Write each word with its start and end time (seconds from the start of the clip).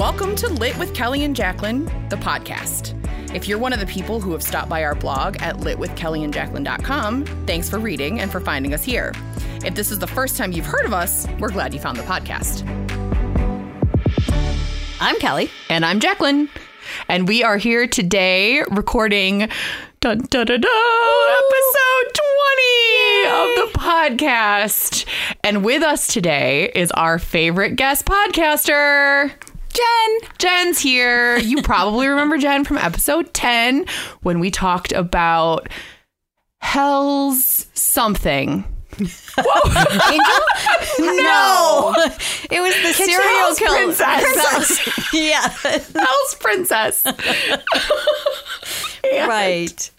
Welcome 0.00 0.34
to 0.36 0.48
Lit 0.48 0.78
with 0.78 0.94
Kelly 0.94 1.24
and 1.24 1.36
Jacqueline, 1.36 1.84
the 2.08 2.16
podcast. 2.16 2.96
If 3.34 3.46
you're 3.46 3.58
one 3.58 3.74
of 3.74 3.80
the 3.80 3.86
people 3.86 4.18
who 4.18 4.32
have 4.32 4.42
stopped 4.42 4.70
by 4.70 4.82
our 4.82 4.94
blog 4.94 5.36
at 5.42 5.56
litwithkellyandjacqueline.com, 5.56 7.26
thanks 7.46 7.68
for 7.68 7.78
reading 7.78 8.18
and 8.18 8.32
for 8.32 8.40
finding 8.40 8.72
us 8.72 8.82
here. 8.82 9.12
If 9.62 9.74
this 9.74 9.90
is 9.90 9.98
the 9.98 10.06
first 10.06 10.38
time 10.38 10.52
you've 10.52 10.64
heard 10.64 10.86
of 10.86 10.94
us, 10.94 11.28
we're 11.38 11.50
glad 11.50 11.74
you 11.74 11.80
found 11.80 11.98
the 11.98 12.02
podcast. 12.04 12.66
I'm 15.02 15.16
Kelly. 15.16 15.50
And 15.68 15.84
I'm 15.84 16.00
Jacqueline. 16.00 16.48
And 17.06 17.28
we 17.28 17.44
are 17.44 17.58
here 17.58 17.86
today 17.86 18.62
recording 18.70 19.50
dun, 20.00 20.20
dun, 20.30 20.46
dun, 20.46 20.60
dun, 20.62 21.30
episode 21.42 22.20
20 23.18 23.26
of 23.26 23.54
the 23.54 23.78
podcast. 23.78 25.04
And 25.44 25.62
with 25.62 25.82
us 25.82 26.06
today 26.06 26.72
is 26.74 26.90
our 26.92 27.18
favorite 27.18 27.76
guest 27.76 28.06
podcaster. 28.06 29.32
Jen. 29.80 30.30
Jen's 30.38 30.78
here. 30.80 31.38
You 31.38 31.62
probably 31.62 32.06
remember 32.08 32.38
Jen 32.38 32.64
from 32.64 32.78
episode 32.78 33.32
10 33.34 33.86
when 34.22 34.40
we 34.40 34.50
talked 34.50 34.92
about 34.92 35.68
Hell's 36.60 37.66
something. 37.74 38.64
Angel? 39.00 40.40
No. 40.98 41.94
It 42.50 42.60
was 42.60 42.74
the 42.82 42.92
serial 42.92 43.22
Hell's 43.38 43.58
killer. 43.58 43.92
Princess. 43.94 45.12
yeah. 45.14 45.48
Hell's 45.94 46.34
Princess. 46.40 47.06
And- 49.02 49.28
right. 49.28 49.90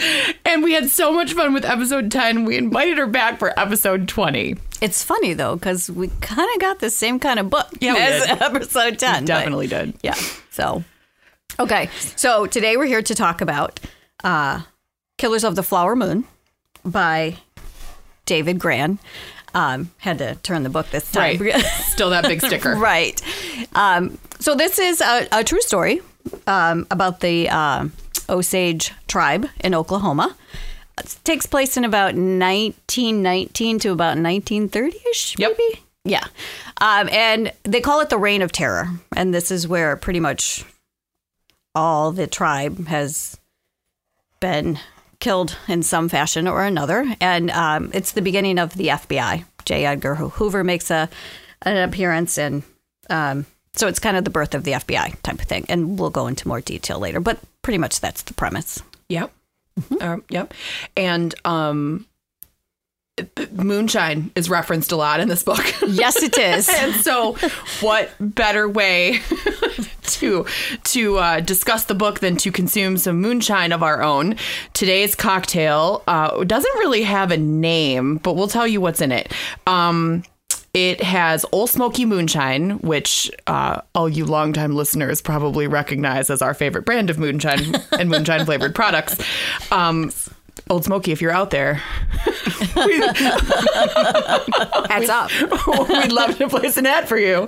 And 0.45 0.63
we 0.63 0.73
had 0.73 0.89
so 0.89 1.11
much 1.11 1.33
fun 1.33 1.53
with 1.53 1.65
episode 1.65 2.11
10. 2.11 2.45
We 2.45 2.55
invited 2.55 2.97
her 2.99 3.07
back 3.07 3.39
for 3.39 3.57
episode 3.59 4.07
20. 4.07 4.55
It's 4.79 5.03
funny 5.03 5.33
though 5.33 5.55
because 5.55 5.89
we 5.89 6.07
kind 6.21 6.47
of 6.55 6.61
got 6.61 6.79
the 6.79 6.89
same 6.91 7.19
kind 7.19 7.39
of 7.39 7.49
book 7.49 7.67
Yeah, 7.79 7.93
we 7.93 7.99
as 7.99 8.27
did. 8.27 8.41
episode 8.41 8.99
ten. 8.99 9.23
but- 9.23 9.27
Definitely 9.27 9.67
did. 9.67 9.95
yeah. 10.03 10.13
So, 10.51 10.83
okay. 11.59 11.89
So 12.15 12.45
today 12.45 12.77
we're 12.77 12.85
here 12.85 13.01
to 13.01 13.15
talk 13.15 13.41
about 13.41 13.79
uh, 14.23 14.61
"Killers 15.17 15.43
of 15.43 15.55
the 15.55 15.63
Flower 15.63 15.95
Moon" 15.95 16.23
by 16.85 17.37
David 18.25 18.59
Grann. 18.59 18.99
Um, 19.53 19.91
had 19.97 20.17
to 20.19 20.35
turn 20.35 20.63
the 20.63 20.69
book 20.69 20.89
this 20.91 21.11
time. 21.11 21.37
Right. 21.37 21.61
Still 21.87 22.11
that 22.11 22.23
big 22.23 22.41
sticker. 22.41 22.75
right. 22.75 23.21
Um, 23.75 24.17
so 24.39 24.55
this 24.55 24.79
is 24.79 25.01
a, 25.01 25.27
a 25.31 25.43
true 25.43 25.59
story 25.61 26.01
um, 26.47 26.87
about 26.89 27.19
the 27.19 27.49
uh, 27.49 27.87
Osage 28.29 28.93
tribe 29.07 29.47
in 29.61 29.75
Oklahoma. 29.75 30.37
It 30.97 31.17
takes 31.25 31.45
place 31.45 31.75
in 31.75 31.83
about 31.83 32.13
1919 32.15 33.79
to 33.79 33.89
about 33.91 34.17
1930ish, 34.17 35.37
Yep. 35.37 35.51
maybe. 35.57 35.81
Yeah. 36.05 36.23
Um, 36.79 37.09
and 37.11 37.51
they 37.63 37.81
call 37.81 37.99
it 38.01 38.09
the 38.09 38.17
Reign 38.17 38.41
of 38.41 38.51
Terror. 38.53 38.87
And 39.15 39.33
this 39.33 39.51
is 39.51 39.67
where 39.67 39.95
pretty 39.97 40.19
much 40.21 40.63
all 41.75 42.11
the 42.11 42.27
tribe 42.27 42.87
has 42.87 43.37
been 44.39 44.79
killed 45.21 45.57
in 45.69 45.83
some 45.83 46.09
fashion 46.09 46.47
or 46.47 46.65
another. 46.65 47.05
And 47.21 47.49
um, 47.51 47.91
it's 47.93 48.11
the 48.11 48.21
beginning 48.21 48.59
of 48.59 48.73
the 48.73 48.87
FBI. 48.87 49.45
J. 49.63 49.85
Edgar 49.85 50.15
Hoover 50.15 50.63
makes 50.63 50.91
a 50.91 51.07
an 51.63 51.77
appearance, 51.77 52.39
and 52.39 52.63
um, 53.09 53.45
so 53.73 53.87
it's 53.87 53.99
kind 53.99 54.17
of 54.17 54.23
the 54.23 54.31
birth 54.31 54.55
of 54.55 54.63
the 54.63 54.71
FBI 54.71 55.21
type 55.21 55.39
of 55.39 55.47
thing. 55.47 55.65
And 55.69 55.99
we'll 55.99 56.09
go 56.09 56.27
into 56.27 56.47
more 56.47 56.59
detail 56.59 56.99
later, 56.99 57.19
but 57.19 57.39
pretty 57.61 57.77
much 57.77 57.99
that's 57.99 58.23
the 58.23 58.33
premise. 58.33 58.81
Yep. 59.09 59.31
Um, 60.01 60.23
yep. 60.29 60.53
And 60.97 61.33
um, 61.45 62.05
moonshine 63.51 64.31
is 64.35 64.49
referenced 64.49 64.91
a 64.91 64.95
lot 64.95 65.19
in 65.19 65.27
this 65.27 65.43
book. 65.43 65.63
Yes, 65.91 66.23
it 66.23 66.37
is. 66.37 66.69
and 66.69 66.95
so, 66.95 67.33
what 67.81 68.11
better 68.19 68.67
way 68.69 69.19
to 70.03 70.45
to 70.85 71.17
uh, 71.17 71.39
discuss 71.41 71.85
the 71.85 71.93
book 71.93 72.19
than 72.19 72.37
to 72.37 72.51
consume 72.51 72.97
some 72.97 73.19
moonshine 73.19 73.71
of 73.73 73.83
our 73.83 74.01
own? 74.01 74.35
Today's 74.73 75.15
cocktail 75.15 76.01
uh, 76.07 76.43
doesn't 76.45 76.73
really 76.75 77.03
have 77.03 77.29
a 77.31 77.37
name, 77.37 78.17
but 78.17 78.35
we'll 78.35 78.47
tell 78.47 78.65
you 78.65 78.79
what's 78.79 79.01
in 79.01 79.11
it. 79.11 79.33
Um, 79.67 80.23
it 80.73 81.03
has 81.03 81.45
Old 81.51 81.69
Smoky 81.69 82.05
Moonshine, 82.05 82.79
which 82.79 83.29
uh, 83.47 83.81
all 83.93 84.07
you 84.07 84.23
longtime 84.25 84.73
listeners 84.73 85.21
probably 85.21 85.67
recognize 85.67 86.29
as 86.29 86.41
our 86.41 86.53
favorite 86.53 86.85
brand 86.85 87.09
of 87.09 87.19
moonshine 87.19 87.75
and 87.99 88.09
moonshine 88.09 88.45
flavored 88.45 88.73
products. 88.73 89.17
Um, 89.71 90.11
Old 90.69 90.85
Smoky, 90.85 91.11
if 91.11 91.21
you're 91.21 91.31
out 91.31 91.49
there, 91.51 91.73
Hats 94.89 95.09
up. 95.09 95.31
We'd 95.89 96.11
love 96.11 96.37
to 96.37 96.47
place 96.49 96.77
an 96.77 96.85
ad 96.85 97.07
for 97.07 97.17
you. 97.17 97.47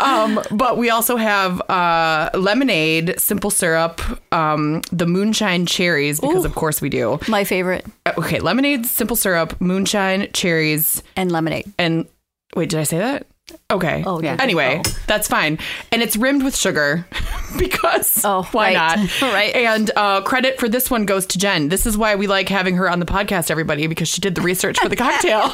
Um, 0.00 0.40
but 0.50 0.76
we 0.78 0.90
also 0.90 1.16
have 1.16 1.60
uh, 1.70 2.30
lemonade, 2.34 3.18
simple 3.20 3.50
syrup, 3.50 4.00
um, 4.32 4.82
the 4.92 5.06
moonshine 5.06 5.66
cherries, 5.66 6.20
because 6.20 6.44
of 6.44 6.54
course 6.54 6.80
we 6.80 6.88
do. 6.88 7.18
My 7.28 7.44
favorite, 7.44 7.86
Uh, 8.06 8.12
Okay, 8.18 8.38
lemonade, 8.40 8.86
simple 8.86 9.16
syrup, 9.16 9.58
moonshine, 9.60 10.28
cherries, 10.32 11.02
and 11.16 11.32
lemonade. 11.32 11.72
and 11.78 12.06
wait, 12.54 12.68
did 12.70 12.78
I 12.80 12.84
say 12.84 12.98
that? 12.98 13.26
Okay. 13.70 14.02
Oh, 14.04 14.20
yeah. 14.20 14.36
Anyway, 14.40 14.82
Oh. 14.84 14.90
that's 15.06 15.28
fine. 15.28 15.58
And 15.92 16.02
it's 16.02 16.16
rimmed 16.16 16.42
with 16.42 16.56
sugar 16.56 17.06
because 17.58 18.22
Oh, 18.24 18.42
why 18.52 18.74
right. 18.74 18.98
not? 18.98 19.22
Right. 19.22 19.54
And 19.54 19.90
uh, 19.94 20.22
credit 20.22 20.58
for 20.58 20.68
this 20.68 20.90
one 20.90 21.04
goes 21.04 21.26
to 21.26 21.38
Jen. 21.38 21.68
This 21.68 21.86
is 21.86 21.96
why 21.96 22.16
we 22.16 22.26
like 22.26 22.48
having 22.48 22.74
her 22.76 22.90
on 22.90 22.98
the 22.98 23.06
podcast, 23.06 23.50
everybody, 23.50 23.86
because 23.86 24.08
she 24.08 24.20
did 24.20 24.34
the 24.34 24.40
research 24.42 24.78
for 24.80 24.88
the 24.88 24.96
cocktail. 25.04 25.48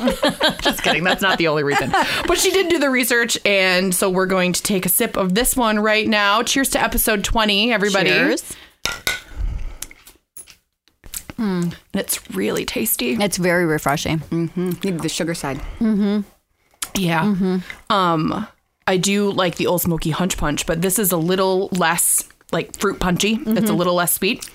Just 0.62 0.82
kidding. 0.82 1.04
That's 1.04 1.20
not 1.22 1.36
the 1.38 1.48
only 1.48 1.62
reason. 1.62 1.90
But 2.26 2.38
she 2.38 2.50
did 2.50 2.68
do 2.68 2.78
the 2.78 2.88
research. 2.90 3.38
And 3.44 3.94
so 3.94 4.08
we're 4.08 4.26
going 4.26 4.52
to 4.54 4.62
take 4.62 4.86
a 4.86 4.88
sip 4.88 5.16
of 5.16 5.34
this 5.34 5.54
one 5.56 5.78
right 5.78 6.08
now. 6.08 6.42
Cheers 6.42 6.70
to 6.70 6.82
episode 6.82 7.22
20, 7.24 7.72
everybody. 7.72 8.10
Cheers. 8.10 8.56
And 11.38 11.76
it's 11.92 12.30
really 12.30 12.64
tasty. 12.64 13.12
It's 13.12 13.36
very 13.36 13.66
refreshing. 13.66 14.20
Mm-hmm. 14.20 14.70
Need 14.82 15.00
the 15.00 15.08
sugar 15.10 15.34
side. 15.34 15.58
Mm-hmm. 15.80 16.20
Yeah. 16.96 17.60
Um, 17.90 18.46
I 18.86 18.96
do 18.96 19.30
like 19.30 19.56
the 19.56 19.66
Old 19.66 19.82
Smoky 19.82 20.10
Hunch 20.10 20.36
Punch, 20.36 20.66
but 20.66 20.80
this 20.82 20.98
is 20.98 21.12
a 21.12 21.16
little 21.16 21.68
less 21.72 22.28
like 22.52 22.76
fruit 22.78 23.00
punchy. 23.00 23.38
It's 23.46 23.70
a 23.70 23.74
little 23.74 23.94
less 23.94 24.12
sweet. 24.14 24.48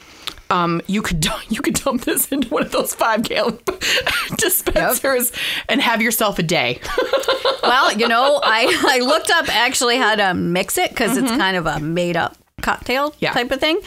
Um, 0.50 0.82
you 0.88 1.02
could 1.02 1.26
you 1.50 1.62
could 1.62 1.76
dump 1.76 2.02
this 2.04 2.32
into 2.32 2.50
one 2.50 2.64
of 2.64 2.72
those 2.72 2.94
five 2.94 3.24
gallon 3.24 3.58
dispensers 4.38 5.32
and 5.70 5.82
have 5.82 6.02
yourself 6.02 6.40
a 6.40 6.44
day. 6.44 6.80
well, 7.64 7.92
you 7.94 8.08
know, 8.08 8.40
I, 8.44 8.84
I 8.88 9.00
looked 9.00 9.30
up 9.32 9.48
actually 9.56 9.98
how 9.98 10.16
to 10.16 10.34
mix 10.34 10.78
it 10.78 10.90
because 10.90 11.18
it's 11.18 11.32
kind 11.32 11.58
of 11.58 11.66
a 11.68 11.80
made 11.80 12.18
up 12.18 12.38
cocktail 12.62 13.14
Yeah. 13.20 13.32
type 13.34 13.52
of 13.52 13.60
thing. 13.60 13.80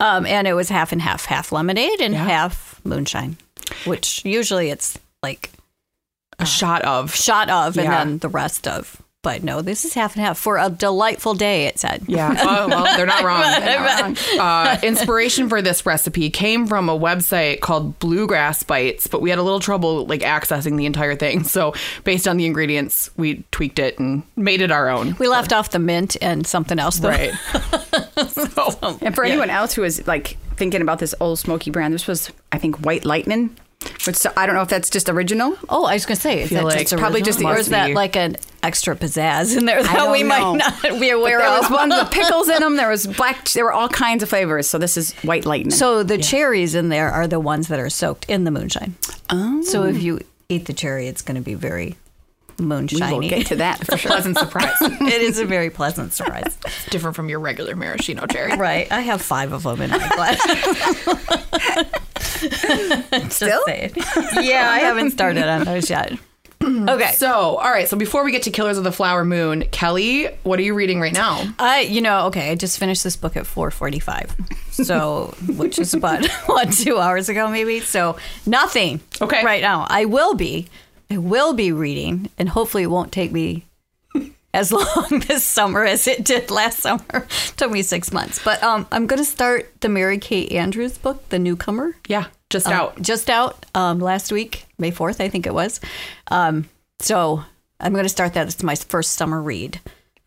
Um, 0.00 0.26
and 0.26 0.46
it 0.46 0.54
was 0.54 0.68
half 0.68 0.92
and 0.92 1.02
half, 1.02 1.24
half 1.24 1.50
lemonade 1.50 2.00
and 2.00 2.14
Yeah. 2.14 2.24
half 2.24 2.80
moonshine, 2.84 3.36
which 3.84 4.24
usually 4.24 4.70
it's 4.70 4.98
like 5.22 5.50
A 6.38 6.46
shot 6.46 6.82
of 6.82 7.14
shot 7.14 7.50
of 7.50 7.76
and 7.76 7.84
Yeah. 7.86 8.04
then 8.04 8.18
the 8.18 8.28
rest 8.28 8.68
of. 8.68 9.02
But 9.20 9.42
no, 9.42 9.62
this 9.62 9.84
is 9.84 9.94
half 9.94 10.14
and 10.14 10.24
half 10.24 10.38
for 10.38 10.58
a 10.58 10.70
delightful 10.70 11.34
day, 11.34 11.66
it 11.66 11.76
said. 11.80 12.04
Yeah. 12.06 12.36
Oh, 12.38 12.68
well, 12.68 12.96
they're 12.96 13.04
not 13.04 13.24
wrong. 13.24 13.42
They're 13.42 13.80
not 13.80 14.00
wrong. 14.00 14.38
Uh, 14.38 14.78
inspiration 14.84 15.48
for 15.48 15.60
this 15.60 15.84
recipe 15.84 16.30
came 16.30 16.68
from 16.68 16.88
a 16.88 16.96
website 16.96 17.58
called 17.60 17.98
Bluegrass 17.98 18.62
Bites, 18.62 19.08
but 19.08 19.20
we 19.20 19.28
had 19.30 19.40
a 19.40 19.42
little 19.42 19.58
trouble 19.58 20.06
like 20.06 20.20
accessing 20.20 20.76
the 20.76 20.86
entire 20.86 21.16
thing. 21.16 21.42
So, 21.42 21.74
based 22.04 22.28
on 22.28 22.36
the 22.36 22.46
ingredients, 22.46 23.10
we 23.16 23.42
tweaked 23.50 23.80
it 23.80 23.98
and 23.98 24.22
made 24.36 24.60
it 24.60 24.70
our 24.70 24.88
own. 24.88 25.16
We 25.18 25.26
left 25.26 25.52
off 25.52 25.70
the 25.70 25.80
mint 25.80 26.16
and 26.22 26.46
something 26.46 26.78
else. 26.78 27.00
Though. 27.00 27.08
Right. 27.08 27.34
so, 28.28 28.98
And 29.02 29.14
for 29.16 29.24
anyone 29.24 29.50
else 29.50 29.74
who 29.74 29.82
is 29.82 30.06
like 30.06 30.36
thinking 30.56 30.80
about 30.80 31.00
this 31.00 31.14
old 31.18 31.40
smoky 31.40 31.72
brand, 31.72 31.92
this 31.92 32.06
was 32.06 32.30
I 32.52 32.58
think 32.58 32.76
White 32.86 33.04
Lightning, 33.04 33.56
which 34.06 34.26
I 34.36 34.46
don't 34.46 34.54
know 34.54 34.62
if 34.62 34.68
that's 34.68 34.90
just 34.90 35.08
original. 35.08 35.56
Oh, 35.68 35.84
I 35.84 35.94
was 35.94 36.04
going 36.06 36.16
to 36.16 36.20
say, 36.22 36.42
is 36.42 36.48
Feel 36.48 36.58
that 36.60 36.64
like 36.64 36.78
just 36.80 36.92
it's 36.94 37.00
probably 37.00 37.22
just 37.22 37.38
the- 37.38 37.46
or 37.46 37.56
is 37.56 37.68
that 37.68 37.92
like 37.92 38.16
an 38.16 38.36
extra 38.62 38.96
pizzazz 38.96 39.56
in 39.56 39.66
there 39.66 39.82
that 39.82 40.10
we 40.10 40.22
know. 40.22 40.28
might 40.28 40.56
not 40.58 40.82
be 40.82 40.88
But 40.90 41.10
aware 41.10 41.38
there 41.38 41.48
of? 41.48 41.60
was 41.62 41.70
one 41.70 41.90
with 41.90 42.10
pickles 42.12 42.48
in 42.48 42.58
them. 42.60 42.76
There 42.76 42.88
was 42.88 43.06
black. 43.06 43.48
There 43.50 43.64
were 43.64 43.72
all 43.72 43.88
kinds 43.88 44.22
of 44.22 44.28
flavors. 44.28 44.68
So 44.68 44.78
this 44.78 44.96
is 44.96 45.12
White 45.22 45.46
Lightning. 45.46 45.70
So 45.70 46.02
the 46.02 46.18
cherries 46.18 46.74
in 46.74 46.88
there 46.88 47.10
are 47.10 47.28
the 47.28 47.38
ones 47.40 47.68
that 47.68 47.78
are 47.78 47.90
soaked 47.90 48.24
in 48.28 48.44
the 48.44 48.50
moonshine. 48.50 48.96
oh, 49.30 49.62
So 49.62 49.84
if 49.84 50.02
you 50.02 50.20
eat 50.48 50.66
the 50.66 50.72
cherry, 50.72 51.06
it's 51.06 51.22
going 51.22 51.36
to 51.36 51.40
be 51.42 51.54
very 51.54 51.96
moonshiny. 52.58 53.06
we 53.06 53.12
will 53.20 53.28
get 53.28 53.46
to 53.48 53.56
that 53.56 53.86
for 53.86 53.96
sure. 53.96 54.10
pleasant 54.10 54.36
surprise. 54.40 54.74
it 54.80 55.22
is 55.22 55.38
a 55.38 55.44
very 55.44 55.70
pleasant 55.70 56.12
surprise. 56.12 56.58
Different 56.90 57.14
from 57.14 57.28
your 57.28 57.38
regular 57.38 57.76
maraschino 57.76 58.26
cherry. 58.26 58.56
right. 58.56 58.90
I 58.90 59.02
have 59.02 59.22
five 59.22 59.52
of 59.52 59.62
them 59.62 59.80
in 59.82 59.90
my 59.90 60.08
glass. 60.08 61.98
Still? 63.30 63.62
yeah, 63.68 64.70
I 64.70 64.80
haven't 64.80 65.10
started 65.10 65.44
on 65.44 65.64
those 65.64 65.90
yet. 65.90 66.12
Okay. 66.60 67.12
So, 67.12 67.30
all 67.30 67.70
right. 67.70 67.88
So 67.88 67.96
before 67.96 68.24
we 68.24 68.32
get 68.32 68.42
to 68.42 68.50
Killers 68.50 68.78
of 68.78 68.84
the 68.84 68.92
Flower 68.92 69.24
Moon, 69.24 69.62
Kelly, 69.70 70.26
what 70.42 70.58
are 70.58 70.62
you 70.62 70.74
reading 70.74 71.00
right 71.00 71.12
now? 71.12 71.44
I, 71.58 71.82
you 71.82 72.00
know, 72.00 72.26
okay, 72.26 72.50
I 72.50 72.56
just 72.56 72.78
finished 72.78 73.04
this 73.04 73.16
book 73.16 73.36
at 73.36 73.44
4:45, 73.44 74.30
so 74.72 75.34
which 75.56 75.78
is 75.78 75.94
about 75.94 76.26
what 76.46 76.72
two 76.72 76.98
hours 76.98 77.28
ago, 77.28 77.48
maybe. 77.48 77.78
So 77.80 78.16
nothing. 78.44 79.00
Okay. 79.22 79.44
Right 79.44 79.62
now, 79.62 79.86
I 79.88 80.06
will 80.06 80.34
be, 80.34 80.66
I 81.10 81.18
will 81.18 81.52
be 81.52 81.70
reading, 81.70 82.28
and 82.38 82.48
hopefully, 82.48 82.82
it 82.82 82.90
won't 82.90 83.12
take 83.12 83.30
me 83.30 83.64
as 84.54 84.72
long 84.72 85.22
this 85.28 85.44
summer 85.44 85.84
as 85.84 86.06
it 86.06 86.24
did 86.24 86.50
last 86.50 86.80
summer. 86.80 87.26
took 87.56 87.70
me 87.70 87.82
six 87.82 88.12
months, 88.12 88.42
but 88.44 88.62
um, 88.62 88.86
I'm 88.90 89.06
going 89.06 89.18
to 89.18 89.24
start 89.24 89.70
the 89.80 89.88
Mary 89.88 90.18
Kay 90.18 90.46
Andrews 90.48 90.98
book, 90.98 91.28
The 91.28 91.38
Newcomer. 91.38 91.96
Yeah, 92.08 92.26
just 92.50 92.66
Um, 92.66 92.72
out. 92.72 93.02
just 93.02 93.28
out 93.30 93.66
um, 93.74 93.98
last 94.00 94.32
week, 94.32 94.66
May 94.78 94.90
4th, 94.90 95.20
I 95.20 95.28
think 95.28 95.46
it 95.46 95.54
was. 95.54 95.80
Um, 96.28 96.68
so 97.00 97.44
I'm 97.80 97.92
going 97.92 98.04
to 98.04 98.08
start 98.08 98.34
that. 98.34 98.46
It's 98.48 98.62
my 98.62 98.74
first 98.74 99.12
summer 99.12 99.40
read. 99.42 99.80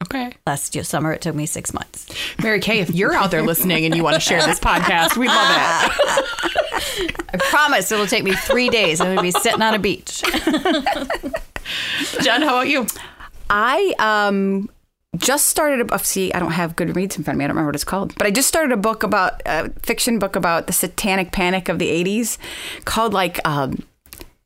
Okay. 0.04 0.32
Last 0.48 0.74
year, 0.74 0.84
summer, 0.84 1.14
it 1.14 1.22
took 1.22 1.36
me 1.36 1.46
six 1.46 1.74
months. 1.76 2.08
Mary 2.42 2.60
Kay, 2.60 2.80
if 2.80 2.90
you're 2.90 3.14
out 3.14 3.30
there 3.30 3.44
listening 3.44 3.86
and 3.86 3.96
you 3.96 4.04
want 4.04 4.16
to 4.16 4.20
share 4.20 4.42
this 4.44 4.60
podcast, 4.60 5.16
we'd 5.16 5.28
love 5.28 5.92
it. 5.92 7.16
I 7.34 7.38
promise 7.38 7.92
it'll 7.92 8.08
take 8.08 8.24
me 8.24 8.34
three 8.34 8.70
days. 8.70 9.00
I'm 9.00 9.06
going 9.08 9.18
to 9.18 9.22
be 9.24 9.30
sitting 9.32 9.62
on 9.62 9.76
a 9.76 9.80
beach. 9.80 10.24
Jen, 12.22 12.42
how 12.42 12.50
about 12.58 12.68
you? 12.68 12.88
I 13.52 13.94
um 14.00 14.70
just 15.18 15.48
started 15.48 15.92
a 15.92 16.00
see 16.00 16.34
I 16.34 16.40
don't 16.40 16.54
have 16.54 16.78
Goodreads 16.78 17.18
in 17.18 17.24
front 17.24 17.36
of 17.36 17.38
me. 17.38 17.44
I 17.44 17.48
don't 17.48 17.56
remember 17.56 17.68
what 17.68 17.76
it's 17.76 17.84
called. 17.84 18.16
But 18.18 18.26
I 18.26 18.32
just 18.32 18.48
started 18.48 18.72
a 18.72 18.78
book 18.78 19.04
about 19.04 19.42
a 19.46 19.70
fiction 19.82 20.18
book 20.20 20.38
about 20.38 20.68
the 20.68 20.74
satanic 20.74 21.34
panic 21.34 21.68
of 21.68 21.78
the 21.78 21.88
80s 21.88 22.38
called 22.86 23.14
like 23.14 23.46
um 23.46 23.84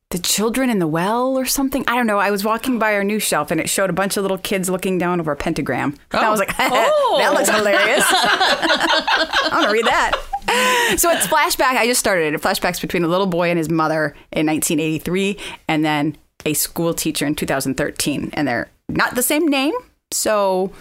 the 0.09 0.17
children 0.19 0.69
in 0.69 0.79
the 0.79 0.87
well 0.87 1.37
or 1.37 1.45
something. 1.45 1.83
I 1.87 1.95
don't 1.95 2.07
know. 2.07 2.19
I 2.19 2.31
was 2.31 2.43
walking 2.43 2.79
by 2.79 2.93
our 2.95 3.03
new 3.03 3.19
shelf 3.19 3.51
and 3.51 3.59
it 3.59 3.69
showed 3.69 3.89
a 3.89 3.93
bunch 3.93 4.17
of 4.17 4.23
little 4.23 4.37
kids 4.37 4.69
looking 4.69 4.97
down 4.97 5.19
over 5.19 5.31
a 5.31 5.35
pentagram. 5.35 5.95
And 6.11 6.21
I 6.25 6.29
was 6.29 6.39
like 6.39 6.55
that 6.57 7.31
looks 7.33 7.49
hilarious. 7.49 8.05
I 8.09 9.49
want 9.51 9.65
to 9.65 9.71
read 9.71 9.85
that. 9.85 10.97
So 10.97 11.11
it's 11.11 11.27
flashback. 11.27 11.77
I 11.77 11.85
just 11.85 11.99
started 11.99 12.27
it. 12.27 12.33
It 12.33 12.41
flashbacks 12.41 12.81
between 12.81 13.03
a 13.03 13.07
little 13.07 13.27
boy 13.27 13.49
and 13.49 13.57
his 13.59 13.69
mother 13.69 14.15
in 14.31 14.47
1983 14.47 15.37
and 15.67 15.85
then 15.85 16.17
a 16.45 16.53
school 16.53 16.93
teacher 16.93 17.25
in 17.25 17.35
2013 17.35 18.29
and 18.33 18.47
they're 18.47 18.69
not 18.89 19.15
the 19.15 19.23
same 19.23 19.47
name 19.47 19.73
so 20.11 20.71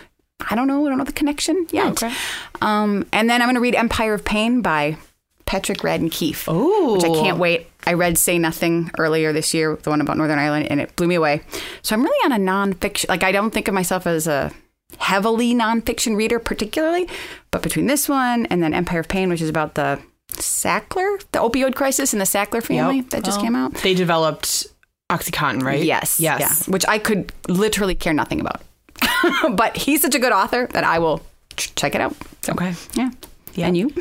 I 0.51 0.55
don't 0.55 0.67
know 0.67 0.85
I 0.87 0.89
don't 0.89 0.99
know 0.99 1.05
the 1.05 1.13
connection 1.13 1.67
yet 1.71 2.03
Okay. 2.03 2.13
um, 2.61 3.07
and 3.13 3.29
then 3.31 3.41
I'm 3.43 3.47
going 3.47 3.55
to 3.55 3.61
read 3.61 3.75
Empire 3.75 4.15
of 4.15 4.25
Pain 4.25 4.61
by 4.63 4.97
Patrick 5.47 5.79
Radden 5.79 6.11
Keefe 6.11 6.49
Ooh. 6.49 6.95
which 6.95 7.05
I 7.05 7.09
can't 7.09 7.39
wait 7.39 7.69
I 7.87 7.93
read 7.95 8.17
Say 8.19 8.39
Nothing 8.39 8.91
earlier 8.99 9.33
this 9.33 9.53
year 9.55 9.77
the 9.77 9.91
one 9.91 10.01
about 10.01 10.17
Northern 10.17 10.39
Ireland 10.39 10.69
and 10.71 10.81
it 10.81 10.95
blew 10.97 11.07
me 11.07 11.15
away 11.15 11.43
so 11.83 11.95
I'm 11.95 12.03
really 12.03 12.33
on 12.33 12.33
a 12.33 12.43
nonfiction 12.45 13.09
like 13.09 13.23
I 13.23 13.33
don't 13.33 13.51
think 13.53 13.69
of 13.69 13.75
myself 13.75 14.07
as 14.07 14.27
a 14.27 14.53
heavily 14.99 15.55
nonfiction 15.55 16.17
reader 16.17 16.39
particularly 16.39 17.09
but 17.51 17.63
between 17.63 17.87
this 17.87 18.09
one 18.09 18.47
and 18.47 18.63
then 18.63 18.73
Empire 18.75 19.01
of 19.01 19.09
Pain 19.09 19.29
which 19.29 19.43
is 19.43 19.49
about 19.49 19.75
the 19.75 19.99
Sackler 20.33 21.19
the 21.33 21.39
opioid 21.39 21.75
crisis 21.75 22.13
in 22.13 22.19
the 22.19 22.25
Sackler 22.25 22.63
family 22.63 22.97
Yep. 22.97 23.11
that 23.11 23.25
just 23.25 23.41
came 23.41 23.55
out 23.55 23.75
They 23.75 23.95
developed 23.95 24.67
OxyContin, 25.19 25.63
right? 25.63 25.83
Yes. 25.83 26.19
Yes. 26.21 26.41
Yeah. 26.41 26.73
Which 26.73 26.85
I 26.89 26.99
could 26.99 27.33
literally 27.49 27.95
care 27.95 28.13
nothing 28.13 28.41
about. 28.41 28.63
but 29.57 29.77
he's 29.77 30.03
such 30.03 30.15
a 30.15 30.19
good 30.19 30.33
author 30.33 30.67
that 30.73 30.85
I 30.85 30.99
will 30.99 31.21
ch- 31.57 31.75
check 31.75 31.95
it 31.95 32.01
out. 32.01 32.15
Okay. 32.49 32.75
Yeah. 32.95 33.11
And 33.63 33.77
you? 33.77 33.93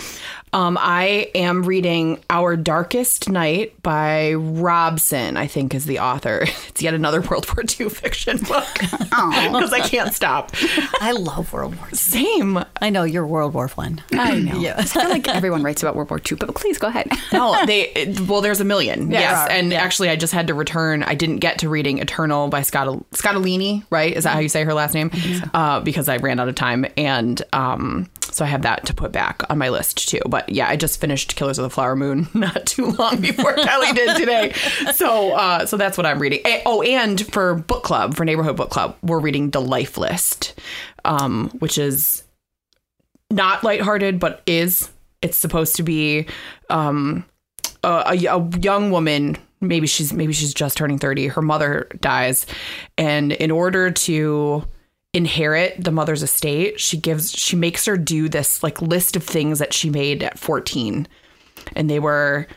Um, 0.54 0.78
I 0.80 1.32
am 1.34 1.64
reading 1.64 2.24
Our 2.30 2.56
Darkest 2.56 3.28
Night 3.28 3.82
by 3.82 4.34
Robson, 4.34 5.36
I 5.36 5.48
think 5.48 5.74
is 5.74 5.86
the 5.86 6.00
author. 6.00 6.46
It's 6.74 6.82
yet 6.82 6.96
another 6.96 7.22
World 7.30 7.48
War 7.50 7.64
II 7.64 7.90
fiction 7.90 8.38
book 8.40 8.68
Oh. 9.12 9.50
because 9.54 9.72
I 9.74 9.80
can't 9.82 10.12
stop. 10.12 10.52
I 11.00 11.12
love 11.12 11.54
World 11.54 11.76
War 11.76 11.88
II. 11.92 11.96
Same. 11.96 12.66
I 12.82 12.90
know 12.90 13.04
you're 13.04 13.28
World 13.28 13.54
War 13.54 13.68
One. 13.70 14.02
I 14.12 14.40
know. 14.40 14.60
Yeah. 14.64 14.76
I 14.78 14.84
feel 14.86 15.08
like 15.10 15.28
everyone 15.28 15.62
writes 15.62 15.84
about 15.84 15.96
World 15.96 16.10
War 16.10 16.20
II, 16.20 16.38
but 16.38 16.56
please 16.56 16.78
go 16.80 16.88
ahead. 16.88 17.10
No, 17.32 17.64
they 17.68 18.16
well, 18.28 18.42
there's 18.42 18.60
a 18.60 18.64
million. 18.66 19.12
Yeah, 19.12 19.20
yes, 19.20 19.48
and 19.52 19.74
actually, 19.74 20.10
I 20.10 20.16
just 20.16 20.34
had 20.34 20.48
to 20.48 20.54
return. 20.54 21.04
I 21.04 21.14
didn't 21.16 21.38
get 21.38 21.60
to 21.60 21.70
reading 21.70 21.98
Eternal 22.00 22.48
by 22.48 22.62
Scott 22.64 22.88
Scottoline, 23.12 23.84
right? 23.92 24.14
Is 24.16 24.24
that 24.24 24.34
how 24.34 24.40
you 24.40 24.50
say 24.50 24.64
her 24.64 24.74
last 24.74 24.94
name? 24.94 25.12
Uh, 25.54 25.80
because 25.82 26.10
I 26.10 26.18
ran 26.18 26.40
out 26.40 26.48
of 26.48 26.56
time, 26.56 26.86
and 26.98 27.42
um, 27.54 28.10
so 28.32 28.46
I 28.46 28.48
have 28.48 28.62
that 28.64 28.86
to 28.88 28.94
put 28.94 29.12
back 29.12 29.43
on 29.50 29.58
my 29.58 29.70
list 29.70 30.10
too. 30.10 30.20
But 30.28 30.50
yeah, 30.50 30.68
I 30.68 30.76
just 30.76 31.00
finished 31.00 31.36
Killers 31.36 31.58
of 31.60 31.64
the 31.64 31.70
Flower 31.70 31.96
Moon 31.96 32.28
not 32.34 32.66
too 32.66 32.88
long 32.92 33.22
before 33.22 33.54
Kelly 33.56 33.92
did 33.94 34.18
today. 34.18 34.54
So 34.94 35.32
uh, 35.34 35.66
so 35.66 35.78
that's 35.78 35.98
what 35.98 36.06
I'm 36.06 36.20
reading. 36.20 36.40
Eh, 36.46 36.62
Oh, 36.66 36.82
and 36.82 37.20
for 37.34 37.56
book 37.56 37.84
club, 37.84 38.16
for 38.16 38.26
neighborhood 38.26 38.56
book 38.56 38.70
club, 38.70 38.98
we're 39.02 39.20
reading 39.20 39.50
The 39.50 39.62
Life 39.62 39.98
List, 39.98 40.60
um, 41.06 41.50
which 41.60 41.78
is 41.78 42.24
not 43.32 43.64
lighthearted, 43.64 44.20
but 44.20 44.42
is. 44.46 44.90
It's 45.22 45.38
supposed 45.38 45.78
to 45.78 45.84
be 45.84 46.28
um, 46.70 47.26
a, 47.84 48.04
a, 48.08 48.38
a 48.38 48.50
young 48.60 48.92
woman. 48.92 49.38
Maybe 49.62 49.88
she's 49.88 50.12
maybe 50.12 50.34
she's 50.34 50.54
just 50.54 50.76
turning 50.78 51.00
thirty. 51.00 51.28
Her 51.28 51.42
mother 51.42 51.88
dies, 52.02 52.46
and 52.98 53.32
in 53.32 53.50
order 53.50 53.90
to 53.92 54.66
inherit 55.14 55.82
the 55.82 55.92
mother's 55.92 56.24
estate, 56.24 56.80
she 56.80 56.98
gives 56.98 57.32
she 57.32 57.56
makes 57.56 57.86
her 57.86 57.98
do 57.98 58.28
this 58.28 58.64
like 58.64 58.82
list 58.82 59.16
of 59.16 59.24
things 59.24 59.60
that 59.60 59.74
she 59.74 59.90
made 59.90 60.24
at 60.24 60.40
fourteen, 60.40 61.08
and 61.76 61.90
they 61.90 62.00
were 62.00 62.48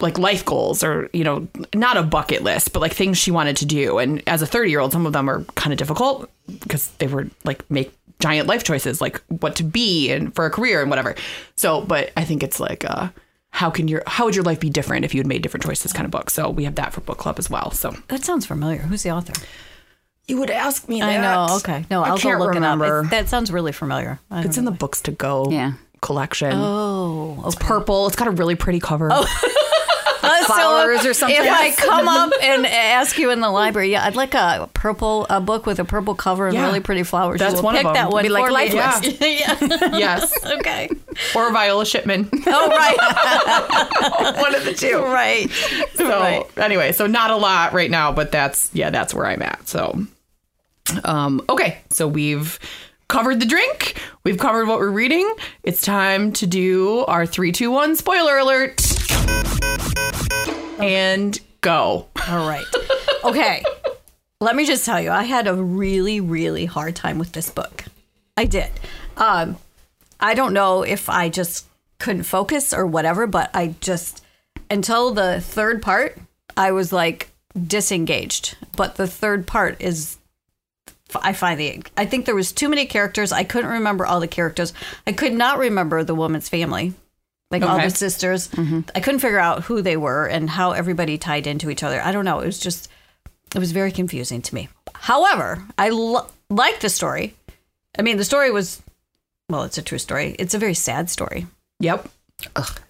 like 0.00 0.18
life 0.18 0.44
goals 0.44 0.84
or 0.84 1.08
you 1.12 1.24
know 1.24 1.48
not 1.74 1.96
a 1.96 2.02
bucket 2.02 2.42
list 2.42 2.72
but 2.74 2.80
like 2.80 2.92
things 2.92 3.16
she 3.16 3.30
wanted 3.30 3.56
to 3.56 3.66
do. 3.66 3.98
And 3.98 4.22
as 4.26 4.42
a 4.42 4.46
30 4.46 4.70
year 4.70 4.80
old 4.80 4.92
some 4.92 5.06
of 5.06 5.12
them 5.12 5.30
are 5.30 5.42
kind 5.54 5.72
of 5.72 5.78
difficult 5.78 6.30
because 6.60 6.88
they 6.98 7.06
were 7.06 7.28
like 7.44 7.68
make 7.70 7.92
giant 8.18 8.46
life 8.46 8.64
choices 8.64 9.00
like 9.00 9.22
what 9.28 9.56
to 9.56 9.62
be 9.62 10.10
and 10.10 10.34
for 10.34 10.44
a 10.44 10.50
career 10.50 10.82
and 10.82 10.90
whatever. 10.90 11.14
So 11.56 11.80
but 11.80 12.12
i 12.16 12.24
think 12.24 12.42
it's 12.42 12.60
like 12.60 12.84
uh 12.84 13.08
how 13.50 13.70
can 13.70 13.88
your 13.88 14.02
how 14.06 14.26
would 14.26 14.34
your 14.34 14.44
life 14.44 14.60
be 14.60 14.68
different 14.68 15.06
if 15.06 15.14
you 15.14 15.20
had 15.20 15.26
made 15.26 15.40
different 15.40 15.64
choices 15.64 15.94
kind 15.94 16.04
of 16.04 16.10
book? 16.10 16.28
So 16.28 16.50
we 16.50 16.64
have 16.64 16.74
that 16.74 16.92
for 16.92 17.00
book 17.00 17.16
club 17.16 17.38
as 17.38 17.48
well 17.48 17.70
so. 17.70 17.94
That 18.08 18.22
sounds 18.22 18.44
familiar. 18.44 18.82
Who's 18.82 19.02
the 19.02 19.12
author? 19.12 19.32
You 20.28 20.38
would 20.38 20.50
ask 20.50 20.88
me 20.88 21.00
that. 21.00 21.08
I 21.08 21.16
know. 21.46 21.56
Okay. 21.56 21.84
No, 21.90 22.02
I 22.02 22.08
I'll 22.08 22.16
go 22.16 22.20
can't 22.22 22.40
look 22.40 22.54
remember. 22.54 22.84
it 22.84 22.98
up. 23.00 23.04
It- 23.06 23.10
that 23.10 23.28
sounds 23.28 23.50
really 23.52 23.72
familiar. 23.72 24.18
I 24.30 24.36
don't 24.36 24.46
it's 24.46 24.58
in 24.58 24.64
the 24.64 24.70
books 24.72 25.00
to 25.02 25.10
go 25.12 25.48
Yeah. 25.50 25.72
collection 26.02 26.52
Oh, 26.54 27.42
it's 27.46 27.54
purple 27.56 28.06
it's 28.06 28.16
got 28.16 28.28
a 28.28 28.32
really 28.32 28.54
pretty 28.54 28.80
cover 28.80 29.10
Uh, 29.12 29.24
so 30.46 30.52
Flowers 30.54 31.06
or 31.06 31.14
something. 31.14 31.36
If 31.40 31.48
I 31.50 31.70
come 31.72 32.08
up 32.08 32.32
and 32.42 32.66
ask 32.66 33.16
you 33.18 33.30
in 33.30 33.40
the 33.40 33.48
library, 33.50 33.92
yeah, 33.92 34.04
I'd 34.04 34.16
like 34.16 34.34
a 34.34 34.68
purple 34.74 35.26
a 35.30 35.40
book 35.40 35.66
with 35.66 35.78
a 35.78 35.84
purple 35.84 36.14
cover 36.16 36.46
and 36.48 36.54
Yeah. 36.56 36.66
really 36.66 36.80
pretty 36.80 37.04
flowers. 37.04 37.38
That's 37.38 37.54
We'll 37.54 37.62
one 37.64 37.74
of 37.76 37.78
pick 37.80 37.84
them. 37.86 37.94
that 37.94 38.10
one 38.10 38.22
Be 38.24 38.28
like 38.28 38.46
for 38.46 38.50
Life 38.52 38.72
me. 38.72 38.80
List. 38.80 39.20
yeah. 39.20 39.96
yes 39.96 40.32
okay. 40.58 40.88
or 41.36 41.52
viola 41.52 41.86
shipman 41.86 42.28
Oh 42.46 42.68
right. 42.68 44.36
one 44.40 44.54
of 44.56 44.64
the 44.64 44.74
two 44.74 44.98
right. 45.02 45.48
so 45.94 46.08
Right. 46.08 46.44
anyway 46.58 46.90
so 46.92 47.06
not 47.06 47.30
a 47.30 47.36
lot 47.36 47.72
right 47.72 47.90
now 47.90 48.10
but 48.12 48.32
that's 48.32 48.70
yeah 48.72 48.90
that's 48.90 49.14
where 49.14 49.26
i'm 49.26 49.42
at 49.42 49.66
so 49.68 49.96
um 51.04 51.42
okay 51.48 51.78
so 51.90 52.06
we've 52.06 52.58
covered 53.08 53.40
the 53.40 53.46
drink 53.46 54.00
we've 54.24 54.38
covered 54.38 54.66
what 54.66 54.78
we're 54.78 54.90
reading 54.90 55.32
it's 55.62 55.80
time 55.82 56.32
to 56.32 56.46
do 56.46 56.98
our 57.06 57.26
three 57.26 57.52
two 57.52 57.70
one 57.70 57.94
spoiler 57.96 58.38
alert 58.38 58.80
and 60.78 61.38
go 61.60 62.06
All 62.28 62.48
right. 62.48 62.64
Okay. 63.24 63.62
Let 64.40 64.54
me 64.54 64.66
just 64.66 64.84
tell 64.84 65.00
you, 65.00 65.10
I 65.10 65.24
had 65.24 65.46
a 65.46 65.54
really, 65.54 66.20
really 66.20 66.66
hard 66.66 66.94
time 66.94 67.18
with 67.18 67.32
this 67.32 67.50
book. 67.50 67.84
I 68.36 68.44
did. 68.44 68.70
Um, 69.16 69.56
I 70.20 70.34
don't 70.34 70.52
know 70.52 70.82
if 70.82 71.08
I 71.08 71.28
just 71.28 71.66
couldn't 71.98 72.24
focus 72.24 72.74
or 72.74 72.86
whatever, 72.86 73.26
but 73.26 73.50
I 73.54 73.74
just, 73.80 74.22
until 74.70 75.12
the 75.12 75.40
third 75.40 75.82
part, 75.82 76.18
I 76.56 76.72
was 76.72 76.92
like 76.92 77.30
disengaged. 77.66 78.56
But 78.76 78.96
the 78.96 79.06
third 79.06 79.46
part 79.46 79.80
is, 79.80 80.15
I 81.14 81.32
find 81.32 81.58
the, 81.60 81.82
I 81.96 82.04
think 82.06 82.26
there 82.26 82.34
was 82.34 82.52
too 82.52 82.68
many 82.68 82.86
characters. 82.86 83.32
I 83.32 83.44
couldn't 83.44 83.70
remember 83.70 84.04
all 84.06 84.20
the 84.20 84.26
characters. 84.28 84.72
I 85.06 85.12
could 85.12 85.32
not 85.32 85.58
remember 85.58 86.02
the 86.02 86.14
woman's 86.14 86.48
family 86.48 86.94
like 87.50 87.62
all 87.62 87.76
the 87.78 87.90
sisters. 87.90 88.50
I 88.94 89.00
couldn't 89.00 89.20
figure 89.20 89.38
out 89.38 89.62
who 89.64 89.82
they 89.82 89.96
were 89.96 90.26
and 90.26 90.50
how 90.50 90.72
everybody 90.72 91.16
tied 91.16 91.46
into 91.46 91.70
each 91.70 91.82
other. 91.84 92.00
I 92.02 92.10
don't 92.10 92.24
know. 92.24 92.40
It 92.40 92.46
was 92.46 92.58
just, 92.58 92.88
it 93.54 93.58
was 93.58 93.70
very 93.70 93.92
confusing 93.92 94.42
to 94.42 94.54
me. 94.54 94.68
However, 94.94 95.62
I 95.78 95.90
lo- 95.90 96.26
liked 96.50 96.82
the 96.82 96.88
story. 96.88 97.34
I 97.96 98.02
mean, 98.02 98.16
the 98.16 98.24
story 98.24 98.50
was, 98.50 98.82
well, 99.48 99.62
it's 99.62 99.78
a 99.78 99.82
true 99.82 99.98
story. 99.98 100.34
It's 100.40 100.54
a 100.54 100.58
very 100.58 100.74
sad 100.74 101.08
story. 101.08 101.46
yep 101.78 102.08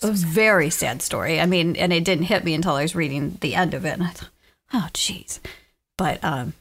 It 0.03 0.09
was 0.11 0.23
a 0.25 0.27
very 0.27 0.71
sad 0.71 1.03
story. 1.03 1.39
I 1.39 1.45
mean, 1.47 1.77
and 1.77 1.93
it 1.93 2.05
didn't 2.05 2.25
hit 2.25 2.43
me 2.43 2.55
until 2.55 2.73
I 2.77 2.83
was 2.83 2.95
reading 2.97 3.37
the 3.43 3.55
end 3.55 3.75
of 3.75 3.85
it, 3.85 3.93
and 3.93 4.03
I 4.03 4.09
thought, 4.09 4.31
oh, 4.73 4.89
jeez. 4.95 5.39
But 5.99 6.25
um, 6.25 6.55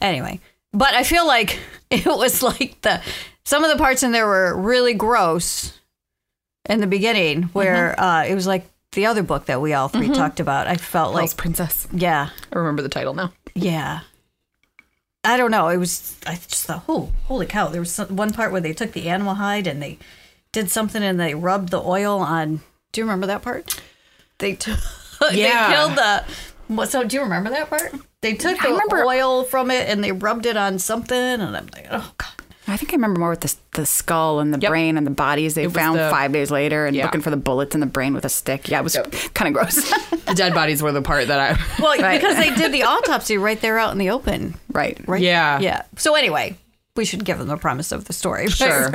anyway, 0.00 0.40
but 0.72 0.94
I 0.94 1.02
feel 1.04 1.26
like 1.26 1.58
it 1.90 2.06
was 2.06 2.42
like 2.42 2.80
the 2.82 3.00
some 3.44 3.64
of 3.64 3.70
the 3.70 3.78
parts 3.78 4.02
in 4.02 4.12
there 4.12 4.26
were 4.26 4.56
really 4.56 4.94
gross 4.94 5.78
in 6.68 6.80
the 6.80 6.86
beginning, 6.86 7.44
where 7.54 7.98
uh, 8.00 8.24
it 8.24 8.34
was 8.34 8.46
like 8.46 8.64
the 8.92 9.06
other 9.06 9.22
book 9.22 9.46
that 9.46 9.60
we 9.60 9.72
all 9.72 9.88
3 9.88 10.08
talked 10.10 10.38
about. 10.38 10.68
I 10.68 10.76
felt 10.76 11.12
like, 11.12 11.22
Pearl's 11.22 11.34
princess 11.34 11.88
yeah, 11.92 12.28
i 12.52 12.58
remember 12.58 12.82
the 12.82 12.88
title 12.88 13.14
now 13.14 13.32
yeah. 13.54 14.00
I 15.24 15.36
don't 15.36 15.50
know. 15.50 15.68
It 15.68 15.76
was. 15.76 16.16
I 16.26 16.34
just 16.34 16.64
thought, 16.64 16.84
oh, 16.88 17.12
holy 17.26 17.46
cow! 17.46 17.68
There 17.68 17.80
was 17.80 17.92
some, 17.92 18.16
one 18.16 18.32
part 18.32 18.50
where 18.50 18.60
they 18.60 18.72
took 18.72 18.92
the 18.92 19.08
animal 19.08 19.34
hide 19.34 19.66
and 19.66 19.80
they 19.80 19.98
did 20.50 20.70
something 20.70 21.02
and 21.02 21.18
they 21.18 21.34
rubbed 21.34 21.70
the 21.70 21.80
oil 21.80 22.18
on. 22.18 22.60
Do 22.90 23.00
you 23.00 23.04
remember 23.04 23.26
that 23.28 23.42
part? 23.42 23.80
They 24.38 24.54
took. 24.54 24.78
Yeah. 25.30 25.68
They 25.68 25.74
killed 25.76 25.92
the 25.92 26.24
so 26.86 27.04
do 27.04 27.16
you 27.16 27.22
remember 27.22 27.50
that 27.50 27.68
part? 27.70 27.92
They 28.20 28.34
took 28.34 28.58
I 28.64 28.68
the 28.68 28.72
remember- 28.74 29.04
oil 29.04 29.44
from 29.44 29.70
it 29.70 29.88
and 29.88 30.02
they 30.02 30.12
rubbed 30.12 30.46
it 30.46 30.56
on 30.56 30.78
something, 30.78 31.16
and 31.18 31.42
I'm 31.42 31.52
like, 31.74 31.86
oh 31.90 32.12
god. 32.18 32.28
I 32.68 32.76
think 32.76 32.92
I 32.92 32.94
remember 32.94 33.18
more 33.18 33.30
with 33.30 33.40
the, 33.40 33.54
the 33.72 33.84
skull 33.86 34.38
and 34.38 34.54
the 34.54 34.58
Yep. 34.60 34.70
brain 34.70 34.96
and 34.96 35.04
the 35.04 35.10
bodies 35.10 35.54
they 35.54 35.66
was 35.66 35.74
found 35.74 35.98
the- 35.98 36.08
five 36.10 36.32
days 36.32 36.50
later 36.50 36.86
and 36.86 36.94
Yeah. 36.94 37.04
looking 37.06 37.20
for 37.20 37.30
the 37.30 37.36
bullets 37.36 37.74
in 37.74 37.80
the 37.80 37.86
brain 37.86 38.14
with 38.14 38.24
a 38.24 38.28
stick. 38.28 38.68
Yeah, 38.68 38.78
it 38.78 38.84
was 38.84 38.96
kind 39.34 39.48
of 39.48 39.54
gross. 39.54 39.92
The 40.26 40.34
dead 40.36 40.54
bodies 40.54 40.80
were 40.82 40.92
the 40.92 41.02
part 41.02 41.26
that 41.26 41.38
I. 41.40 41.82
Well, 41.82 41.98
Right. 42.00 42.18
because 42.20 42.36
they 42.36 42.54
did 42.54 42.72
the 42.72 42.82
autopsy 42.84 43.36
right 43.36 43.60
there 43.60 43.78
out 43.78 43.90
in 43.92 43.98
the 43.98 44.10
open. 44.10 44.54
right. 44.72 44.96
Right. 45.08 45.20
Yeah. 45.20 45.58
Yeah. 45.58 45.82
So 45.96 46.14
anyway, 46.14 46.56
we 46.94 47.04
should 47.04 47.24
give 47.24 47.38
them 47.38 47.48
the 47.48 47.56
premise 47.56 47.90
of 47.90 48.04
the 48.04 48.12
story. 48.12 48.46
Sure. 48.48 48.92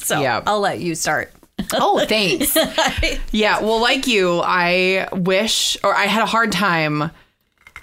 so 0.00 0.20
Yeah. 0.20 0.42
I'll 0.46 0.60
let 0.60 0.78
you 0.78 0.94
start. 0.94 1.32
Oh, 1.74 2.04
thanks. 2.06 2.56
yeah, 3.32 3.60
well, 3.60 3.80
like 3.80 4.06
you, 4.06 4.40
I 4.44 5.08
wish, 5.12 5.76
or 5.84 5.94
I 5.94 6.06
had 6.06 6.22
a 6.22 6.26
hard 6.26 6.52
time 6.52 7.10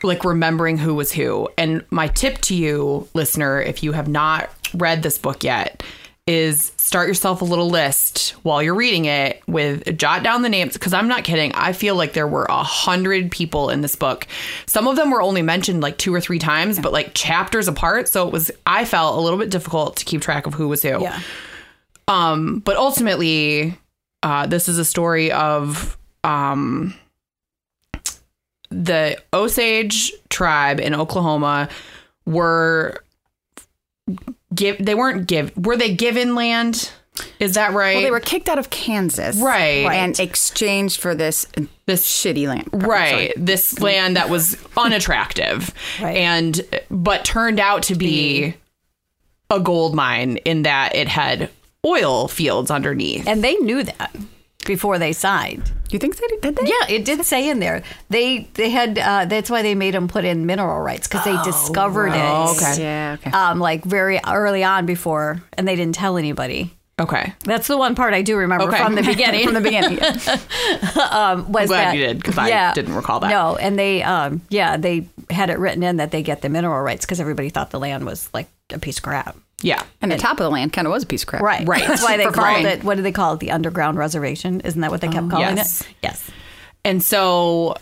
like 0.03 0.23
remembering 0.23 0.77
who 0.77 0.95
was 0.95 1.11
who. 1.11 1.49
And 1.57 1.83
my 1.89 2.07
tip 2.07 2.37
to 2.39 2.55
you, 2.55 3.07
listener, 3.13 3.61
if 3.61 3.83
you 3.83 3.91
have 3.91 4.07
not 4.07 4.49
read 4.73 5.03
this 5.03 5.17
book 5.17 5.43
yet, 5.43 5.83
is 6.27 6.71
start 6.77 7.07
yourself 7.07 7.41
a 7.41 7.45
little 7.45 7.69
list 7.69 8.31
while 8.41 8.61
you're 8.61 8.73
reading 8.73 9.05
it 9.05 9.43
with 9.47 9.95
jot 9.95 10.23
down 10.23 10.41
the 10.41 10.49
names 10.49 10.73
because 10.73 10.91
I'm 10.91 11.07
not 11.07 11.23
kidding. 11.23 11.51
I 11.53 11.71
feel 11.71 11.95
like 11.95 12.13
there 12.13 12.27
were 12.27 12.45
a 12.45 12.63
hundred 12.63 13.29
people 13.31 13.69
in 13.69 13.81
this 13.81 13.95
book. 13.95 14.25
Some 14.65 14.87
of 14.87 14.95
them 14.95 15.11
were 15.11 15.21
only 15.21 15.43
mentioned 15.43 15.81
like 15.81 15.99
two 15.99 16.13
or 16.13 16.19
three 16.19 16.39
times, 16.39 16.79
but 16.79 16.91
like 16.91 17.13
chapters 17.13 17.67
apart. 17.67 18.09
So 18.09 18.25
it 18.27 18.33
was 18.33 18.49
I 18.65 18.85
felt 18.85 19.17
a 19.17 19.21
little 19.21 19.37
bit 19.37 19.51
difficult 19.51 19.97
to 19.97 20.05
keep 20.05 20.21
track 20.21 20.47
of 20.47 20.55
who 20.55 20.67
was 20.67 20.81
who. 20.81 20.99
Yeah. 21.01 21.19
Um, 22.07 22.59
but 22.59 22.77
ultimately, 22.77 23.77
uh, 24.23 24.45
this 24.47 24.67
is 24.69 24.77
a 24.77 24.85
story 24.85 25.31
of 25.31 25.97
um, 26.23 26.93
the 28.69 29.17
Osage 29.33 30.11
tribe 30.29 30.79
in 30.79 30.93
Oklahoma 30.93 31.69
were 32.25 33.03
give 34.53 34.77
they 34.83 34.95
weren't 34.95 35.27
give 35.27 35.55
were 35.57 35.77
they 35.77 35.93
given 35.93 36.35
land? 36.35 36.91
Is 37.39 37.53
that 37.53 37.71
right? 37.73 37.95
Well, 37.95 38.03
they 38.03 38.11
were 38.11 38.19
kicked 38.19 38.49
out 38.49 38.59
of 38.59 38.69
Kansas. 38.69 39.37
Right. 39.37 39.85
And 39.89 40.19
exchanged 40.19 40.99
for 40.99 41.15
this 41.15 41.47
This- 41.85 42.05
shitty 42.05 42.47
land. 42.47 42.67
right 42.73 43.31
this 43.37 43.79
land 43.79 44.17
that 44.17 44.29
was 44.29 44.57
unattractive 44.75 45.71
Right. 46.01 46.17
and 46.17 46.61
but 46.91 47.23
turned 47.23 47.59
out 47.59 47.83
to 47.83 47.95
be 47.95 48.55
a 49.49 49.59
gold 49.59 49.93
mine 49.95 50.37
in 50.37 50.63
that 50.63 50.95
it 50.95 51.07
had 51.07 51.49
oil 51.85 52.27
fields 52.27 52.71
underneath 52.71 53.27
And 53.27 53.43
they 53.43 53.55
knew 53.55 53.83
that 53.83 54.15
before 54.65 54.97
they 54.97 55.13
signed. 55.13 55.71
You 55.91 55.99
think 55.99 56.17
they 56.17 56.27
did? 56.27 56.41
Did 56.41 56.55
they? 56.55 56.63
Yeah, 56.67 56.87
it 56.95 57.05
did 57.05 57.23
say 57.23 57.47
in 57.49 57.59
there. 57.59 57.83
They 58.09 58.49
they 58.55 58.69
had 58.71 58.97
uh, 58.97 59.25
that's 59.25 59.49
why 59.49 59.61
they 59.61 59.75
made 59.75 59.93
them 59.93 60.07
put 60.07 60.25
in 60.25 60.45
mineral 60.47 60.81
rights 60.81 61.07
because 61.07 61.23
they 61.23 61.37
discovered 61.43 62.07
it. 62.07 62.15
okay. 62.15 62.81
Yeah. 62.81 63.17
Okay. 63.19 63.29
Um, 63.31 63.59
like 63.59 63.83
very 63.85 64.19
early 64.27 64.63
on 64.63 64.85
before, 64.87 65.41
and 65.53 65.67
they 65.67 65.75
didn't 65.75 65.93
tell 65.95 66.17
anybody. 66.17 66.73
okay 66.99 67.33
That's 67.43 67.67
the 67.67 67.77
one 67.77 67.93
part 67.93 68.13
I 68.15 68.23
do 68.23 68.35
remember 68.37 68.65
Okay. 68.65 68.77
from 68.77 68.95
the 68.95 69.03
beginning. 69.03 69.43
From 69.45 69.53
the 69.53 69.61
beginning. 69.61 69.99
was 71.51 71.67
glad 71.67 71.69
that, 71.69 71.95
you 71.95 72.01
did, 72.07 72.23
'cause 72.23 72.37
I 72.37 72.73
didn't 72.73 72.95
recall 72.95 73.19
that. 73.19 73.29
No, 73.29 73.55
and 73.57 73.77
they, 73.77 74.01
um, 74.03 74.41
yeah, 74.49 74.77
they 74.77 75.07
had 75.29 75.49
it 75.49 75.59
written 75.59 75.83
in 75.83 75.97
that 75.97 76.11
they 76.11 76.23
get 76.23 76.41
the 76.41 76.49
mineral 76.49 76.81
rights 76.81 77.05
because 77.05 77.19
everybody 77.19 77.49
thought 77.49 77.69
the 77.71 77.79
land 77.79 78.05
was 78.05 78.29
like 78.33 78.47
a 78.71 78.79
piece 78.79 78.97
of 78.97 79.03
crap. 79.03 79.35
Yeah 79.61 79.83
And 80.01 80.11
the 80.11 80.17
top 80.17 80.33
of 80.39 80.43
the 80.43 80.49
land 80.49 80.73
kind 80.73 80.85
of 80.87 80.91
was 80.91 81.03
a 81.03 81.07
piece 81.07 81.23
of 81.23 81.27
crap. 81.27 81.41
Right, 81.41 81.67
Right. 81.67 81.87
That's 81.87 82.03
why 82.07 82.17
they 82.17 82.23
called 82.23 82.35
farming. 82.35 82.65
it. 82.65 82.83
What 82.83 82.95
do 82.97 83.03
they 83.03 83.11
call 83.11 83.33
it? 83.33 83.39
The 83.39 83.51
underground 83.51 83.97
reservation? 83.97 84.59
Isn't 84.61 84.81
that 84.81 84.91
what 84.91 85.01
they 85.01 85.07
kept 85.07 85.29
calling 85.29 85.57
Yes. 85.57 85.81
it? 85.81 85.87
Yes. 86.03 86.23
Yes. 86.27 86.31
And 86.83 87.01
so 87.03 87.75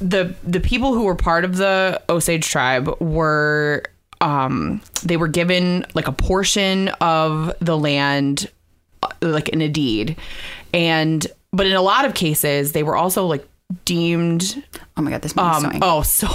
the 0.00 0.34
the 0.44 0.60
people 0.60 0.94
who 0.94 1.04
were 1.04 1.14
part 1.14 1.44
of 1.44 1.56
the 1.56 2.00
Osage 2.08 2.48
tribe 2.48 2.88
were 3.00 3.84
um 4.20 4.80
they 5.02 5.16
were 5.16 5.28
given 5.28 5.84
like 5.94 6.08
a 6.08 6.12
portion 6.12 6.88
of 7.00 7.52
the 7.60 7.76
land 7.78 8.48
uh, 9.02 9.08
like 9.22 9.48
in 9.48 9.60
a 9.62 9.68
deed. 9.68 10.16
And 10.74 11.26
but 11.52 11.66
in 11.66 11.72
a 11.72 11.82
lot 11.82 12.04
of 12.04 12.14
cases 12.14 12.72
they 12.72 12.82
were 12.82 12.96
also 12.96 13.26
like 13.26 13.46
deemed 13.84 14.62
Oh 14.96 15.02
my 15.02 15.10
god, 15.10 15.22
this 15.22 15.34
movie's 15.34 15.56
um 15.56 15.62
so 15.62 15.68
angry. 15.68 15.80
oh 15.82 16.02
so 16.02 16.26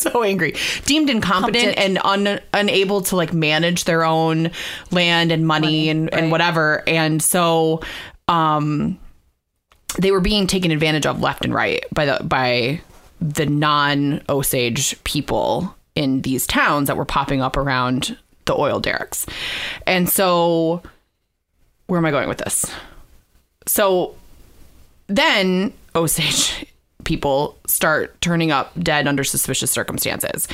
so 0.00 0.22
angry 0.22 0.54
deemed 0.84 1.10
incompetent 1.10 1.76
and 1.78 1.98
un, 2.04 2.40
unable 2.54 3.00
to 3.02 3.16
like 3.16 3.32
manage 3.32 3.84
their 3.84 4.04
own 4.04 4.50
land 4.90 5.32
and 5.32 5.46
money, 5.46 5.88
and, 5.88 6.12
and 6.14 6.30
whatever 6.30 6.82
and 6.88 7.22
so 7.22 7.80
um 8.28 8.98
they 9.98 10.10
were 10.10 10.20
being 10.20 10.46
taken 10.46 10.70
advantage 10.70 11.06
of 11.06 11.20
left 11.20 11.44
and 11.44 11.54
right 11.54 11.84
by 11.92 12.06
the 12.06 12.22
by 12.24 12.80
the 13.20 13.46
non 13.46 14.22
Osage 14.28 15.02
people 15.04 15.74
in 15.94 16.22
these 16.22 16.46
towns 16.46 16.86
that 16.86 16.96
were 16.96 17.04
popping 17.04 17.42
up 17.42 17.56
around 17.56 18.16
the 18.46 18.54
oil 18.54 18.80
derricks. 18.80 19.26
And 19.86 20.08
so 20.08 20.82
where 21.86 21.98
am 21.98 22.06
I 22.06 22.10
going 22.10 22.28
with 22.28 22.38
this? 22.38 22.64
So 23.66 24.14
then 25.08 25.72
Osage 25.94 26.64
people 27.10 27.58
start 27.66 28.20
turning 28.20 28.52
up 28.52 28.70
dead 28.78 29.08
under 29.08 29.24
suspicious 29.24 29.68
circumstances. 29.68 30.46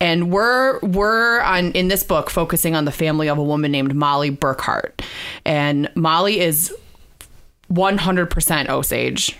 And 0.00 0.32
we're 0.32 0.80
we're 0.80 1.40
on 1.42 1.70
in 1.70 1.86
this 1.86 2.02
book 2.02 2.30
focusing 2.30 2.74
on 2.74 2.84
the 2.84 2.90
family 2.90 3.28
of 3.28 3.38
a 3.38 3.44
woman 3.44 3.70
named 3.70 3.94
Molly 3.94 4.32
Burkhart. 4.32 5.04
And 5.44 5.88
Molly 5.94 6.40
is 6.40 6.74
100% 7.72 8.68
Osage 8.68 9.38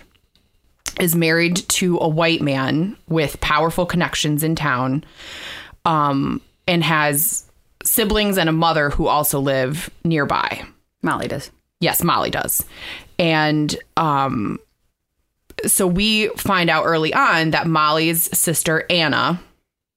is 0.97 1.13
married 1.13 1.57
to 1.57 1.97
a 1.97 2.07
white 2.07 2.41
man 2.41 2.95
with 3.09 3.41
powerful 3.41 3.85
connections 3.85 4.41
in 4.41 4.55
town 4.55 5.03
um, 5.83 6.39
and 6.69 6.85
has 6.85 7.51
siblings 7.83 8.37
and 8.37 8.47
a 8.47 8.53
mother 8.53 8.91
who 8.91 9.07
also 9.07 9.41
live 9.41 9.89
nearby. 10.05 10.63
Molly 11.01 11.27
does. 11.27 11.51
Yes, 11.81 12.01
Molly 12.01 12.29
does. 12.29 12.63
And 13.19 13.75
um, 13.97 14.57
so 15.67 15.87
we 15.87 16.27
find 16.37 16.69
out 16.69 16.85
early 16.85 17.13
on 17.13 17.51
that 17.51 17.67
Molly's 17.67 18.35
sister 18.37 18.85
Anna, 18.89 19.39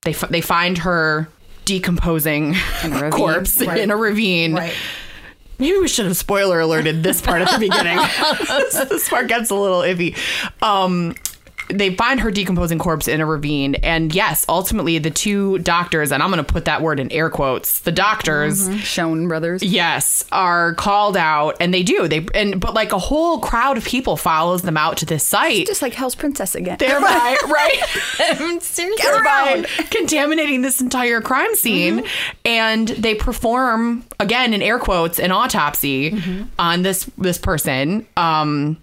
they 0.03 0.11
f- 0.13 0.29
they 0.31 0.41
find 0.41 0.79
her 0.79 1.29
decomposing 1.65 2.55
In 2.85 2.93
a 2.93 2.97
ravine. 3.05 3.11
corpse 3.11 3.61
in 3.61 3.91
a 3.91 3.97
ravine. 3.97 4.55
Right. 4.55 4.75
Maybe 5.59 5.79
we 5.79 5.89
should 5.89 6.07
have 6.07 6.17
spoiler 6.17 6.59
alerted 6.61 7.03
this 7.03 7.21
part 7.23 7.41
at 7.41 7.51
the 7.53 7.59
beginning. 7.59 7.97
this, 7.97 8.75
this 8.89 9.09
part 9.09 9.29
gets 9.29 9.51
a 9.51 9.55
little 9.55 9.81
iffy. 9.81 10.17
Um, 10.63 11.15
they 11.69 11.95
find 11.95 12.21
her 12.21 12.31
decomposing 12.31 12.79
corpse 12.79 13.09
in 13.09 13.21
a 13.21 13.27
ravine, 13.27 13.77
and 13.77 14.15
yes, 14.15 14.45
ultimately 14.49 14.99
the 14.99 15.11
two 15.11 15.59
doctors, 15.59 16.13
and 16.13 16.23
I'm 16.23 16.31
going 16.31 16.45
to 16.45 16.53
put 16.53 16.67
that 16.67 16.83
word 16.83 17.01
in 17.01 17.11
air 17.13 17.31
quotes, 17.31 17.81
the 17.81 17.93
doctors. 17.93 18.69
Mm-hmm. 18.69 18.79
Shoun 18.79 19.29
brothers. 19.29 19.63
Yes, 19.63 20.25
are 20.33 20.75
called 20.75 21.17
out, 21.17 21.57
and 21.61 21.73
they 21.73 21.83
do. 21.83 22.09
They 22.09 22.27
and 22.35 22.61
but 22.61 22.75
like 22.75 22.93
a 22.93 22.99
whole 22.99 23.39
crowd 23.39 23.79
of 23.79 23.85
people 23.85 24.17
follows 24.17 24.63
them 24.63 24.77
out 24.77 24.99
to 24.99 25.07
this 25.07 25.25
site, 25.25 25.67
Just 25.67 25.83
like 25.83 25.95
Hell's 25.95 26.15
Princess 26.15 26.55
again. 26.55 26.77
thereby 26.79 27.37
right, 27.47 28.61
Seriously. 28.63 28.97
thereby 29.03 29.67
contaminating 29.91 30.63
this 30.63 30.81
entire 30.81 31.21
crime 31.21 31.55
scene. 31.55 32.01
Mm-hmm. 32.01 32.37
And 32.45 32.89
they 32.89 33.15
perform 33.15 34.05
again 34.21 34.55
in 34.55 34.63
air 34.63 34.79
quotes 34.79 35.19
an 35.19 35.33
autopsy 35.33 36.13
mm-hmm. 36.13 36.45
on 36.59 36.83
this 36.83 37.05
this 37.19 37.39
person. 37.39 38.07
Um, 38.17 38.79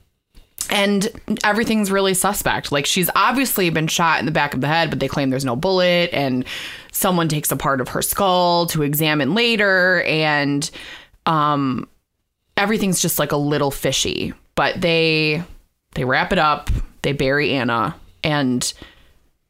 and 0.72 1.10
everything's 1.44 1.92
really 1.92 2.13
suspect. 2.13 2.72
Like 2.72 2.86
she's 2.86 3.10
obviously 3.13 3.70
been 3.70 3.88
shot 3.88 4.20
in 4.20 4.25
the 4.25 4.32
back 4.32 4.54
of 4.54 4.62
the 4.62 4.68
head, 4.68 4.90
but 4.90 5.00
they 5.00 5.08
claim 5.10 5.30
there's 5.30 5.46
no 5.46 5.56
bullet, 5.56 6.10
and 6.13 6.46
someone 6.94 7.28
takes 7.28 7.51
a 7.51 7.58
part 7.58 7.82
of 7.82 7.90
her 7.90 8.01
skull 8.01 8.66
to 8.68 8.82
examine 8.82 9.36
later, 9.36 10.01
and 10.04 10.72
um, 11.25 11.88
everything's 12.56 13.01
just 13.01 13.20
like 13.20 13.34
a 13.34 13.38
little 13.38 13.70
fishy. 13.70 14.34
But 14.56 14.80
they 14.80 15.44
they 15.96 16.06
wrap 16.06 16.32
it 16.32 16.40
up, 16.40 16.70
they 17.01 17.12
bury 17.12 17.51
Anna, 17.51 17.94
and 18.24 18.74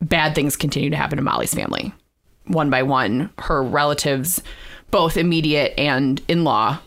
bad 0.02 0.34
things 0.34 0.56
continue 0.56 0.90
to 0.90 0.98
happen 0.98 1.18
to 1.18 1.24
Molly's 1.24 1.54
family. 1.54 1.94
One 2.48 2.72
by 2.72 2.82
one, 2.82 3.30
her 3.38 3.62
relatives, 3.62 4.42
both 4.90 5.18
immediate 5.18 5.76
and 5.78 6.20
in 6.28 6.44
law, 6.44 6.80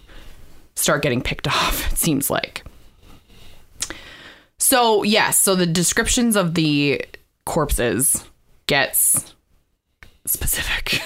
start 0.75 1.03
getting 1.03 1.23
picked 1.23 1.47
off, 1.49 1.93
it 1.93 1.99
seems 1.99 2.31
like. 2.31 2.64
So, 4.65 5.03
yes, 5.03 5.39
so 5.39 5.55
the 5.55 5.67
descriptions 5.67 6.37
of 6.37 6.55
the 6.55 7.05
corpses 7.45 8.25
gets 8.67 9.35
specific. 10.25 11.03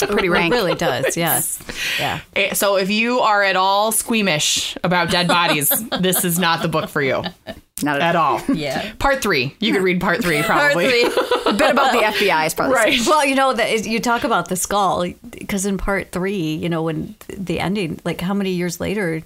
Pretty 0.10 0.26
It 0.28 0.30
rank. 0.30 0.52
really 0.52 0.74
does. 0.74 1.16
Yes. 1.16 1.58
Yeah. 1.98 2.20
Eh, 2.36 2.52
so, 2.52 2.76
if 2.76 2.90
you 2.90 3.20
are 3.20 3.42
at 3.42 3.56
all 3.56 3.92
squeamish 3.92 4.76
about 4.84 5.10
dead 5.10 5.26
bodies, 5.26 5.70
this 6.00 6.22
is 6.22 6.38
not 6.38 6.60
the 6.60 6.68
book 6.68 6.90
for 6.90 7.00
you 7.00 7.22
Not 7.82 8.02
at 8.02 8.14
all. 8.14 8.42
Yeah. 8.52 8.92
Part 8.98 9.22
three. 9.22 9.56
You 9.58 9.72
could 9.72 9.82
read 9.82 10.02
part 10.02 10.20
three, 10.22 10.42
probably. 10.42 10.90
part 11.02 11.12
three. 11.14 11.50
A 11.50 11.54
bit 11.54 11.70
about 11.70 11.92
the 11.92 12.00
FBI 12.00 12.46
is 12.46 12.52
probably 12.52 12.74
Right. 12.74 13.00
Well, 13.06 13.24
you 13.24 13.34
know 13.36 13.54
that 13.54 13.86
you 13.86 14.00
talk 14.00 14.22
about 14.24 14.50
the 14.50 14.56
skull 14.56 15.06
because 15.30 15.64
in 15.64 15.78
part 15.78 16.12
three, 16.12 16.56
you 16.56 16.68
know, 16.68 16.82
when 16.82 17.14
the 17.28 17.58
ending, 17.58 18.00
like 18.04 18.20
how 18.20 18.34
many 18.34 18.50
years 18.50 18.80
later, 18.80 19.22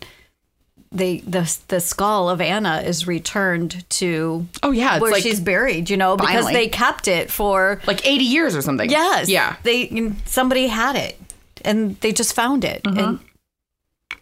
they 0.94 1.18
the 1.18 1.50
the 1.68 1.80
skull 1.80 2.28
of 2.28 2.40
Anna 2.40 2.82
is 2.84 3.06
returned 3.06 3.88
to 3.90 4.46
Oh, 4.62 4.70
yeah, 4.72 4.94
it's 4.96 5.02
where 5.02 5.12
like- 5.12 5.22
she's 5.22 5.40
buried. 5.40 5.88
You 5.90 5.96
know, 5.96 6.16
because 6.16 6.46
they 6.46 6.68
kept 6.68 7.08
it 7.08 7.30
for 7.30 7.80
like 7.86 8.06
80 8.06 8.24
years 8.24 8.54
or 8.54 8.62
something. 8.62 8.90
yes, 8.90 9.28
Yeah. 9.28 9.56
They 9.62 10.12
somebody 10.26 10.66
had 10.68 10.96
it 10.96 11.18
and 11.64 11.96
they 12.00 12.12
just 12.12 12.34
found 12.34 12.64
it 12.64 12.82
Mm-hmm. 12.84 12.98
and 12.98 13.18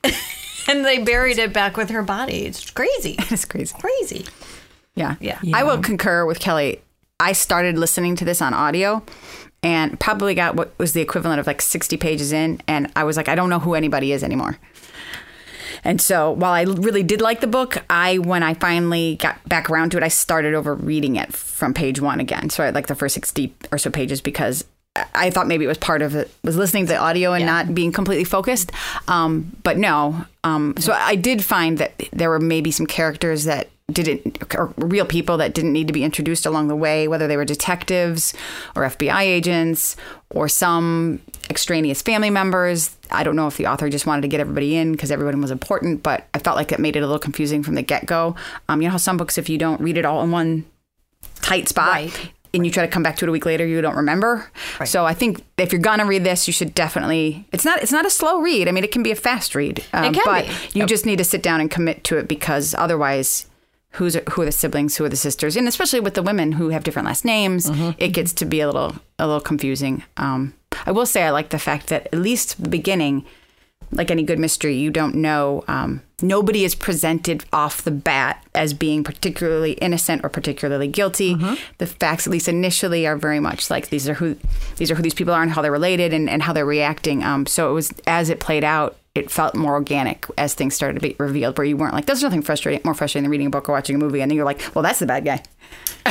and 0.69 0.85
they 0.85 0.99
buried 0.99 1.39
it 1.39 1.53
back 1.53 1.77
with 1.77 1.91
her 1.91 2.03
body. 2.03 2.47
It's 2.47 2.71
crazy, 2.71 3.17
It's 3.31 3.45
crazy. 3.45 3.75
crazy. 3.79 4.27
Yeah. 4.95 5.17
Yeah. 5.21 5.39
I 5.55 5.65
will 5.65 5.79
concur 5.79 6.25
with 6.27 6.41
Kelly. 6.41 6.81
I 7.19 7.33
started 7.33 7.77
listening 7.79 8.17
to 8.17 8.25
this 8.25 8.41
on 8.43 8.55
audio 8.55 9.03
and 9.63 9.99
probably 10.01 10.35
got 10.35 10.55
what 10.55 10.73
was 10.79 10.93
the 10.95 11.01
equivalent 11.01 11.39
of 11.41 11.47
like 11.47 11.61
60 11.63 11.97
pages 11.99 12.33
in. 12.33 12.61
And 12.67 12.91
I 12.97 13.05
was 13.05 13.17
like, 13.17 13.29
I 13.29 13.35
don't 13.35 13.51
know 13.51 13.59
who 13.59 13.75
anybody 13.75 14.13
is 14.13 14.23
anymore. 14.25 14.59
And 15.85 16.01
so 16.01 16.33
while 16.33 16.53
I 16.53 16.63
really 16.63 17.03
did 17.03 17.21
like 17.21 17.41
the 17.41 17.47
book, 17.47 17.83
I, 17.89 18.19
when 18.19 18.43
I 18.43 18.55
finally 18.55 19.17
got 19.17 19.47
back 19.49 19.71
around 19.71 19.91
to 19.91 19.97
it, 19.97 20.03
I 20.03 20.09
started 20.09 20.55
over 20.55 20.75
reading 20.75 21.17
it 21.17 21.33
from 21.33 21.75
page 21.75 22.01
one 22.01 22.21
again. 22.21 22.51
So 22.51 22.65
I 22.65 22.71
like 22.71 22.87
the 22.87 22.95
first 22.95 23.15
60 23.15 23.55
or 23.73 23.79
so 23.79 23.91
pages 23.91 24.21
because 24.21 24.65
I- 25.15 25.31
thought 25.31 25.47
maybe 25.47 25.65
it 25.65 25.69
was 25.69 25.79
part 25.79 26.03
of 26.03 26.15
it, 26.15 26.31
was 26.43 26.57
listening 26.57 26.87
to 26.87 26.93
the 26.93 26.99
audio 26.99 27.33
and 27.33 27.47
not 27.47 27.75
being 27.75 27.93
completely 27.93 28.25
focused. 28.25 28.73
Um, 29.09 29.57
but 29.63 29.79
no. 29.79 30.25
Um, 30.45 30.75
so 30.79 30.93
I 30.93 31.15
did 31.15 31.45
find 31.45 31.79
that 31.79 31.93
there 32.13 32.29
were 32.29 32.41
maybe 32.41 32.71
some 32.71 32.87
characters 32.87 33.45
that 33.45 33.69
didn't, 33.93 34.43
or 34.55 34.73
real 34.77 35.05
people 35.05 35.37
that 35.39 35.55
didn't 35.55 35.73
need 35.73 35.87
to 35.87 35.93
be 35.93 36.05
introduced 36.05 36.47
along 36.47 36.69
the 36.69 36.77
way, 36.77 37.09
whether 37.09 37.27
they 37.27 37.37
were 37.37 37.45
detectives 37.45 38.35
or 38.75 38.83
FBI 38.85 39.21
agents 39.23 39.97
or 40.31 40.49
some 40.49 41.21
extraneous 41.49 42.03
family 42.03 42.31
members. 42.31 42.97
I 43.11 43.25
don't 43.25 43.37
know 43.37 43.47
if 43.49 43.57
the 43.57 43.67
author 43.67 43.89
just 43.89 44.07
wanted 44.07 44.23
to 44.23 44.29
get 44.29 44.41
everybody 44.41 44.77
in 44.77 44.93
because 44.93 45.11
everyone 45.11 45.41
was 45.41 45.51
important, 45.51 46.03
but 46.03 46.27
I 46.35 46.39
felt 46.39 46.57
like 46.57 46.71
it 46.73 46.79
made 46.79 46.97
it 46.97 47.01
a 47.01 47.07
little 47.07 47.19
confusing 47.19 47.63
from 47.63 47.75
the 47.75 47.83
get 47.83 48.07
go. 48.07 48.37
Um, 48.69 48.81
you 48.83 48.89
know 48.89 48.93
how 48.93 48.99
some 48.99 49.17
books, 49.17 49.37
if 49.39 49.49
you 49.49 49.59
don't 49.59 49.81
read 49.81 49.99
it 49.99 50.05
all 50.05 50.23
in 50.23 50.31
one 50.31 50.65
tight 51.43 51.69
spot, 51.69 51.89
Right. 51.93 52.31
and 52.55 52.65
you 52.65 52.71
try 52.73 52.85
to 52.85 52.91
come 52.93 53.03
back 53.03 53.17
to 53.17 53.25
it 53.25 53.29
a 53.29 53.33
week 53.33 53.47
later, 53.47 53.67
you 53.67 53.81
don't 53.81 53.97
remember. 53.97 54.51
So 54.85 55.05
I 55.07 55.15
think 55.15 55.43
if 55.59 55.73
you're 55.73 55.81
gonna 55.81 56.05
read 56.07 56.23
this, 56.25 56.47
you 56.47 56.53
should 56.53 56.75
definitely. 56.75 57.47
It's 57.53 57.65
not. 57.65 57.83
It's 57.83 57.93
not 57.93 58.07
a 58.07 58.11
slow 58.11 58.41
read. 58.41 58.69
I 58.69 58.73
mean, 58.73 58.85
it 58.85 58.93
can 58.93 59.03
be 59.03 59.11
a 59.11 59.17
fast 59.17 59.55
read. 59.55 59.85
Um, 59.93 60.13
can 60.15 60.23
but 60.25 60.47
be. 60.47 60.79
you 60.79 60.87
just 60.87 61.05
need 61.07 61.17
to 61.19 61.25
sit 61.25 61.43
down 61.43 61.61
and 61.61 61.71
commit 61.71 62.05
to 62.05 62.17
it 62.19 62.29
because 62.29 62.75
otherwise. 62.79 63.47
Who's 63.95 64.15
who 64.31 64.43
are 64.43 64.45
the 64.45 64.53
siblings? 64.53 64.97
Who 64.97 65.05
are 65.05 65.09
the 65.09 65.17
sisters? 65.17 65.57
And 65.57 65.67
especially 65.67 66.01
with 66.01 66.15
the 66.15 66.23
women 66.23 66.53
who 66.53 66.69
have 66.69 66.85
different 66.85 67.07
last 67.07 67.25
names, 67.25 67.69
it 67.99 68.09
gets 68.09 68.33
to 68.35 68.45
be 68.45 68.61
a 68.61 68.67
little 68.67 68.95
a 69.19 69.27
little 69.27 69.41
confusing. 69.41 70.05
Um, 70.17 70.55
I 70.87 70.93
will 70.93 71.07
say 71.07 71.25
I 71.25 71.31
like 71.31 71.51
the 71.51 71.59
fact 71.59 71.89
that 71.89 72.07
at 72.07 72.19
least 72.19 72.63
the 72.63 72.69
beginning, 72.69 73.27
like 73.91 74.11
any 74.11 74.23
good 74.23 74.39
mystery, 74.39 74.77
you 74.77 74.91
don't 74.91 75.17
know. 75.17 75.65
Um, 75.67 76.03
nobody 76.23 76.65
is 76.65 76.77
presented 76.77 77.45
off 77.53 77.83
the 77.83 77.91
bat 77.91 78.45
as 78.55 78.73
being 78.73 79.03
particularly 79.03 79.73
innocent 79.73 80.23
or 80.25 80.29
particularly 80.29 80.87
guilty. 80.87 81.35
The 81.79 81.87
facts, 81.87 82.29
at 82.29 82.31
least 82.31 82.47
initially, 82.47 83.07
are 83.09 83.17
very 83.17 83.41
much 83.41 83.71
like 83.71 83.89
these 83.89 84.09
are 84.09 84.15
who 84.15 84.37
these 84.77 84.93
are 84.93 84.95
who 84.95 85.03
these 85.03 85.15
people 85.15 85.35
are 85.35 85.43
and 85.43 85.51
how 85.51 85.63
they're 85.63 85.73
related 85.73 86.13
and, 86.15 86.31
and 86.31 86.45
how 86.45 86.53
they're 86.53 86.65
reacting. 86.65 87.25
Um, 87.25 87.45
so 87.47 87.69
it 87.69 87.73
was 87.75 87.93
as 88.07 88.31
it 88.31 88.39
played 88.39 88.63
out, 88.63 88.97
it 89.15 89.31
felt 89.31 89.55
more 89.57 89.73
organic 89.73 90.25
as 90.39 90.55
things 90.55 90.75
started 90.75 90.95
to 90.95 91.01
be 91.01 91.17
revealed. 91.19 91.59
Where 91.59 91.65
you 91.67 91.77
weren't 91.77 91.95
like, 91.95 92.07
"There's 92.07 92.23
nothing 92.23 92.43
frustrating 92.43 92.81
more 92.85 92.95
frustrating 92.95 93.25
than 93.25 93.31
reading 93.31 93.49
a 93.49 93.51
book 93.51 93.69
or 93.69 93.73
watching 93.73 93.97
a 93.97 93.99
movie," 93.99 94.21
and 94.21 94.31
then 94.31 94.37
you're 94.37 94.45
like, 94.45 94.61
"Well, 94.75 94.83
that's 94.83 94.99
the 95.01 95.07
bad 95.07 95.25
guy." 95.25 95.43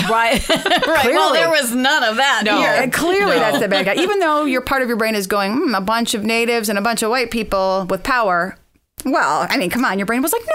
Right, 0.09 0.47
right. 0.49 1.05
Well, 1.05 1.33
there 1.33 1.49
was 1.49 1.73
none 1.73 2.03
of 2.03 2.17
that 2.17 2.43
No. 2.45 2.59
here. 2.59 2.69
And 2.69 2.93
clearly, 2.93 3.33
No. 3.35 3.39
that's 3.39 3.59
the 3.59 3.67
bad 3.67 3.85
guy. 3.85 3.95
Even 4.01 4.19
though 4.19 4.45
your 4.45 4.61
part 4.61 4.81
of 4.83 4.87
your 4.87 4.97
brain 4.97 5.15
is 5.15 5.25
going, 5.27 5.51
hmm, 5.53 5.73
a 5.75 5.81
bunch 5.81 6.13
of 6.13 6.23
natives 6.23 6.69
and 6.69 6.77
a 6.77 6.81
bunch 6.81 7.01
of 7.01 7.09
white 7.09 7.31
people 7.31 7.85
with 7.89 8.03
power. 8.03 8.55
Well, 9.03 9.47
I 9.49 9.57
mean, 9.57 9.69
come 9.71 9.83
on. 9.83 9.97
Your 9.97 10.05
brain 10.05 10.21
was 10.21 10.31
like, 10.31 10.43
no, 10.45 10.53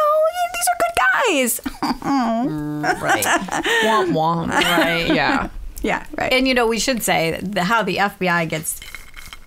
these 0.55 0.67
are 0.69 0.79
good 0.79 1.65
guys. 1.83 3.03
Right, 3.03 3.25
Womp 3.25 4.13
womp. 4.13 4.49
right. 4.49 5.07
Yeah. 5.09 5.49
yeah, 5.83 6.07
right. 6.17 6.33
And 6.33 6.47
you 6.47 6.55
know, 6.55 6.67
we 6.67 6.79
should 6.79 7.03
say 7.03 7.39
the, 7.43 7.65
how 7.65 7.83
the 7.83 7.97
FBI 7.97 8.49
gets 8.49 8.81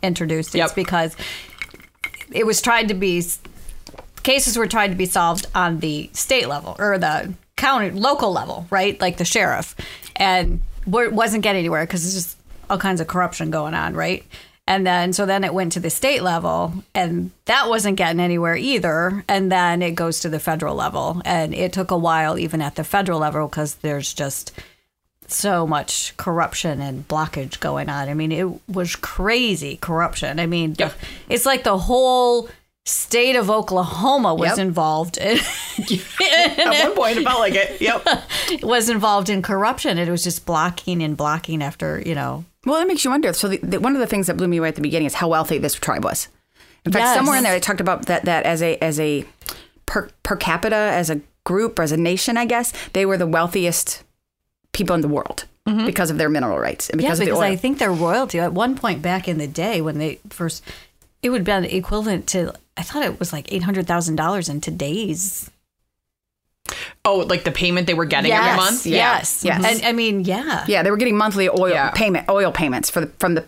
introduced 0.04 0.50
is 0.50 0.56
Yep. 0.56 0.76
because 0.76 1.16
it 2.32 2.46
was 2.46 2.62
tried 2.62 2.90
to 2.90 2.94
be 2.94 3.24
cases 4.24 4.58
were 4.58 4.68
tried 4.68 4.90
to 4.90 4.96
be 4.96 5.06
solved 5.06 5.48
on 5.56 5.80
the 5.80 6.10
state 6.14 6.48
level 6.48 6.76
or 6.80 6.98
the 6.98 7.34
county 7.56 7.92
local 7.92 8.32
level, 8.32 8.68
right? 8.70 9.00
Like 9.00 9.18
the 9.18 9.26
sheriff, 9.26 9.76
and 10.16 10.62
wa- 10.86 11.10
wasn't 11.10 11.44
getting 11.44 11.60
anywhere 11.60 11.86
because 11.86 12.04
there's 12.04 12.14
just 12.14 12.38
all 12.70 12.78
kinds 12.78 13.02
of 13.02 13.08
corruption 13.08 13.52
going 13.52 13.74
on, 13.74 13.94
right? 13.94 14.26
And 14.68 14.86
then 14.86 15.14
so 15.14 15.26
then 15.26 15.46
it 15.46 15.54
went 15.54 15.72
to 15.74 15.80
the 15.80 15.90
state 15.90 16.22
level, 16.22 16.84
and 16.94 17.32
that 17.46 17.70
wasn't 17.70 17.96
getting 17.96 18.20
anywhere 18.20 18.56
either. 18.58 19.24
And 19.30 19.50
then 19.50 19.82
it 19.82 19.96
goes 19.96 20.20
to 20.20 20.30
the 20.30 20.40
federal 20.40 20.76
level, 20.76 21.22
and 21.24 21.54
it 21.54 21.72
took 21.72 21.90
a 21.90 21.98
while 21.98 22.38
even 22.38 22.62
at 22.62 22.76
the 22.76 22.84
federal 22.84 23.20
level 23.20 23.48
because 23.48 23.76
there's 23.76 24.14
just 24.14 24.52
so 25.28 25.68
much 25.68 26.16
corruption 26.18 26.82
and 26.82 27.08
blockage 27.08 27.60
going 27.60 27.90
on. 27.90 28.10
I 28.10 28.14
mean, 28.14 28.32
it 28.32 28.48
was 28.70 28.96
crazy 28.96 29.78
corruption. 29.78 30.40
I 30.40 30.46
mean, 30.48 30.76
Yep. 30.78 30.94
it's 31.30 31.46
like 31.46 31.64
the 31.64 31.78
whole 31.78 32.50
state 32.86 33.36
of 33.36 33.50
Oklahoma 33.50 34.34
was 34.34 34.52
Yep. 34.52 34.60
involved. 34.60 35.18
In, 35.18 35.38
At 35.78 36.86
one 36.86 36.96
point, 36.96 37.18
it 37.18 37.24
felt 37.26 37.40
like 37.40 37.54
it. 37.56 37.82
Yep. 37.82 38.08
was 38.64 38.90
involved 38.90 39.30
in 39.30 39.42
corruption. 39.42 39.98
It 39.98 40.10
was 40.10 40.24
just 40.24 40.46
blocking 40.46 41.04
and 41.04 41.18
blocking 41.18 41.62
after 41.62 42.02
you 42.06 42.16
know. 42.16 42.46
well, 42.66 42.82
it 42.82 42.88
makes 42.88 43.04
you 43.04 43.12
wonder. 43.12 43.34
So, 43.34 43.50
the, 43.50 43.58
the, 43.58 43.80
one 43.80 43.94
of 43.94 44.00
the 44.00 44.08
things 44.08 44.28
that 44.28 44.38
blew 44.38 44.48
me 44.48 44.58
away 44.58 44.70
at 44.70 44.76
the 44.76 44.82
beginning 44.82 45.06
is 45.08 45.16
how 45.16 45.28
wealthy 45.28 45.58
this 45.58 45.74
tribe 45.76 46.04
was. 46.04 46.30
In 46.86 46.92
fact, 46.94 47.04
Yes. 47.04 47.16
somewhere 47.18 47.36
in 47.38 47.44
there, 47.44 47.54
they 47.54 47.60
talked 47.60 47.82
about 47.82 48.06
that, 48.06 48.24
that 48.26 48.46
as 48.46 48.62
a, 48.62 48.78
as 48.82 48.98
a 49.00 49.26
per, 49.86 50.10
per 50.24 50.38
capita, 50.38 50.76
as 50.76 51.10
a 51.10 51.20
group, 51.44 51.80
or 51.80 51.82
as 51.82 51.92
a 51.92 51.98
nation, 51.98 52.38
I 52.38 52.46
guess, 52.46 52.72
they 52.94 53.06
were 53.06 53.18
the 53.18 53.28
wealthiest 53.28 54.04
people 54.78 54.96
in 54.96 55.02
the 55.02 55.08
world 55.08 55.46
because 55.86 56.10
of 56.10 56.18
their 56.18 56.30
mineral 56.30 56.58
rights 56.58 56.90
and 56.90 57.02
Yeah, 57.02 57.08
because 57.08 57.20
of 57.20 57.26
the 57.26 57.32
because 57.32 57.44
oil. 57.44 57.52
I 57.52 57.56
think 57.58 57.78
their 57.80 57.92
royalty 57.92 58.40
at 58.40 58.54
one 58.54 58.76
point 58.78 59.02
back 59.02 59.28
in 59.28 59.38
the 59.38 59.48
day 59.48 59.82
when 59.82 59.98
they 59.98 60.20
first, 60.30 60.64
it 61.22 61.30
would 61.30 61.40
have 61.46 61.46
been 61.46 61.66
equivalent 61.66 62.26
to. 62.28 62.54
I 62.78 62.84
thought 62.84 63.04
it 63.04 63.20
was 63.20 63.34
like 63.34 63.52
eight 63.52 63.64
hundred 63.64 63.86
thousand 63.88 64.16
dollars 64.16 64.48
in 64.48 64.62
today's 64.62 65.50
Oh, 67.06 67.20
like 67.20 67.44
the 67.46 67.52
payment 67.52 67.88
they 67.88 67.94
were 67.94 68.06
getting 68.06 68.32
every 68.32 68.46
yes, 68.46 68.58
month? 68.58 68.86
Yes, 68.86 69.44
Yes. 69.46 69.64
And 69.66 69.86
I 69.86 69.94
mean, 69.94 70.26
yeah, 70.26 70.66
Yeah, 70.68 70.84
they 70.84 70.92
were 70.92 70.98
getting 70.98 71.16
monthly 71.18 71.48
oil 71.50 71.70
Yeah. 71.70 71.92
payment, 71.92 72.28
oil 72.30 72.52
payments 72.52 72.90
for 72.90 73.02
the, 73.02 73.08
from 73.20 73.36
the 73.36 73.46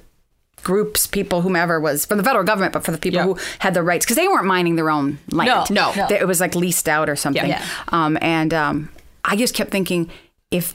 groups, 0.63 1.05
people, 1.07 1.41
whomever 1.41 1.79
was 1.81 2.05
from 2.05 2.17
the 2.17 2.23
federal 2.23 2.45
government, 2.45 2.71
but 2.73 2.83
for 2.85 2.91
the 2.91 2.97
people 2.97 3.17
Yeah. 3.19 3.23
who 3.25 3.37
had 3.59 3.73
the 3.73 3.83
rights 3.83 4.05
because 4.05 4.15
they 4.15 4.27
weren't 4.27 4.45
mining 4.45 4.75
their 4.77 4.89
own 4.89 5.19
land. 5.31 5.69
No, 5.69 5.91
no. 5.93 6.07
They- 6.07 6.19
it 6.19 6.27
was 6.27 6.39
like 6.39 6.55
leased 6.55 6.87
out 6.87 7.09
or 7.09 7.15
something. 7.17 7.47
Yeah. 7.49 7.63
Um, 7.89 8.17
and 8.21 8.53
um, 8.53 8.89
I 9.25 9.35
just 9.35 9.53
kept 9.53 9.69
thinking 9.71 10.09
if 10.51 10.73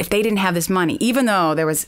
if 0.00 0.08
they 0.08 0.22
didn't 0.22 0.38
have 0.38 0.54
this 0.54 0.68
money, 0.68 0.96
even 1.00 1.26
though 1.26 1.54
there 1.54 1.66
was 1.66 1.86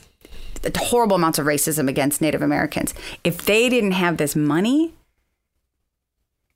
horrible 0.77 1.15
amounts 1.17 1.39
of 1.39 1.45
racism 1.45 1.89
against 1.89 2.21
Native 2.21 2.41
Americans, 2.41 2.93
if 3.23 3.43
they 3.45 3.67
didn't 3.69 3.91
have 3.91 4.17
this 4.17 4.35
money, 4.35 4.93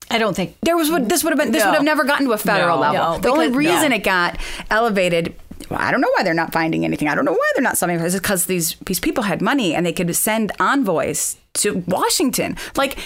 I 0.09 0.17
don't 0.17 0.35
think 0.35 0.55
there 0.61 0.77
was 0.77 0.89
this 1.07 1.23
would 1.23 1.31
have 1.31 1.37
been 1.39 1.51
this 1.51 1.63
No. 1.63 1.71
would 1.71 1.75
have 1.75 1.83
never 1.83 2.05
gotten 2.05 2.25
to 2.27 2.31
a 2.31 2.37
federal 2.37 2.77
No. 2.77 2.81
level. 2.81 3.13
No, 3.15 3.19
the 3.19 3.29
only 3.29 3.49
reason 3.49 3.91
it 3.91 4.03
got 4.03 4.37
elevated. 4.71 5.35
Well, 5.69 5.79
I 5.81 5.91
don't 5.91 5.99
know 5.99 6.11
why 6.15 6.23
they're 6.23 6.33
not 6.33 6.53
finding 6.53 6.85
anything. 6.85 7.09
I 7.09 7.15
don't 7.15 7.25
know 7.25 7.33
why 7.33 7.51
they're 7.55 7.63
not 7.63 7.81
it. 7.81 8.01
It's 8.01 8.15
because 8.15 8.45
these 8.45 8.77
these 8.85 9.01
people 9.01 9.23
had 9.23 9.41
money 9.41 9.75
and 9.75 9.85
they 9.85 9.91
could 9.91 10.15
send 10.15 10.51
envoys 10.59 11.35
to 11.55 11.83
Washington. 11.87 12.55
Like 12.77 12.97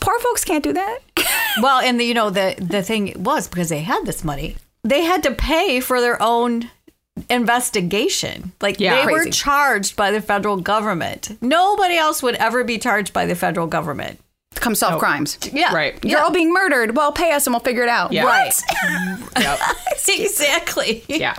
poor 0.00 0.18
folks 0.20 0.44
can't 0.44 0.64
do 0.64 0.72
that. 0.72 0.98
Well, 1.60 1.80
and 1.80 1.98
the, 1.98 2.04
you 2.04 2.14
know 2.14 2.30
the 2.30 2.54
the 2.58 2.82
thing 2.84 3.14
was 3.22 3.48
because 3.48 3.68
they 3.68 3.80
had 3.80 4.06
this 4.06 4.22
money, 4.22 4.56
they 4.84 5.02
had 5.02 5.24
to 5.24 5.32
pay 5.32 5.80
for 5.80 6.00
their 6.00 6.22
own 6.22 6.70
investigation. 7.30 8.52
Like 8.60 8.80
Yeah. 8.80 9.04
they 9.06 9.12
were 9.12 9.26
charged 9.26 9.96
by 9.96 10.10
the 10.10 10.20
federal 10.20 10.56
government. 10.56 11.36
Nobody 11.40 11.96
else 11.96 12.22
would 12.22 12.34
ever 12.36 12.64
be 12.64 12.78
charged 12.78 13.12
by 13.12 13.26
the 13.26 13.34
federal 13.34 13.66
government. 13.66 14.20
Come 14.54 14.74
solve 14.74 14.98
crimes. 14.98 15.38
Yeah, 15.52 15.72
Right. 15.72 16.02
You're 16.04 16.20
all 16.20 16.32
being 16.32 16.52
murdered. 16.52 16.96
Well, 16.96 17.12
pay 17.12 17.30
us 17.32 17.46
and 17.46 17.54
we'll 17.54 17.60
figure 17.60 17.82
it 17.84 17.88
out. 17.88 18.12
Yeah. 18.12 18.24
What? 18.24 18.54
Mm-hmm. 18.54 19.42
Yep. 19.42 19.60
exactly. 20.18 21.04
Yeah. 21.06 21.36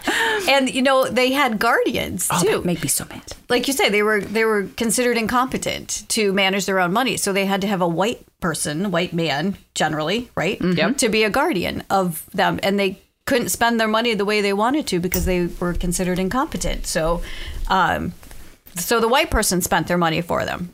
and 0.47 0.73
you 0.73 0.81
know 0.81 1.07
they 1.09 1.31
had 1.31 1.59
guardians 1.59 2.27
Oh, 2.31 2.41
too. 2.41 2.51
that 2.51 2.65
make 2.65 2.81
me 2.81 2.87
so 2.87 3.05
mad. 3.09 3.23
like 3.49 3.67
you 3.67 3.73
say, 3.73 3.89
they 3.89 4.03
were 4.03 4.21
they 4.21 4.45
were 4.45 4.67
considered 4.77 5.17
incompetent 5.17 6.03
to 6.09 6.31
manage 6.33 6.65
their 6.65 6.79
own 6.79 6.93
money, 6.93 7.17
so 7.17 7.33
they 7.33 7.45
had 7.45 7.61
to 7.61 7.67
have 7.67 7.81
a 7.81 7.87
white 7.87 8.25
person, 8.39 8.91
white 8.91 9.11
man, 9.11 9.57
generally, 9.75 10.29
right, 10.35 10.59
mm-hmm. 10.59 10.77
Yep. 10.77 10.97
to 10.97 11.09
be 11.09 11.23
a 11.23 11.29
guardian 11.29 11.83
of 11.89 12.25
them, 12.33 12.59
and 12.63 12.79
they 12.79 12.99
couldn't 13.29 13.49
spend 13.49 13.79
their 13.79 13.87
money 13.87 14.13
the 14.15 14.25
way 14.25 14.41
they 14.41 14.53
wanted 14.53 14.85
to 14.87 14.99
because 14.99 15.25
they 15.25 15.45
were 15.45 15.73
considered 15.73 16.19
incompetent. 16.19 16.85
So, 16.87 17.21
um, 17.67 18.13
so 18.75 18.99
the 18.99 19.07
white 19.07 19.29
person 19.29 19.61
spent 19.61 19.87
their 19.87 19.97
money 19.97 20.21
for 20.21 20.43
them. 20.45 20.73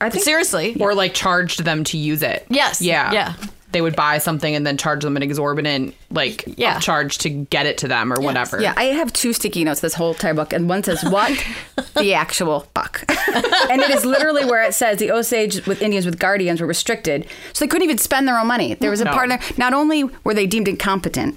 I 0.00 0.10
think 0.10 0.24
Seriously, 0.24 0.76
Or 0.80 0.94
like 0.94 1.14
charged 1.14 1.64
them 1.64 1.84
to 1.84 1.96
use 1.98 2.22
it. 2.22 2.46
Yes. 2.48 2.80
Yeah. 2.80 3.12
Yeah. 3.12 3.34
they 3.72 3.80
would 3.82 3.96
buy 3.96 4.16
something 4.18 4.54
and 4.54 4.66
then 4.66 4.76
charge 4.78 5.02
them 5.02 5.16
an 5.16 5.22
exorbitant 5.22 5.94
like 6.10 6.44
Yeah. 6.56 6.78
charge 6.78 7.18
to 7.18 7.28
get 7.28 7.66
it 7.66 7.78
to 7.78 7.88
them 7.88 8.10
or 8.12 8.20
whatever. 8.20 8.60
Yeah, 8.60 8.72
I 8.76 8.84
have 8.84 9.12
two 9.12 9.32
sticky 9.34 9.64
notes 9.64 9.80
this 9.80 9.92
whole 9.92 10.12
entire 10.12 10.32
book, 10.34 10.52
and 10.54 10.66
one 10.68 10.82
says 10.82 11.02
"What 11.04 11.32
the 11.96 12.14
actual 12.14 12.60
fuck," 12.74 13.04
and 13.70 13.82
it 13.82 13.90
is 13.90 14.04
literally 14.06 14.44
where 14.46 14.62
it 14.62 14.72
says 14.72 14.98
the 14.98 15.10
Osage 15.10 15.66
with 15.66 15.82
Indians 15.82 16.06
with 16.06 16.18
guardians 16.18 16.60
were 16.60 16.66
restricted, 16.66 17.26
so 17.52 17.64
they 17.64 17.68
couldn't 17.68 17.84
even 17.84 17.98
spend 17.98 18.26
their 18.28 18.38
own 18.38 18.46
money. 18.46 18.74
There 18.74 18.90
was 18.90 19.00
a 19.02 19.04
No. 19.06 19.12
partner. 19.12 19.38
Not 19.58 19.74
only 19.74 20.04
were 20.24 20.32
they 20.32 20.46
deemed 20.46 20.68
incompetent, 20.68 21.36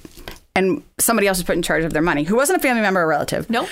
and 0.59 0.83
somebody 0.99 1.27
else 1.27 1.37
was 1.39 1.45
put 1.45 1.55
in 1.55 1.61
charge 1.63 1.83
of 1.83 1.93
their 1.93 2.01
money, 2.03 2.23
who 2.23 2.35
wasn't 2.35 2.59
a 2.59 2.61
family 2.61 2.81
member 2.81 3.01
or 3.01 3.07
relative. 3.07 3.49
Nope. 3.49 3.67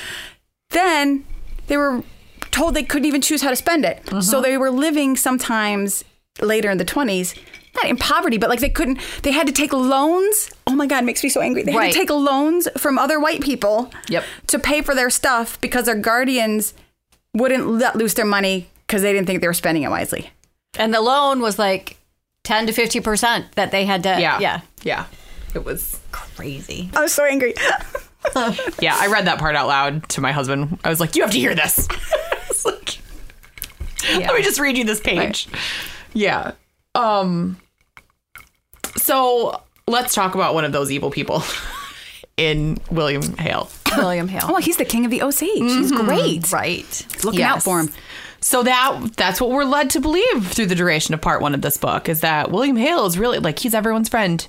Then 0.72 1.24
they 1.68 1.78
were 1.78 2.04
told 2.52 2.74
they 2.74 2.84
couldn't 2.84 3.06
even 3.06 3.22
choose 3.22 3.42
how 3.42 3.50
to 3.52 3.56
spend 3.56 3.86
it, 3.86 4.02
Uh-huh. 4.08 4.22
so 4.22 4.42
they 4.42 4.58
were 4.58 4.72
living 4.72 5.16
sometimes 5.16 6.04
later 6.42 6.70
in 6.72 6.78
the 6.78 6.86
twenties. 6.86 7.36
Not 7.76 7.92
in 7.92 7.98
poverty, 7.98 8.40
but 8.40 8.50
like 8.50 8.60
they 8.60 8.70
couldn't, 8.70 9.00
they 9.22 9.30
had 9.32 9.46
to 9.46 9.54
take 9.54 9.72
loans. 9.72 10.50
Oh 10.66 10.72
my 10.74 10.88
God, 10.88 11.04
it 11.04 11.06
makes 11.06 11.22
me 11.24 11.30
so 11.30 11.42
angry. 11.42 11.62
They 11.62 11.74
had 11.74 11.78
Right. 11.78 11.94
to 11.94 12.00
take 12.00 12.10
loans 12.10 12.68
from 12.76 12.98
other 12.98 13.20
white 13.20 13.42
people 13.42 13.92
Yep. 14.10 14.24
to 14.48 14.58
pay 14.58 14.82
for 14.82 14.96
their 14.96 15.12
stuff 15.12 15.62
because 15.62 15.86
their 15.86 15.94
guardians 15.96 16.74
wouldn't 17.36 17.68
let 17.68 17.96
loose 17.96 18.16
their 18.16 18.26
money 18.26 18.68
because 18.88 19.04
they 19.04 19.14
didn't 19.14 19.28
think 19.28 19.42
they 19.42 19.48
were 19.48 19.54
spending 19.54 19.84
it 19.84 19.90
wisely. 19.92 20.32
And 20.80 20.92
the 20.92 21.02
loan 21.02 21.40
was 21.40 21.60
like 21.60 21.98
10 22.44 22.66
to 22.66 22.74
50% 22.74 23.46
that 23.56 23.70
they 23.70 23.86
had 23.86 24.02
to. 24.04 24.20
Yeah. 24.20 24.40
Yeah. 24.40 24.62
Yeah. 24.82 25.04
It 25.54 25.64
was 25.64 26.00
Crazy. 26.12 26.27
I 26.96 27.02
was 27.02 27.14
so 27.14 27.26
angry. 27.26 27.54
Yeah, 28.82 28.96
I 29.00 29.08
read 29.08 29.26
that 29.28 29.40
part 29.40 29.56
out 29.56 29.68
loud 29.68 30.10
to 30.10 30.22
my 30.22 30.34
husband. 30.34 30.80
I 30.84 30.90
was 30.90 31.00
like, 31.00 31.16
"You 31.16 31.22
have 31.22 31.32
to 31.32 31.40
hear 31.40 31.56
this." 31.56 31.88
It's 32.50 32.66
like, 32.66 32.98
Let 34.10 34.36
me 34.36 34.42
just 34.44 34.60
read 34.60 34.78
you 34.78 34.84
this 34.84 35.00
page. 35.00 35.48
Yeah. 36.14 36.52
Um 36.96 37.58
so 38.98 39.62
let's 39.88 40.14
talk 40.14 40.36
about 40.36 40.54
one 40.56 40.66
of 40.66 40.72
those 40.72 40.92
evil 40.92 41.10
people 41.12 41.44
in 42.38 42.78
William 42.92 43.38
Hale. 43.38 43.70
William 43.96 44.28
Hale. 44.28 44.42
oh, 44.46 44.58
he's 44.58 44.78
the 44.78 44.86
king 44.86 45.06
of 45.06 45.12
the 45.12 45.22
Osage. 45.22 45.50
He's 45.58 45.92
great. 45.92 46.52
Right. 46.52 47.06
Looking 47.24 47.44
out 47.44 47.64
for 47.64 47.80
him. 47.80 47.90
So 48.42 48.64
that 48.64 49.12
that's 49.16 49.40
what 49.40 49.52
we're 49.52 49.64
led 49.66 49.90
to 49.92 50.02
believe 50.02 50.48
through 50.48 50.68
the 50.68 50.76
duration 50.76 51.14
of 51.14 51.22
part 51.22 51.42
one 51.42 51.54
of 51.54 51.62
this 51.62 51.78
book 51.78 52.10
is 52.10 52.22
that 52.22 52.52
William 52.52 52.76
Hale 52.76 53.06
is 53.06 53.18
really 53.18 53.40
like 53.40 53.60
he's 53.60 53.74
everyone's 53.74 54.10
friend. 54.10 54.46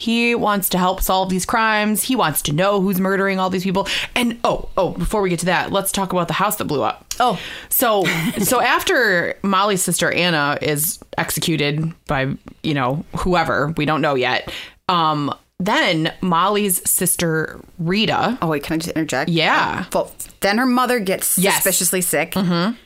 He 0.00 0.34
wants 0.36 0.68
to 0.70 0.78
help 0.78 1.02
solve 1.02 1.28
these 1.28 1.44
crimes. 1.44 2.04
He 2.04 2.14
wants 2.14 2.40
to 2.42 2.52
know 2.52 2.80
who's 2.80 3.00
murdering 3.00 3.40
all 3.40 3.50
these 3.50 3.64
people. 3.64 3.88
And 4.14 4.38
oh, 4.44 4.68
oh, 4.76 4.90
before 4.90 5.20
we 5.20 5.28
get 5.28 5.40
to 5.40 5.46
that, 5.46 5.72
let's 5.72 5.90
talk 5.90 6.12
about 6.12 6.28
the 6.28 6.34
house 6.34 6.54
that 6.56 6.66
blew 6.66 6.82
up. 6.82 7.04
Oh. 7.18 7.38
So 7.68 8.04
so 8.38 8.60
after 8.76 9.34
Molly's 9.42 9.82
sister 9.82 10.12
Anna 10.12 10.56
is 10.62 11.00
executed 11.18 11.92
by, 12.06 12.32
you 12.62 12.74
know, 12.74 13.04
whoever, 13.16 13.74
we 13.76 13.86
don't 13.86 14.00
know 14.00 14.14
yet. 14.14 14.52
Um 14.88 15.34
then 15.58 16.14
Molly's 16.20 16.88
sister 16.88 17.60
Rita, 17.80 18.38
Oh 18.40 18.46
wait, 18.46 18.62
can 18.62 18.74
I 18.74 18.78
just 18.78 18.90
interject? 18.90 19.28
Yeah. 19.28 19.86
Well, 19.92 20.12
then 20.40 20.58
her 20.58 20.66
mother 20.66 21.00
gets 21.00 21.36
Yes. 21.36 21.56
suspiciously 21.56 22.02
sick. 22.02 22.30
Mm-hmm. 22.32 22.76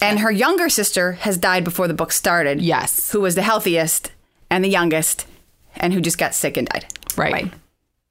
And 0.00 0.18
her 0.20 0.30
younger 0.30 0.70
sister 0.70 1.12
has 1.12 1.36
died 1.36 1.64
before 1.64 1.86
the 1.86 1.92
book 1.92 2.12
started. 2.12 2.62
Yes. 2.62 3.10
Who 3.12 3.20
was 3.20 3.34
the 3.34 3.42
healthiest 3.42 4.12
and 4.48 4.64
the 4.64 4.70
youngest, 4.70 5.26
and 5.80 5.92
who 5.92 6.00
just 6.00 6.18
got 6.18 6.34
sick 6.34 6.56
and 6.56 6.68
died. 6.68 6.86
right. 7.16 7.32
Right. 7.32 7.52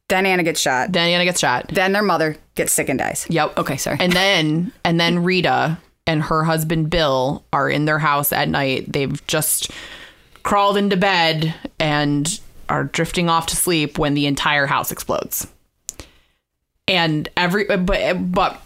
Then 0.10 0.26
Anna 0.26 0.42
gets 0.44 0.60
shot. 0.60 0.92
Then 0.92 1.08
Anna 1.08 1.24
gets 1.24 1.40
shot. 1.40 1.68
Then 1.70 1.92
their 1.92 2.02
mother 2.02 2.36
gets 2.56 2.74
sick 2.74 2.90
and 2.90 2.98
dies. 2.98 3.28
Yep. 3.30 3.60
Okay, 3.60 3.78
sorry. 3.78 3.98
And 4.00 4.12
then 4.12 4.74
and 4.84 5.00
then 5.00 5.24
Rita 5.24 5.78
and 6.08 6.24
her 6.24 6.44
husband 6.44 6.90
Bill 6.90 7.46
are 7.54 7.70
in 7.70 7.86
their 7.86 8.00
house 8.00 8.34
at 8.34 8.50
night. 8.50 8.92
They've 8.92 9.26
just 9.28 9.70
crawled 10.42 10.78
into 10.78 10.98
bed 10.98 11.54
and 11.80 12.40
are 12.70 12.86
drifting 12.86 13.30
off 13.30 13.46
to 13.48 13.56
sleep 13.56 14.00
when 14.00 14.16
the 14.16 14.26
entire 14.26 14.66
house 14.66 14.92
explodes. 14.92 15.46
And 16.88 17.30
every 17.38 17.66
but 17.66 18.32
but 18.32 18.60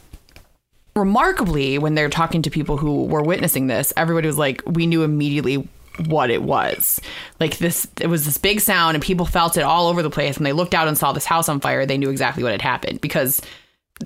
remarkably 0.95 1.77
when 1.77 1.95
they're 1.95 2.09
talking 2.09 2.41
to 2.43 2.49
people 2.49 2.77
who 2.77 3.03
were 3.03 3.21
witnessing 3.21 3.67
this, 3.67 3.91
everybody 3.97 4.27
was 4.27 4.37
like 4.37 4.61
we 4.65 4.87
knew 4.87 5.03
immediately 5.03 5.67
what 6.07 6.29
it 6.29 6.43
was. 6.43 6.99
Like 7.39 7.57
this 7.57 7.87
it 8.01 8.07
was 8.07 8.25
this 8.25 8.37
big 8.37 8.59
sound 8.59 8.95
and 8.95 9.03
people 9.03 9.25
felt 9.25 9.57
it 9.57 9.63
all 9.63 9.87
over 9.87 10.01
the 10.01 10.09
place. 10.09 10.37
And 10.37 10.45
they 10.45 10.53
looked 10.53 10.73
out 10.73 10.87
and 10.87 10.97
saw 10.97 11.11
this 11.11 11.25
house 11.25 11.49
on 11.49 11.59
fire, 11.59 11.85
they 11.85 11.97
knew 11.97 12.09
exactly 12.09 12.43
what 12.43 12.51
had 12.51 12.61
happened 12.61 13.01
because 13.01 13.41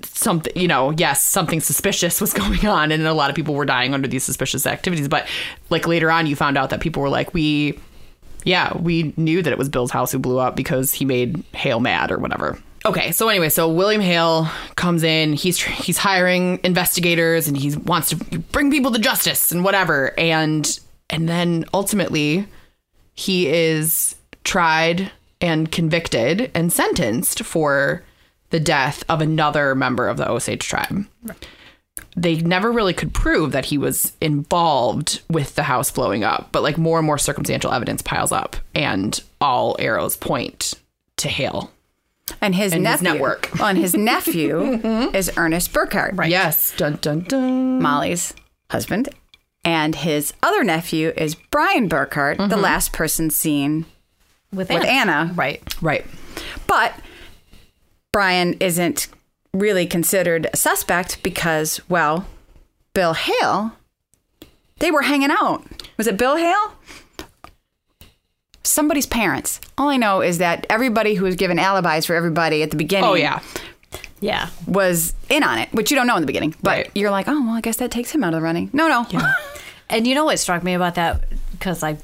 something 0.02 0.52
you 0.54 0.68
know 0.68 0.90
yes 0.90 1.22
something 1.24 1.60
suspicious 1.60 2.20
was 2.20 2.32
going 2.34 2.66
on 2.66 2.92
and 2.92 3.06
a 3.06 3.14
lot 3.14 3.30
of 3.30 3.36
people 3.36 3.54
were 3.54 3.64
dying 3.64 3.94
under 3.94 4.08
these 4.08 4.24
suspicious 4.24 4.66
activities. 4.66 5.08
But 5.08 5.26
like 5.70 5.86
later 5.86 6.10
on 6.10 6.26
you 6.26 6.36
found 6.36 6.58
out 6.58 6.70
that 6.70 6.80
people 6.80 7.02
were 7.02 7.08
like 7.08 7.32
we 7.34 7.78
yeah 8.44 8.76
we 8.76 9.14
knew 9.16 9.42
that 9.42 9.52
it 9.52 9.58
was 9.58 9.68
bill's 9.68 9.90
house 9.90 10.12
who 10.12 10.18
blew 10.18 10.38
up 10.38 10.56
because 10.56 10.92
he 10.92 11.04
made 11.04 11.42
hale 11.52 11.80
mad 11.80 12.10
or 12.10 12.18
whatever. 12.18 12.58
Okay 12.84 13.12
so 13.12 13.28
anyway 13.28 13.48
so 13.48 13.68
william 13.68 14.00
hale 14.00 14.48
comes 14.76 15.02
in. 15.02 15.32
He's 15.32 15.60
he's 15.60 15.98
hiring 15.98 16.60
investigators 16.62 17.48
and 17.48 17.56
he 17.56 17.74
wants 17.76 18.10
to 18.10 18.16
bring 18.16 18.70
people 18.70 18.92
to 18.92 18.98
justice 18.98 19.50
and 19.52 19.64
whatever. 19.64 20.18
And 20.18 20.78
and 21.10 21.28
then 21.28 21.64
ultimately 21.72 22.46
he 23.14 23.48
is 23.48 24.16
tried 24.44 25.10
and 25.40 25.70
convicted 25.70 26.50
and 26.54 26.72
sentenced 26.72 27.44
for 27.44 28.02
the 28.50 28.60
death 28.60 29.04
of 29.08 29.20
another 29.20 29.74
member 29.74 30.08
of 30.08 30.16
the 30.16 30.28
Osage 30.28 30.66
tribe. 30.66 31.06
They 32.16 32.36
never 32.36 32.72
really 32.72 32.94
could 32.94 33.14
prove 33.14 33.52
that 33.52 33.66
he 33.66 33.78
was 33.78 34.12
involved 34.20 35.20
with 35.28 35.54
the 35.54 35.64
house 35.64 35.90
blowing 35.90 36.24
up, 36.24 36.48
but 36.52 36.62
like 36.62 36.78
more 36.78 36.98
and 36.98 37.06
more 37.06 37.18
circumstantial 37.18 37.72
evidence 37.72 38.02
piles 38.02 38.32
up, 38.32 38.56
and 38.74 39.20
all 39.40 39.76
arrows 39.78 40.16
point 40.16 40.74
to 41.18 41.28
Hale. 41.28 41.70
And 42.40 42.54
his 42.54 42.72
And 42.72 42.86
his 42.86 43.02
network. 43.02 43.50
And 43.60 43.78
his 43.78 43.94
nephew 43.94 44.58
mm-hmm. 44.60 45.14
is 45.14 45.30
Ernest 45.36 45.72
Burkhart, 45.72 46.28
Yes, 46.28 46.74
dun 46.76 46.98
dun 47.00 47.20
dun. 47.20 47.80
Molly's 47.82 48.34
husband. 48.70 49.08
And 49.68 49.96
his 49.96 50.32
other 50.42 50.64
nephew 50.64 51.12
is 51.14 51.34
Bryan 51.34 51.90
Burkhart, 51.90 52.38
the 52.38 52.44
mm-hmm. 52.44 52.62
last 52.62 52.94
person 52.94 53.28
seen 53.28 53.84
With, 54.50 54.70
with 54.70 54.82
Anna. 54.82 55.30
Right. 55.34 55.62
Right. 55.82 56.06
But 56.66 56.94
Bryan 58.10 58.54
isn't 58.60 59.08
really 59.52 59.86
considered 59.86 60.48
a 60.50 60.56
suspect 60.56 61.22
because, 61.22 61.82
well, 61.86 62.26
Bill 62.94 63.12
Hale, 63.12 63.72
they 64.78 64.90
were 64.90 65.02
hanging 65.02 65.30
out. 65.30 65.66
Was 65.98 66.06
it 66.06 66.16
Bill 66.16 66.36
Hale? 66.36 66.72
Somebody's 68.62 69.04
parents. 69.04 69.60
All 69.76 69.90
I 69.90 69.98
know 69.98 70.22
is 70.22 70.38
that 70.38 70.66
everybody 70.70 71.12
who 71.12 71.26
was 71.26 71.36
given 71.36 71.58
alibis 71.58 72.06
for 72.06 72.14
everybody 72.14 72.62
at 72.62 72.70
the 72.70 72.78
beginning 72.78 73.10
Oh 73.10 73.14
yeah. 73.14 73.40
Yeah. 74.20 74.48
was 74.66 75.14
in 75.28 75.42
on 75.42 75.58
it, 75.58 75.72
which 75.72 75.90
you 75.90 75.96
don't 75.96 76.06
know 76.06 76.16
in 76.16 76.22
the 76.22 76.26
beginning. 76.26 76.54
But 76.62 76.70
Right. 76.70 76.90
you're 76.94 77.10
like, 77.10 77.28
oh, 77.28 77.40
well, 77.40 77.54
I 77.54 77.60
guess 77.60 77.76
that 77.76 77.90
takes 77.90 78.10
him 78.10 78.24
out 78.24 78.34
of 78.34 78.40
the 78.40 78.42
running. 78.42 78.70
No, 78.72 78.88
no. 78.88 79.06
And 79.90 80.06
you 80.06 80.14
know 80.14 80.26
what 80.26 80.38
struck 80.38 80.62
me 80.62 80.74
about 80.74 80.96
that? 80.96 81.24
Because 81.52 81.82
I, 81.82 81.96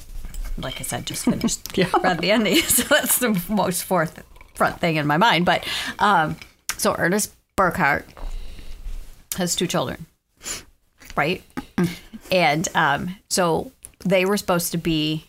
like 0.57 0.81
I 0.81 0.85
said, 0.85 1.05
just 1.05 1.27
finished 1.27 1.61
Yeah. 1.77 1.91
read 2.03 2.19
the 2.21 2.31
ending, 2.31 2.57
so 2.63 2.83
that's 2.85 3.19
the 3.19 3.39
most 3.51 3.83
forth 3.85 4.23
front 4.55 4.81
thing 4.81 4.97
in 4.97 5.07
my 5.07 5.19
mind. 5.19 5.45
But 5.45 5.67
um, 5.99 6.37
so 6.79 6.95
Ernest 6.97 7.35
Burkhart 7.59 8.05
has 9.37 9.55
two 9.55 9.67
children, 9.67 10.07
right? 11.17 11.43
And 12.33 12.67
um, 12.75 13.17
so 13.29 13.71
they 14.05 14.25
were 14.25 14.37
supposed 14.39 14.73
to 14.73 14.79
be 14.79 15.27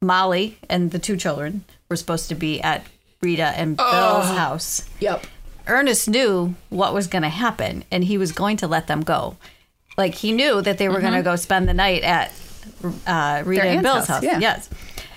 Molly 0.00 0.56
and 0.70 0.90
the 0.90 0.98
two 0.98 1.16
children 1.18 1.64
were 1.90 1.96
supposed 1.96 2.28
to 2.30 2.34
be 2.34 2.60
at 2.62 2.86
Rita 3.20 3.48
and 3.56 3.76
Bill's 3.76 4.28
house. 4.28 4.88
Yep. 5.00 5.26
Ernest 5.68 6.08
knew 6.08 6.54
what 6.70 6.94
was 6.94 7.06
going 7.06 7.22
to 7.22 7.28
happen 7.28 7.84
and 7.90 8.02
he 8.04 8.18
was 8.18 8.32
going 8.32 8.56
to 8.58 8.66
let 8.66 8.86
them 8.86 9.02
go. 9.02 9.36
Like 9.96 10.14
he 10.14 10.32
knew 10.32 10.62
that 10.62 10.78
they 10.78 10.88
were 10.88 11.00
going 11.00 11.12
to 11.14 11.22
go 11.22 11.36
spend 11.36 11.68
the 11.68 11.74
night 11.74 12.02
at 12.02 12.32
uh, 13.06 13.42
Rita 13.44 13.44
Mm-hmm. 13.44 13.50
Their 13.54 13.64
and 13.66 13.82
Bill's 13.82 13.96
house, 13.98 14.08
house. 14.08 14.22
yeah. 14.22 14.38
Yes. 14.38 14.70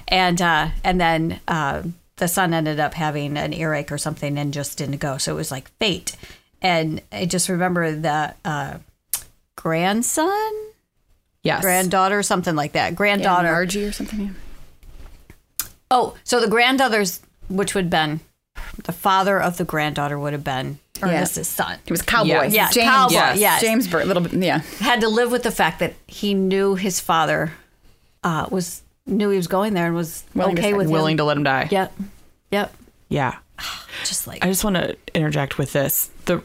And 0.07 0.41
uh, 0.41 0.69
and 0.83 0.99
then 0.99 1.39
uh, 1.47 1.83
the 2.17 2.27
son 2.27 2.53
ended 2.53 2.79
up 2.79 2.93
having 2.93 3.37
an 3.37 3.53
earache 3.53 3.91
or 3.91 3.97
something 3.97 4.37
and 4.37 4.53
just 4.53 4.77
didn't 4.77 4.97
go. 4.97 5.17
So 5.17 5.31
it 5.33 5.35
was 5.35 5.51
like 5.51 5.69
fate. 5.77 6.15
And 6.61 7.01
I 7.11 7.25
just 7.25 7.47
remember 7.49 7.91
the 7.95 8.33
uh, 8.45 8.77
grandson, 9.55 10.51
Yes. 11.43 11.61
granddaughter, 11.61 12.21
something 12.23 12.55
like 12.55 12.73
that. 12.73 12.95
Granddaughter. 12.95 13.51
Margie 13.51 13.85
or 13.85 13.91
something. 13.91 14.19
yeah. 14.19 14.29
Oh, 15.89 16.15
so 16.23 16.39
the 16.39 16.47
granddaughters, 16.47 17.19
which 17.49 17.73
would 17.75 17.85
have 17.85 17.89
been 17.89 18.19
the 18.83 18.91
father 18.91 19.39
of 19.39 19.57
the 19.57 19.63
granddaughter, 19.65 20.17
would 20.17 20.33
have 20.33 20.43
been 20.43 20.79
Ernest's 21.01 21.47
son. 21.49 21.79
He 21.85 21.91
was 21.93 22.01
cowboy. 22.01 22.27
Yes. 22.27 22.53
Yeah, 22.53 22.69
James, 22.71 22.89
cowboy, 22.89 23.13
yes. 23.13 23.39
yes. 23.39 23.61
James 23.61 23.87
Burt, 23.87 24.07
little 24.07 24.23
bit, 24.23 24.33
yeah. 24.33 24.59
Had 24.79 25.01
to 25.01 25.09
live 25.09 25.31
with 25.31 25.43
the 25.43 25.51
fact 25.51 25.79
that 25.79 25.93
he 26.07 26.33
knew 26.33 26.75
his 26.75 26.99
father 26.99 27.51
uh, 28.23 28.47
was 28.51 28.81
knew 29.05 29.29
he 29.29 29.37
was 29.37 29.47
going 29.47 29.73
there 29.73 29.87
and 29.87 29.95
was 29.95 30.23
Willing 30.35 30.57
okay 30.57 30.71
say- 30.71 30.73
with 30.73 30.89
willing 30.89 31.13
him. 31.13 31.17
to 31.17 31.23
let 31.25 31.37
him 31.37 31.43
die. 31.43 31.67
Yep, 31.71 31.93
yep. 32.51 32.73
Yeah. 33.09 33.37
Just 34.05 34.27
like 34.27 34.43
I 34.43 34.47
just 34.47 34.63
want 34.63 34.75
to 34.77 34.95
interject 35.13 35.57
with 35.57 35.73
this. 35.73 36.09
The 36.25 36.41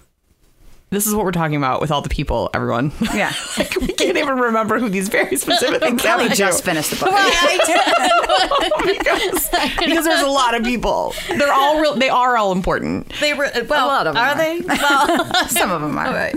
this 0.90 1.06
is 1.06 1.14
what 1.14 1.24
we're 1.24 1.32
talking 1.32 1.56
about 1.56 1.80
with 1.80 1.90
all 1.90 2.00
the 2.00 2.08
people, 2.08 2.48
everyone. 2.54 2.92
Yeah. 3.12 3.32
like, 3.58 3.74
we 3.76 3.88
can't 3.88 4.16
even 4.16 4.38
remember 4.38 4.78
who 4.78 4.88
these 4.88 5.08
very 5.08 5.36
specific 5.36 5.82
things 5.82 6.00
Kelly 6.00 6.24
happen 6.24 6.36
to. 6.36 6.36
just 6.36 6.64
finished 6.64 6.90
the 6.90 6.96
book. 6.96 7.10
because, 8.84 9.48
because 9.78 10.04
there's 10.04 10.22
a 10.22 10.28
lot 10.28 10.54
of 10.54 10.62
people. 10.62 11.12
They're 11.28 11.52
all 11.52 11.80
real. 11.80 11.96
They 11.96 12.08
are 12.08 12.36
all 12.36 12.52
important. 12.52 13.12
They 13.20 13.34
were 13.34 13.50
well. 13.68 13.88
lot 13.88 14.06
of 14.06 14.14
them 14.14 14.22
are, 14.22 14.30
are. 14.30 14.36
they? 14.36 14.60
Well, 14.60 15.34
Some 15.48 15.72
of 15.72 15.80
them 15.80 15.98
are. 15.98 16.30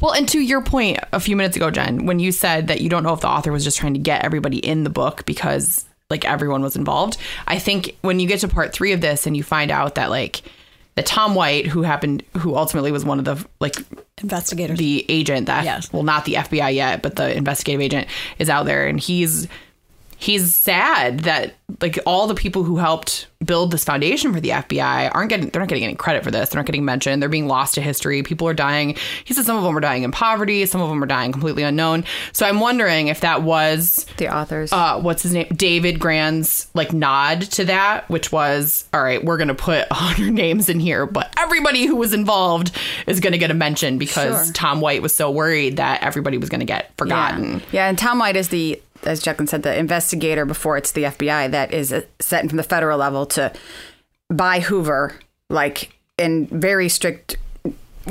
Well, 0.00 0.12
and 0.12 0.28
to 0.28 0.38
your 0.38 0.62
point 0.62 1.00
a 1.12 1.18
few 1.18 1.34
minutes 1.34 1.56
ago, 1.56 1.70
Jen, 1.70 2.06
when 2.06 2.20
you 2.20 2.30
said 2.30 2.68
that 2.68 2.80
you 2.80 2.88
don't 2.88 3.02
know 3.02 3.14
if 3.14 3.20
the 3.20 3.28
author 3.28 3.50
was 3.50 3.64
just 3.64 3.78
trying 3.78 3.94
to 3.94 4.00
get 4.00 4.24
everybody 4.24 4.58
in 4.58 4.84
the 4.84 4.90
book 4.90 5.26
because 5.26 5.84
like 6.08 6.24
everyone 6.24 6.62
was 6.62 6.76
involved, 6.76 7.18
I 7.48 7.58
think 7.58 7.96
when 8.02 8.20
you 8.20 8.28
get 8.28 8.40
to 8.40 8.48
part 8.48 8.72
three 8.72 8.92
of 8.92 9.00
this 9.00 9.26
and 9.26 9.36
you 9.36 9.42
find 9.42 9.72
out 9.72 9.96
that 9.96 10.08
like 10.08 10.42
that 10.98 11.06
Tom 11.06 11.36
White, 11.36 11.64
who 11.68 11.82
happened, 11.82 12.24
who 12.36 12.56
ultimately 12.56 12.90
was 12.90 13.04
one 13.04 13.20
of 13.20 13.24
the 13.24 13.44
like 13.60 13.76
investigators. 14.20 14.76
the 14.78 15.04
agent 15.08 15.46
that 15.46 15.64
Yes. 15.64 15.92
well 15.92 16.02
not 16.02 16.24
the 16.24 16.34
FBI 16.34 16.74
yet, 16.74 17.02
but 17.02 17.14
the 17.14 17.36
investigative 17.36 17.80
agent 17.80 18.08
is 18.40 18.50
out 18.50 18.66
there 18.66 18.88
and 18.88 18.98
he's 18.98 19.46
he's 20.18 20.54
sad 20.54 21.20
that 21.20 21.54
like 21.80 21.98
all 22.06 22.26
the 22.26 22.34
people 22.34 22.62
who 22.64 22.76
helped 22.78 23.26
build 23.44 23.70
this 23.70 23.84
foundation 23.84 24.32
for 24.32 24.40
the 24.40 24.48
FBI 24.48 25.10
aren't 25.14 25.28
getting 25.30 25.48
they're 25.50 25.60
not 25.60 25.68
getting 25.68 25.84
any 25.84 25.94
credit 25.94 26.24
for 26.24 26.30
this. 26.30 26.48
They're 26.48 26.58
not 26.58 26.66
getting 26.66 26.84
mentioned. 26.84 27.22
They're 27.22 27.28
being 27.28 27.46
lost 27.46 27.74
to 27.74 27.80
history. 27.80 28.22
People 28.22 28.48
are 28.48 28.54
dying. 28.54 28.96
He 29.24 29.32
said 29.34 29.44
some 29.44 29.56
of 29.56 29.62
them 29.62 29.76
are 29.76 29.80
dying 29.80 30.02
in 30.02 30.10
poverty, 30.10 30.66
some 30.66 30.80
of 30.80 30.88
them 30.88 31.02
are 31.02 31.06
dying 31.06 31.30
completely 31.30 31.62
unknown. 31.62 32.04
So 32.32 32.46
I'm 32.46 32.58
wondering 32.58 33.08
if 33.08 33.20
that 33.20 33.42
was 33.42 34.06
The 34.16 34.34
authors. 34.34 34.72
uh, 34.72 34.98
what's 35.00 35.22
his 35.22 35.34
name? 35.34 35.46
David 35.54 36.00
Grann's 36.00 36.68
like 36.74 36.92
nod 36.92 37.42
to 37.42 37.64
that, 37.66 38.08
which 38.10 38.32
was, 38.32 38.88
all 38.92 39.02
right, 39.02 39.22
we're 39.24 39.36
going 39.36 39.48
to 39.48 39.54
put 39.54 39.86
a 39.90 39.94
hundred 39.94 40.32
names 40.32 40.68
in 40.68 40.80
here, 40.80 41.06
but 41.06 41.32
everybody 41.38 41.86
who 41.86 41.94
was 41.96 42.12
involved 42.14 42.72
is 43.06 43.20
going 43.20 43.32
to 43.34 43.38
get 43.38 43.50
a 43.50 43.54
mention 43.54 43.98
because 43.98 44.46
Sure. 44.46 44.52
Tom 44.54 44.80
White 44.80 45.00
was 45.02 45.14
so 45.14 45.30
worried 45.30 45.76
that 45.76 46.02
everybody 46.02 46.38
was 46.38 46.48
going 46.48 46.60
to 46.60 46.66
get 46.66 46.90
forgotten. 46.96 47.58
Yeah. 47.60 47.66
yeah, 47.72 47.88
and 47.88 47.96
Tom 47.98 48.18
White 48.18 48.36
is 48.36 48.48
the, 48.48 48.80
as 49.04 49.22
Jacqueline 49.22 49.46
said, 49.46 49.62
the 49.62 49.76
investigator 49.76 50.44
before 50.44 50.76
it's 50.76 50.92
the 50.92 51.04
FBI 51.04 51.50
that 51.50 51.72
is 51.72 51.92
uh, 51.92 52.02
set 52.20 52.46
from 52.48 52.56
the 52.56 52.62
federal 52.62 52.98
level 52.98 53.26
to 53.26 53.52
buy 54.28 54.60
Hoover, 54.60 55.14
like 55.48 55.98
in 56.18 56.46
very 56.46 56.88
strict 56.88 57.36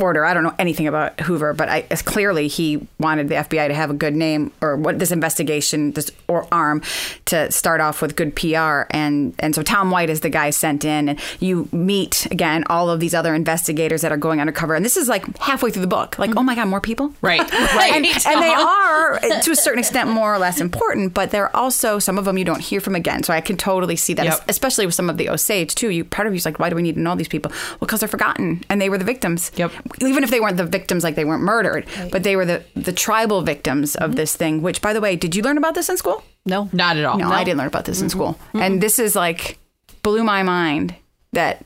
order. 0.01 0.25
I 0.25 0.33
don't 0.33 0.43
know 0.43 0.55
anything 0.59 0.87
about 0.87 1.19
Hoover, 1.21 1.53
but 1.53 1.69
I, 1.69 1.81
clearly 1.81 2.47
he 2.47 2.87
wanted 2.99 3.29
the 3.29 3.35
FBI 3.35 3.67
to 3.67 3.73
have 3.73 3.89
a 3.89 3.93
good 3.93 4.15
name 4.15 4.51
or 4.61 4.75
what 4.75 4.99
this 4.99 5.11
investigation, 5.11 5.91
this 5.91 6.11
or 6.27 6.47
arm, 6.51 6.81
to 7.25 7.51
start 7.51 7.81
off 7.81 8.01
with 8.01 8.15
good 8.15 8.35
PR. 8.35 8.83
And 8.91 9.33
and 9.39 9.53
so 9.55 9.63
Tom 9.63 9.91
White 9.91 10.09
is 10.09 10.21
the 10.21 10.29
guy 10.29 10.49
sent 10.51 10.85
in, 10.85 11.09
and 11.09 11.19
you 11.39 11.67
meet 11.71 12.27
again 12.31 12.63
all 12.69 12.89
of 12.89 12.99
these 12.99 13.13
other 13.13 13.33
investigators 13.35 14.01
that 14.01 14.11
are 14.11 14.17
going 14.17 14.39
undercover. 14.41 14.75
And 14.75 14.83
this 14.85 14.97
is 14.97 15.07
like 15.07 15.37
halfway 15.39 15.71
through 15.71 15.81
the 15.81 15.87
book, 15.87 16.17
like 16.19 16.35
oh 16.35 16.43
my 16.43 16.55
god, 16.55 16.67
more 16.67 16.81
people, 16.81 17.13
Right, 17.21 17.39
right. 17.51 17.93
and, 17.95 18.05
and 18.27 18.41
they 18.43 18.53
uh-huh. 18.53 19.19
are 19.27 19.41
to 19.41 19.51
a 19.51 19.55
certain 19.55 19.79
extent 19.79 20.09
more 20.09 20.33
or 20.33 20.37
less 20.39 20.59
important, 20.59 21.13
but 21.13 21.31
they're 21.31 21.55
also 21.55 21.99
some 21.99 22.17
of 22.17 22.25
them 22.25 22.37
you 22.37 22.45
don't 22.45 22.61
hear 22.61 22.79
from 22.81 22.95
again. 22.95 23.23
So 23.23 23.33
I 23.33 23.41
can 23.41 23.57
totally 23.57 23.95
see 23.95 24.13
that, 24.15 24.25
Yep. 24.25 24.43
especially 24.49 24.85
with 24.85 24.95
some 24.95 25.09
of 25.09 25.17
the 25.17 25.29
Osage 25.29 25.75
too. 25.75 25.89
You 25.89 26.03
part 26.03 26.27
of 26.27 26.33
you's 26.33 26.45
like, 26.45 26.59
why 26.59 26.69
do 26.69 26.75
we 26.75 26.81
need 26.81 26.95
to 26.95 27.01
know 27.01 27.15
these 27.15 27.27
people? 27.27 27.51
Well, 27.51 27.77
because 27.81 27.99
they're 28.01 28.09
forgotten 28.09 28.63
and 28.69 28.81
they 28.81 28.89
were 28.89 28.97
the 28.97 29.05
victims. 29.05 29.51
Yep. 29.55 29.71
Even 30.01 30.23
if 30.23 30.29
they 30.29 30.39
weren't 30.39 30.57
the 30.57 30.65
victims, 30.65 31.03
like 31.03 31.15
they 31.15 31.25
weren't 31.25 31.43
murdered, 31.43 31.85
but 32.11 32.23
they 32.23 32.35
were 32.35 32.45
the 32.45 32.63
the 32.75 32.93
tribal 32.93 33.41
victims 33.41 33.95
of 33.95 34.11
mm-hmm. 34.11 34.17
this 34.17 34.35
thing. 34.35 34.61
Which, 34.61 34.81
by 34.81 34.93
the 34.93 35.01
way, 35.01 35.15
did 35.15 35.35
you 35.35 35.43
learn 35.43 35.57
about 35.57 35.75
this 35.75 35.89
in 35.89 35.97
school? 35.97 36.23
no. 36.45 36.69
Not 36.71 36.97
at 36.97 37.05
all. 37.05 37.17
No, 37.17 37.29
I 37.29 37.43
didn't 37.43 37.57
learn 37.57 37.67
about 37.67 37.85
this 37.85 38.01
in 38.01 38.07
mm-hmm. 38.07 38.17
school. 38.17 38.33
Mm-hmm. 38.33 38.61
And 38.61 38.81
this 38.81 38.99
is 38.99 39.15
like 39.15 39.59
blew 40.03 40.23
my 40.23 40.43
mind 40.43 40.95
that. 41.33 41.63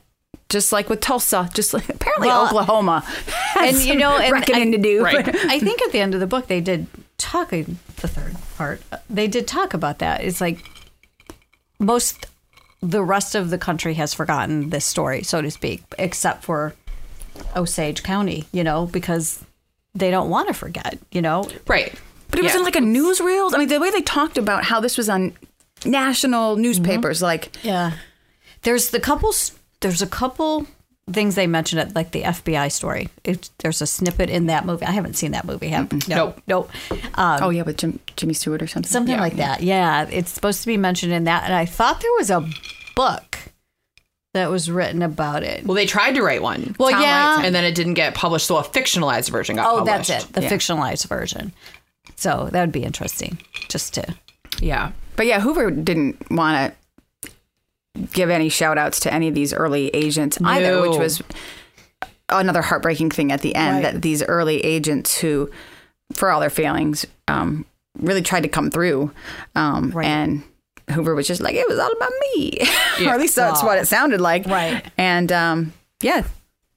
Just 0.50 0.74
like 0.74 0.90
with 0.90 1.00
Tulsa, 1.00 1.50
just 1.54 1.74
like 1.74 1.88
apparently 1.88 2.28
Well, 2.28 2.46
Oklahoma, 2.46 3.06
has 3.06 3.78
and, 3.78 3.86
you 3.86 3.96
know, 3.96 4.18
and 4.18 4.34
reckoning 4.34 4.74
I- 4.74 4.76
to 4.76 4.78
do. 4.78 5.02
Right. 5.02 5.36
I 5.46 5.60
think 5.60 5.82
at 5.82 5.94
the 5.94 6.00
end 6.00 6.14
of 6.14 6.20
the 6.20 6.28
book 6.28 6.48
they 6.48 6.60
did 6.60 6.88
talk 7.18 7.54
uh, 7.54 7.64
the 8.02 8.08
third 8.10 8.36
part. 8.58 8.82
Uh, 8.92 8.98
they 9.10 9.30
did 9.30 9.48
talk 9.48 9.74
about 9.74 10.00
that. 10.00 10.26
It's 10.26 10.42
like 10.42 10.60
most 11.80 12.26
the 12.82 13.04
rest 13.04 13.36
of 13.36 13.50
the 13.50 13.58
country 13.58 13.94
has 13.94 14.14
forgotten 14.14 14.70
this 14.70 14.86
story, 14.86 15.24
so 15.24 15.42
to 15.42 15.52
speak, 15.52 15.84
except 16.00 16.44
for 16.44 16.74
Osage 17.56 18.04
County, 18.04 18.46
you 18.52 18.64
know, 18.64 18.86
because 18.88 19.44
they 19.94 20.10
don't 20.12 20.30
want 20.30 20.48
to 20.48 20.54
forget, 20.54 20.98
you 21.12 21.22
know. 21.22 21.50
Right. 21.68 21.94
But 22.30 22.40
it 22.40 22.44
was 22.44 22.54
Yeah. 22.54 22.60
in 22.60 22.64
like 22.66 22.76
a 22.76 22.80
newsreel. 22.80 23.54
I 23.54 23.58
mean, 23.58 23.68
the 23.68 23.80
way 23.80 23.92
they 23.92 24.02
talked 24.02 24.38
about 24.38 24.64
how 24.64 24.80
this 24.80 24.98
was 24.98 25.10
on 25.10 25.34
national 25.86 26.56
newspapers, 26.56 27.22
like 27.22 27.52
Yeah. 27.64 27.92
There's 28.64 28.90
the 28.92 29.00
couple 29.00 29.34
there's 29.82 30.02
a 30.02 30.08
couple 30.08 30.68
things 31.12 31.34
they 31.36 31.48
mentioned 31.48 31.82
at 31.82 31.96
like 31.96 32.12
the 32.12 32.22
FBI 32.24 32.72
story. 32.72 33.10
It, 33.24 33.50
there's 33.58 33.82
a 33.82 33.88
snippet 33.88 34.30
in 34.30 34.46
that 34.46 34.66
movie. 34.66 34.86
I 34.86 34.92
haven't 34.92 35.16
seen 35.16 35.32
that 35.32 35.44
movie. 35.46 35.70
Have 35.70 35.92
no, 36.08 36.16
Nope. 36.16 36.42
nope. 36.48 36.72
Um, 37.16 37.40
oh 37.44 37.50
yeah, 37.50 37.64
with 37.64 37.78
Jim, 37.78 38.00
Jimmy 38.16 38.34
Stewart 38.36 38.62
or 38.62 38.68
something. 38.68 38.90
something 38.90 39.18
like 39.18 39.36
that. 39.38 39.62
Yeah, 39.64 40.06
it's 40.10 40.32
supposed 40.32 40.62
to 40.62 40.68
be 40.68 40.78
mentioned 40.78 41.12
in 41.12 41.24
that. 41.26 41.44
And 41.46 41.54
I 41.54 41.66
thought 41.66 42.00
there 42.02 42.12
was 42.18 42.30
a 42.30 42.48
book 42.96 43.38
that 44.34 44.50
was 44.50 44.70
written 44.72 45.02
about 45.02 45.44
it. 45.44 45.66
Well, 45.66 45.76
they 45.76 45.86
tried 45.86 46.14
to 46.16 46.22
write 46.24 46.42
one. 46.42 46.76
Well, 46.80 46.90
Tom 46.92 47.02
yeah. 47.02 47.36
Waits 47.38 47.46
And 47.48 47.56
then 47.56 47.64
it 47.66 47.76
didn't 47.76 47.96
get 47.96 48.14
published, 48.16 48.48
so 48.48 48.58
a 48.58 48.64
fictionalized 48.64 49.30
version 49.30 49.58
got 49.58 49.66
published. 49.66 49.82
oh, 49.82 49.92
published. 49.92 50.08
that's 50.10 50.26
it. 50.26 50.34
The 50.34 50.42
Yeah. 50.44 50.50
fictionalized 50.50 51.08
version. 51.08 51.52
So 52.16 52.50
that 52.52 52.62
would 52.62 52.72
be 52.72 52.84
interesting, 52.84 53.38
just 53.68 53.94
to. 53.96 54.16
Yeah. 54.60 54.92
But 55.16 55.26
yeah, 55.26 55.40
Hoover 55.42 55.70
didn't 55.72 56.32
want 56.32 56.74
to 57.24 57.32
give 58.14 58.30
any 58.30 58.48
shout 58.50 58.78
outs 58.78 59.00
to 59.02 59.14
any 59.14 59.28
of 59.28 59.36
these 59.36 59.54
early 59.54 59.90
agents 59.90 60.38
either, 60.44 60.82
which 60.82 60.98
was 60.98 61.22
another 62.30 62.62
heartbreaking 62.62 63.12
thing 63.12 63.32
at 63.32 63.42
the 63.42 63.54
end 63.56 63.84
Right. 63.84 63.94
that 63.94 64.02
these 64.02 64.24
early 64.24 64.62
agents 64.64 65.18
who, 65.20 65.50
for 66.14 66.32
all 66.32 66.40
their 66.40 66.50
failings, 66.50 67.06
um, 67.28 67.66
really 68.00 68.22
tried 68.22 68.44
to 68.44 68.50
come 68.50 68.72
through. 68.72 69.12
Um, 69.56 69.92
Right. 69.92 70.06
And 70.08 70.44
Hoover 70.90 71.14
was 71.16 71.28
just 71.28 71.42
like, 71.42 71.56
it 71.56 71.68
was 71.68 71.80
all 71.80 71.92
about 71.92 72.12
me. 72.36 72.58
or 73.06 73.10
at 73.14 73.20
least 73.20 73.36
that's 73.36 73.64
what 73.64 73.78
it 73.78 73.88
sounded 73.88 74.20
like. 74.22 74.46
Right. 74.46 74.84
And 74.98 75.32
um, 75.32 75.74
yeah. 76.02 76.24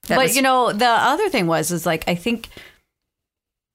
but 0.08 0.18
was- 0.18 0.36
you 0.36 0.42
know, 0.42 0.72
the 0.72 0.86
other 0.86 1.28
thing 1.30 1.46
was 1.46 1.70
is 1.72 1.86
like 1.86 2.04
I 2.08 2.14
think 2.14 2.48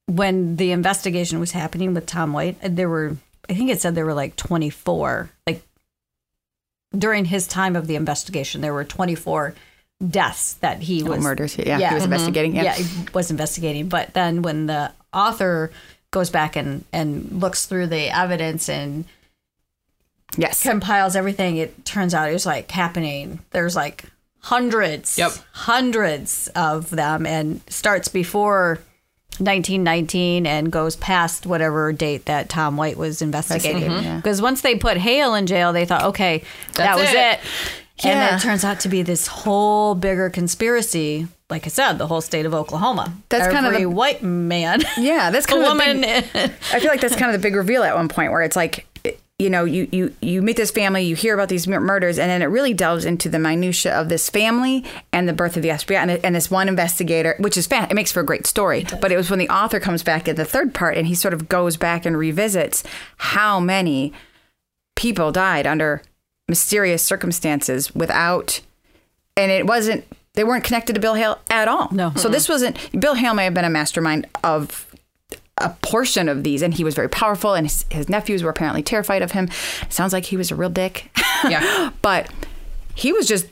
when 0.06 0.56
the 0.56 0.72
investigation 0.72 1.40
was 1.40 1.52
happening 1.52 1.94
with 1.94 2.06
Tom 2.06 2.34
White, 2.34 2.58
there 2.62 2.90
were 2.90 3.18
I 3.50 3.54
think 3.54 3.70
it 3.72 3.82
said 3.82 3.96
there 3.96 4.06
were 4.06 4.14
like 4.14 4.36
24 4.36 5.30
like 5.48 5.64
during 6.98 7.26
his 7.26 7.48
time 7.48 7.76
of 7.76 7.88
the 7.88 7.96
investigation 7.96 8.62
there 8.62 8.74
were 8.74 8.84
24 8.84 9.54
deaths 10.08 10.54
that 10.56 10.82
he 10.82 11.04
Oh, 11.04 11.10
was 11.12 11.22
murders. 11.24 11.58
Yeah, 11.58 11.78
Yeah. 11.78 11.90
he 11.90 11.94
was 11.96 12.04
Mhm. 12.04 12.08
investigating. 12.08 12.56
Yeah. 12.56 12.64
yeah, 12.64 12.74
he 12.76 13.08
was 13.14 13.30
investigating. 13.32 13.90
But 13.90 14.14
then 14.14 14.42
when 14.42 14.66
the 14.68 14.92
author 15.14 15.72
goes 16.12 16.30
back 16.30 16.56
and 16.56 16.84
and 16.94 17.42
looks 17.42 17.66
through 17.66 17.88
the 17.88 18.10
evidence 18.16 18.70
and 18.70 19.06
Yes. 20.38 20.64
compiles 20.64 21.16
everything, 21.16 21.58
it 21.58 21.86
turns 21.86 22.14
out 22.14 22.30
it 22.30 22.34
was 22.34 22.46
like 22.46 22.70
happening. 22.72 23.40
There's 23.52 23.76
like 23.76 24.06
hundreds, 24.42 25.18
Yep. 25.18 25.32
hundreds 25.52 26.48
of 26.56 26.90
them, 26.92 27.26
and 27.26 27.62
starts 27.68 28.08
before 28.08 28.80
1919 29.40 30.46
and 30.46 30.72
goes 30.72 30.96
past 30.96 31.46
whatever 31.46 31.92
date 31.94 32.26
that 32.26 32.50
Tom 32.50 32.78
White 32.78 32.98
was 32.98 33.22
investigating. 33.22 33.90
Mhm. 33.90 34.04
Yeah. 34.04 34.16
Because 34.18 34.42
once 34.42 34.62
they 34.62 34.76
put 34.76 34.98
Hale 34.98 35.34
in 35.36 35.48
jail, 35.48 35.74
they 35.74 35.86
thought, 35.86 36.04
okay, 36.06 36.44
that 36.76 36.96
was 36.96 37.10
it. 37.10 37.16
it. 37.16 37.40
And 38.02 38.14
then 38.14 38.30
Yeah. 38.30 38.36
it 38.38 38.42
turns 38.42 38.64
out 38.64 38.80
to 38.82 38.90
be 38.90 39.02
this 39.02 39.28
whole 39.28 39.94
bigger 39.96 40.30
conspiracy. 40.30 41.28
Like 41.50 41.66
I 41.66 41.70
said, 41.70 41.98
the 41.98 42.08
whole 42.08 42.22
state 42.22 42.46
of 42.46 42.54
Oklahoma. 42.54 43.12
That's 43.30 43.52
kind 43.52 43.66
of 43.66 43.74
Every 43.74 43.86
white 43.86 44.22
man. 44.24 44.84
Yeah, 44.98 45.32
this 45.32 45.46
kind 45.48 45.64
of 45.64 45.68
I 45.80 46.80
feel 46.80 46.90
like 46.92 47.02
that's 47.02 47.16
kind 47.16 47.34
of 47.34 47.42
you 49.40 49.50
know, 49.50 49.64
you 49.64 49.88
you 49.92 50.14
you 50.20 50.42
meet 50.42 50.58
this 50.58 50.70
family, 50.70 51.04
you 51.04 51.16
hear 51.16 51.34
about 51.34 51.48
these 51.48 51.66
murders, 51.66 52.20
and 52.20 52.30
then 52.30 52.42
it 52.42 52.48
really 52.48 52.74
delves 52.74 53.06
into 53.06 53.30
the 53.30 53.40
minutia 53.40 53.94
of 53.94 54.10
this 54.10 54.30
family 54.30 54.84
and 55.14 55.30
the 55.30 55.34
birth 55.34 55.56
of 55.56 55.64
the 55.64 55.70
FBI 55.70 55.96
and, 55.96 56.12
and 56.26 56.36
this 56.36 56.52
one 56.52 56.68
investigator, 56.68 57.36
which 57.40 57.56
is 57.56 57.66
fan. 57.66 57.88
It 57.90 57.94
makes 57.94 58.12
for 58.12 58.20
a 58.20 58.26
great 58.26 58.46
story. 58.46 58.86
But 59.02 59.14
it 59.14 59.18
was 59.18 59.30
when 59.30 59.40
the 59.40 59.50
author 59.50 59.80
comes 59.80 60.04
back 60.04 60.28
in 60.28 60.36
the 60.36 60.44
third 60.44 60.74
part 60.74 60.98
and 60.98 61.08
he 61.08 61.16
sort 61.16 61.34
of 61.34 61.48
goes 61.48 61.78
back 61.78 62.06
and 62.06 62.18
revisits 62.18 62.84
how 63.18 63.62
many 63.62 64.12
people 64.98 65.32
died 65.32 65.66
under 65.66 66.02
mysterious 66.50 67.02
circumstances 67.02 67.96
without, 67.96 68.60
and 69.38 69.52
it 69.52 69.66
wasn't. 69.66 70.06
They 70.34 70.44
weren't 70.44 70.64
connected 70.66 70.94
to 70.94 71.02
Bill 71.02 71.16
Hale 71.16 71.40
at 71.50 71.68
all. 71.70 71.90
No. 71.92 72.12
So 72.18 72.28
this 72.28 72.50
wasn't. 72.50 72.78
Bill 73.00 73.16
Hale 73.16 73.34
may 73.34 73.46
have 73.46 73.54
been 73.54 73.66
a 73.66 73.70
mastermind 73.70 74.28
of 74.44 74.89
a 75.60 75.70
portion 75.82 76.30
of 76.30 76.44
these, 76.44 76.62
and 76.62 76.74
he 76.74 76.84
was 76.84 76.96
very 76.96 77.10
powerful, 77.10 77.54
and 77.54 77.68
his, 77.68 77.86
his 77.90 78.10
nephews 78.10 78.44
were 78.44 78.50
apparently 78.50 78.84
terrified 78.84 79.22
of 79.22 79.32
him. 79.32 79.50
Sounds 79.90 80.14
like 80.14 80.26
he 80.26 80.38
was 80.38 80.52
a 80.52 80.56
real 80.56 80.70
dick. 80.70 81.10
Yeah. 81.48 81.92
but 82.02 82.32
he 82.96 83.14
was 83.14 83.28
just 83.28 83.48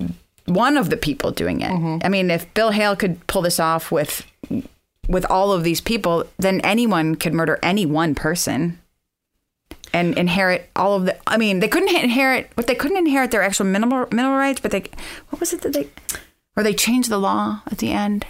one 0.45 0.77
of 0.77 0.89
the 0.89 0.97
people 0.97 1.31
doing 1.31 1.61
it. 1.61 1.71
Mm-hmm. 1.71 2.05
I 2.05 2.09
mean, 2.09 2.31
if 2.31 2.51
Bill 2.53 2.71
Hale 2.71 2.95
could 2.95 3.25
pull 3.27 3.41
this 3.41 3.59
off 3.59 3.91
with 3.91 4.25
with 5.07 5.25
all 5.29 5.53
of 5.53 5.63
these 5.63 5.79
people, 5.79 6.25
then 6.37 6.59
anyone 6.61 7.15
could 7.15 7.33
murder 7.33 7.59
any 7.63 7.85
one 7.85 8.13
person 8.13 8.77
and 9.93 10.17
inherit 10.17 10.69
all 10.75 10.95
of 10.95 11.05
the. 11.05 11.17
I 11.27 11.37
mean, 11.37 11.59
they 11.59 11.67
couldn't 11.67 11.95
inherit, 11.95 12.49
but 12.55 12.67
they 12.67 12.75
couldn't 12.75 12.97
inherit 12.97 13.31
their 13.31 13.41
actual 13.41 13.65
minimal 13.65 14.07
mineral 14.11 14.37
rights. 14.37 14.59
But 14.59 14.71
they, 14.71 14.83
what 15.29 15.39
was 15.39 15.53
it 15.53 15.61
that 15.61 15.73
they, 15.73 15.87
or 16.55 16.63
they 16.63 16.73
changed 16.73 17.09
the 17.09 17.17
law 17.17 17.61
at 17.67 17.77
the 17.77 17.91
end? 17.91 18.25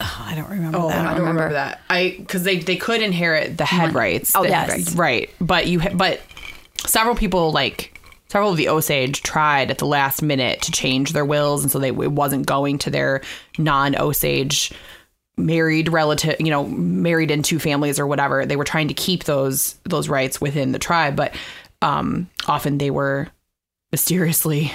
Oh, 0.00 0.24
I 0.26 0.34
don't 0.34 0.50
remember 0.50 0.78
Oh, 0.78 0.88
that. 0.88 1.06
I 1.06 1.10
don't 1.14 1.26
remember 1.26 1.52
that. 1.52 1.80
I 1.88 2.14
because 2.18 2.42
they 2.44 2.58
they 2.58 2.76
could 2.76 3.02
inherit 3.02 3.56
the 3.58 3.64
head 3.64 3.94
rights. 3.94 4.32
Oh, 4.34 4.42
the 4.42 4.48
yes. 4.48 4.68
rights. 4.70 4.94
right. 4.94 5.30
But 5.40 5.66
you 5.66 5.80
ha- 5.80 5.94
but 5.94 6.20
several 6.86 7.14
people 7.14 7.52
like 7.52 7.90
several 8.28 8.50
of 8.50 8.56
the 8.56 8.68
Osage 8.68 9.22
tried 9.22 9.70
at 9.70 9.78
the 9.78 9.86
last 9.86 10.20
minute 10.22 10.62
to 10.62 10.72
change 10.72 11.12
their 11.12 11.24
wills, 11.24 11.62
and 11.62 11.70
so 11.70 11.78
they 11.78 11.88
it 11.88 12.12
wasn't 12.12 12.46
going 12.46 12.78
to 12.78 12.90
their 12.90 13.20
non 13.58 13.96
Osage 13.96 14.72
married 15.36 15.88
relative, 15.92 16.36
you 16.40 16.50
know, 16.50 16.64
married 16.66 17.30
into 17.30 17.58
families 17.58 17.98
or 17.98 18.06
whatever. 18.06 18.46
They 18.46 18.56
were 18.56 18.64
trying 18.64 18.88
to 18.88 18.94
keep 18.94 19.24
those 19.24 19.74
those 19.84 20.08
rights 20.08 20.40
within 20.40 20.72
the 20.72 20.78
tribe, 20.78 21.16
but 21.16 21.34
um, 21.82 22.28
often 22.46 22.78
they 22.78 22.90
were 22.90 23.28
mysteriously 23.92 24.72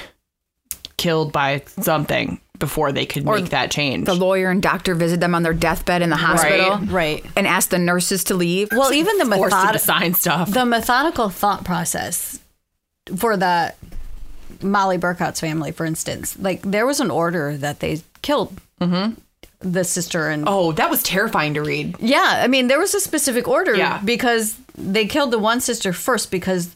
killed 0.98 1.32
by 1.34 1.64
something 1.80 2.40
before 2.60 2.92
they 2.92 3.06
could 3.06 3.26
make 3.26 3.50
that 3.50 3.72
change. 3.72 4.06
The 4.06 4.14
lawyer 4.14 4.50
and 4.52 4.62
doctor 4.62 4.94
visit 4.94 5.20
them 5.20 5.34
on 5.34 5.44
their 5.44 5.54
deathbed 5.54 6.02
in 6.02 6.10
the 6.10 6.18
hospital, 6.18 6.78
Right. 6.86 7.26
and 7.36 7.48
ask 7.48 7.70
the 7.70 7.80
nurses 7.80 8.26
to 8.26 8.36
leave. 8.36 8.70
Well, 8.72 8.94
even 8.94 9.18
the 9.18 9.26
forced 9.26 9.56
to 9.56 9.66
method- 9.66 9.80
sign 9.82 10.14
stuff. 10.14 10.52
the 10.52 10.66
methodical 10.66 11.30
thought 11.30 11.64
process 11.64 12.40
for 13.18 13.38
the 13.38 13.74
Molly 14.62 14.98
Burkhart's 14.98 15.40
family, 15.40 15.72
for 15.72 15.86
instance, 15.86 16.38
like 16.38 16.62
there 16.64 16.86
was 16.86 17.00
an 17.00 17.10
order 17.10 17.56
that 17.58 17.80
they 17.80 18.02
killed 18.22 18.60
mm-hmm. 18.82 19.14
the 19.62 19.84
sister 19.84 20.28
and 20.30 20.44
oh, 20.48 20.74
that 20.74 20.90
was 20.90 21.02
terrifying 21.02 21.54
to 21.54 21.62
read. 21.62 21.96
yeah, 22.00 22.42
I 22.44 22.48
mean 22.48 22.68
there 22.68 22.80
was 22.80 22.94
a 22.94 23.00
specific 23.00 23.48
order 23.48 23.74
Yeah. 23.76 24.02
because 24.04 24.58
they 24.78 25.06
killed 25.06 25.32
the 25.32 25.40
one 25.40 25.62
sister 25.62 25.94
first 25.94 26.30
because 26.30 26.76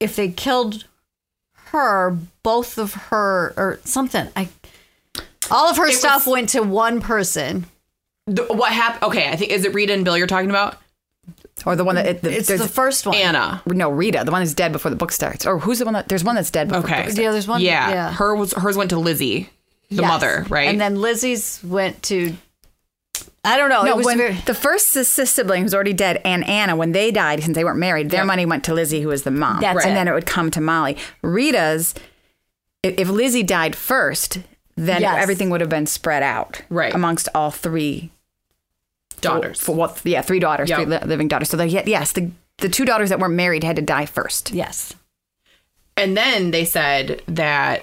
if 0.00 0.16
they 0.16 0.28
killed 0.30 0.84
her, 1.72 2.16
both 2.42 2.78
of 2.78 2.94
her 2.94 3.52
or 3.56 3.78
something, 3.84 4.26
I 4.34 4.48
all 5.50 5.68
of 5.70 5.76
her 5.76 5.86
It 5.86 5.94
stuff 5.94 6.26
was- 6.26 6.32
went 6.32 6.48
to 6.50 6.62
one 6.62 7.00
person. 7.00 7.66
The, 8.26 8.44
what 8.44 8.72
happened? 8.72 9.04
Okay, 9.04 9.30
I 9.30 9.36
think 9.36 9.52
is 9.52 9.64
it 9.64 9.72
Rita 9.74 9.92
and 9.94 10.04
Bill 10.04 10.16
you're 10.18 10.26
talking 10.26 10.50
about? 10.50 10.76
or 11.66 11.74
the 11.74 11.84
one 11.84 11.96
that 11.96 12.06
it, 12.06 12.22
the, 12.22 12.30
It's 12.30 12.46
there's 12.46 12.60
the 12.60 12.68
first 12.68 13.04
one. 13.06 13.16
Anna. 13.16 13.60
no 13.66 13.90
Rita, 13.90 14.22
the 14.24 14.30
one 14.30 14.40
that's 14.42 14.54
dead 14.54 14.70
before 14.70 14.90
the 14.90 14.96
book 14.96 15.10
starts, 15.12 15.44
or 15.46 15.58
who's 15.58 15.78
the 15.80 15.84
one 15.84 15.94
that 15.94 16.08
there's 16.08 16.22
one 16.22 16.36
that's 16.36 16.50
dead 16.50 16.68
before 16.68 16.82
the 16.82 16.86
Okay. 16.88 16.96
book 17.02 17.04
starts. 17.10 17.18
Yeah, 17.18 17.32
there's 17.32 17.48
one. 17.48 17.60
Yeah, 17.60 17.90
yeah. 17.90 18.12
her 18.12 18.34
was 18.36 18.52
hers 18.52 18.76
went 18.76 18.90
to 18.90 18.98
Lizzie, 18.98 19.50
the 19.90 19.96
Yes. 20.02 20.08
mother, 20.08 20.46
right? 20.48 20.68
And 20.68 20.80
then 20.80 21.00
Lizzie's 21.00 21.60
went 21.64 22.02
to. 22.04 22.34
I 23.44 23.56
don't 23.56 23.70
know. 23.70 23.82
No, 23.82 23.90
it 23.90 23.96
was 23.96 24.06
when 24.06 24.18
very, 24.18 24.34
the 24.46 24.54
first 24.54 24.88
sis- 24.88 25.08
sibling 25.30 25.62
who's 25.62 25.74
already 25.74 25.92
dead 25.92 26.20
and 26.24 26.46
Anna, 26.46 26.76
when 26.76 26.92
they 26.92 27.10
died, 27.10 27.42
since 27.42 27.54
they 27.54 27.64
weren't 27.64 27.78
married, 27.78 28.10
their 28.10 28.24
money 28.24 28.44
went 28.46 28.62
to 28.64 28.74
Lizzie, 28.74 29.00
who 29.00 29.08
was 29.08 29.22
the 29.22 29.30
mom. 29.30 29.60
That's 29.60 29.84
and 29.84 29.92
it. 29.92 29.94
then 29.94 30.06
it 30.08 30.12
would 30.12 30.26
come 30.26 30.50
to 30.50 30.60
Molly. 30.60 30.96
Rita's, 31.22 31.94
if, 32.82 32.98
if 32.98 33.08
Lizzie 33.08 33.42
died 33.42 33.74
first, 33.74 34.38
then 34.78 35.00
Yes. 35.02 35.16
everything 35.22 35.50
would 35.50 35.60
have 35.60 35.70
been 35.70 35.86
spread 35.86 36.22
out 36.22 36.62
Right. 36.70 36.94
amongst 36.94 37.28
all 37.34 37.50
three 37.50 38.10
daughters. 39.20 39.58
For 39.60 39.74
what? 39.74 40.00
Yeah, 40.04 40.22
three 40.22 40.38
daughters, 40.38 40.68
Yep. 40.70 40.78
three 40.78 40.86
li- 40.86 40.98
living 41.04 41.28
daughters. 41.28 41.50
So 41.50 41.56
the, 41.56 41.66
yes, 41.68 42.12
the 42.12 42.30
the 42.58 42.68
two 42.68 42.84
daughters 42.84 43.08
that 43.10 43.20
weren't 43.20 43.34
married 43.34 43.62
had 43.62 43.76
to 43.76 43.82
die 43.82 44.06
first. 44.06 44.50
yes. 44.52 44.92
And 45.96 46.16
then 46.16 46.50
they 46.52 46.64
said 46.64 47.22
that 47.28 47.82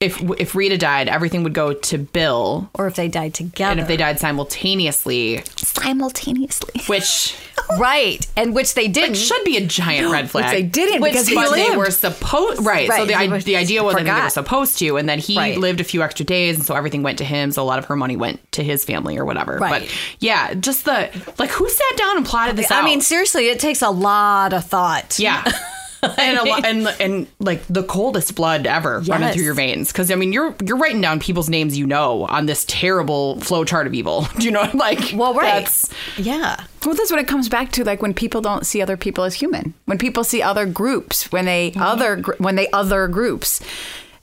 if 0.00 0.20
if 0.38 0.54
Rita 0.54 0.78
died, 0.78 1.08
everything 1.08 1.42
would 1.44 1.52
go 1.54 1.72
to 1.72 1.98
Bill, 1.98 2.70
Or 2.74 2.86
if 2.86 2.94
they 2.96 3.08
died 3.08 3.34
together. 3.34 3.72
and 3.72 3.80
if 3.80 3.88
they 3.88 3.96
died 3.96 4.18
simultaneously, 4.20 5.42
Simultaneously. 5.56 6.80
which 6.86 7.34
right, 7.78 8.26
and 8.36 8.54
which 8.54 8.74
they 8.74 8.88
didn't. 8.88 9.16
should 9.16 9.42
be 9.44 9.56
a 9.56 9.66
giant 9.66 10.10
red 10.10 10.30
flag. 10.30 10.44
Which 10.44 10.52
they 10.52 10.62
didn't 10.62 11.00
Which 11.02 11.12
because 11.12 11.28
he 11.28 11.34
he 11.36 11.40
they 11.54 11.64
lived. 11.68 11.76
were 11.76 11.90
supposed 11.90 12.64
right. 12.64 12.88
So 12.90 13.04
the 13.04 13.14
I, 13.14 13.26
the 13.38 13.56
idea 13.56 13.82
was 13.82 13.94
that 13.96 14.04
they 14.04 14.10
were 14.12 14.30
supposed 14.30 14.78
to, 14.78 14.96
and 14.96 15.08
then 15.08 15.18
he 15.18 15.36
Right. 15.36 15.58
lived 15.58 15.80
a 15.80 15.84
few 15.84 16.02
extra 16.02 16.24
days, 16.24 16.56
and 16.56 16.64
so 16.64 16.74
everything 16.74 17.02
went 17.02 17.18
to 17.18 17.24
him. 17.24 17.50
So 17.52 17.62
a 17.62 17.64
lot 17.64 17.78
of 17.78 17.84
her 17.86 17.96
money 17.96 18.16
went 18.16 18.40
to 18.52 18.62
his 18.62 18.84
family 18.84 19.18
or 19.18 19.24
whatever. 19.24 19.58
Right. 19.58 19.82
But 19.82 19.96
yeah, 20.20 20.54
just 20.54 20.84
the 20.84 21.10
like 21.38 21.50
who 21.50 21.68
sat 21.68 21.96
down 21.96 22.16
and 22.16 22.24
plotted 22.26 22.56
this 22.56 22.70
I 22.70 22.78
out? 22.78 22.84
mean, 22.84 23.00
seriously, 23.00 23.48
it 23.48 23.58
takes 23.60 23.82
a 23.82 23.90
lot 23.90 24.52
of 24.52 24.64
thought. 24.64 25.18
yeah. 25.18 25.44
and, 26.18 26.38
a 26.38 26.44
lo- 26.44 26.56
and 26.64 26.88
and 27.00 27.26
like 27.40 27.62
the 27.68 27.82
coldest 27.82 28.34
blood 28.34 28.66
ever 28.66 29.00
running 29.00 29.32
through 29.32 29.42
your 29.44 29.54
veins 29.54 29.90
because 29.92 30.10
I 30.10 30.14
mean 30.14 30.32
you're 30.32 30.54
you're 30.64 30.76
writing 30.76 31.00
down 31.00 31.18
people's 31.20 31.48
names 31.48 31.76
you 31.76 31.86
know 31.86 32.26
on 32.26 32.46
this 32.46 32.64
terrible 32.68 33.40
flow 33.40 33.64
chart 33.64 33.86
of 33.86 33.94
evil. 33.94 34.26
Do 34.38 34.44
you 34.44 34.50
know 34.52 34.68
like 34.74 35.00
Well, 35.14 35.34
right. 35.34 35.46
that's- 35.64 35.90
yeah. 36.16 36.62
Well, 36.84 36.94
that's 36.94 37.10
what 37.10 37.20
it 37.20 37.26
comes 37.28 37.48
back 37.48 37.72
to. 37.72 37.84
Like 37.84 38.00
when 38.02 38.14
people 38.14 38.40
don't 38.40 38.64
see 38.64 38.80
other 38.80 38.96
people 38.96 39.24
as 39.24 39.34
human, 39.34 39.74
when 39.86 39.98
people 39.98 40.22
see 40.24 40.40
other 40.42 40.66
groups, 40.66 41.32
when 41.32 41.44
they 41.44 41.70
Mm-hmm. 41.72 41.82
other 41.82 42.16
when 42.38 42.54
they 42.54 42.70
other 42.70 43.08
groups, 43.08 43.60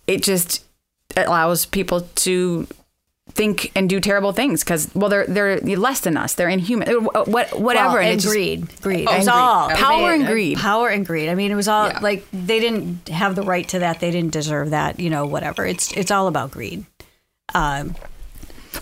it 0.08 0.24
just 0.24 0.64
allows 1.18 1.66
people 1.66 2.02
to 2.16 2.68
think 3.36 3.72
and 3.76 3.90
do 3.90 4.00
terrible 4.00 4.32
things 4.32 4.64
because 4.64 4.90
well 4.96 5.10
they're 5.10 5.28
they're 5.28 5.60
less 5.60 6.00
than 6.00 6.16
us 6.16 6.34
they're 6.36 6.48
inhuman 6.50 6.88
Uh, 6.90 7.24
what 7.26 7.60
whatever 7.60 7.90
Well, 7.90 7.98
and 7.98 8.08
and 8.10 8.20
it 8.20 8.22
just- 8.24 8.34
greed. 8.34 8.82
Greed. 8.82 9.08
Oh, 9.10 9.14
it 9.14 9.18
was 9.18 9.26
greed. 9.26 9.36
all 9.36 9.70
Power 9.72 10.12
and 10.14 10.26
greed. 10.26 10.58
Power 10.58 10.88
and 10.90 11.06
greed. 11.06 11.28
I 11.30 11.36
mean, 11.36 11.52
it 11.52 11.56
was 11.56 11.68
all 11.68 11.88
Yeah. 11.90 12.00
like 12.00 12.26
they 12.32 12.60
didn't 12.62 13.10
have 13.10 13.36
the 13.36 13.44
right 13.44 13.68
to 13.70 13.80
that. 13.80 14.00
They 14.00 14.10
didn't 14.10 14.32
deserve 14.32 14.70
that. 14.70 15.00
You 15.00 15.10
know, 15.10 15.26
whatever. 15.26 15.66
It's 15.66 15.92
it's 15.94 16.12
all 16.12 16.28
about 16.28 16.52
greed. 16.52 16.86
Um, 17.54 17.96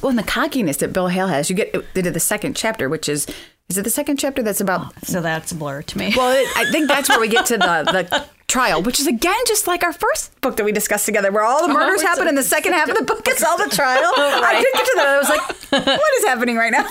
well 0.02 0.10
and 0.10 0.18
the 0.20 0.24
cockiness 0.24 0.78
that 0.78 0.94
bill 0.94 1.08
hale 1.08 1.28
has 1.28 1.50
you 1.50 1.56
get 1.56 1.74
into 1.96 2.10
the 2.12 2.20
second 2.20 2.56
chapter 2.56 2.90
which 2.90 3.08
is 3.08 3.28
is 3.70 3.78
it 3.78 3.84
the 3.84 3.90
second 3.92 4.18
chapter 4.18 4.42
that's 4.44 4.60
about 4.62 4.92
so 5.06 5.22
that's 5.22 5.52
a 5.52 5.56
blur 5.56 5.82
to 5.84 5.98
me. 5.98 6.14
Well, 6.16 6.32
it, 6.36 6.48
I 6.58 6.70
think 6.72 6.88
that's 6.88 7.08
where 7.10 7.20
we 7.20 7.28
get 7.28 7.46
to 7.48 7.58
the, 7.58 7.84
the 7.86 8.26
trial, 8.54 8.84
which 8.84 9.00
is 9.00 9.08
again 9.08 9.36
just 9.48 9.66
like 9.68 9.84
our 9.84 9.92
first 9.94 10.40
book 10.42 10.56
that 10.58 10.64
we 10.64 10.72
discussed 10.72 11.06
together, 11.08 11.32
where 11.32 11.44
all 11.44 11.68
the 11.68 11.74
murders 11.78 11.96
it's 12.02 12.04
happen 12.04 12.28
a- 12.28 12.30
in 12.30 12.36
the 12.36 12.44
second 12.44 12.74
half 12.78 12.88
of 12.90 12.96
the 12.96 13.04
book. 13.04 13.28
It's 13.28 13.44
all 13.44 13.58
the 13.58 13.68
trial. 13.76 14.12
I 14.18 14.54
did 14.62 14.74
get 14.74 14.86
to 14.86 14.94
that. 14.98 15.08
I 15.08 15.18
was 15.18 15.30
like, 15.30 15.98
what 16.00 16.14
is 16.20 16.24
happening 16.26 16.56
right 16.56 16.72
now? 16.72 16.84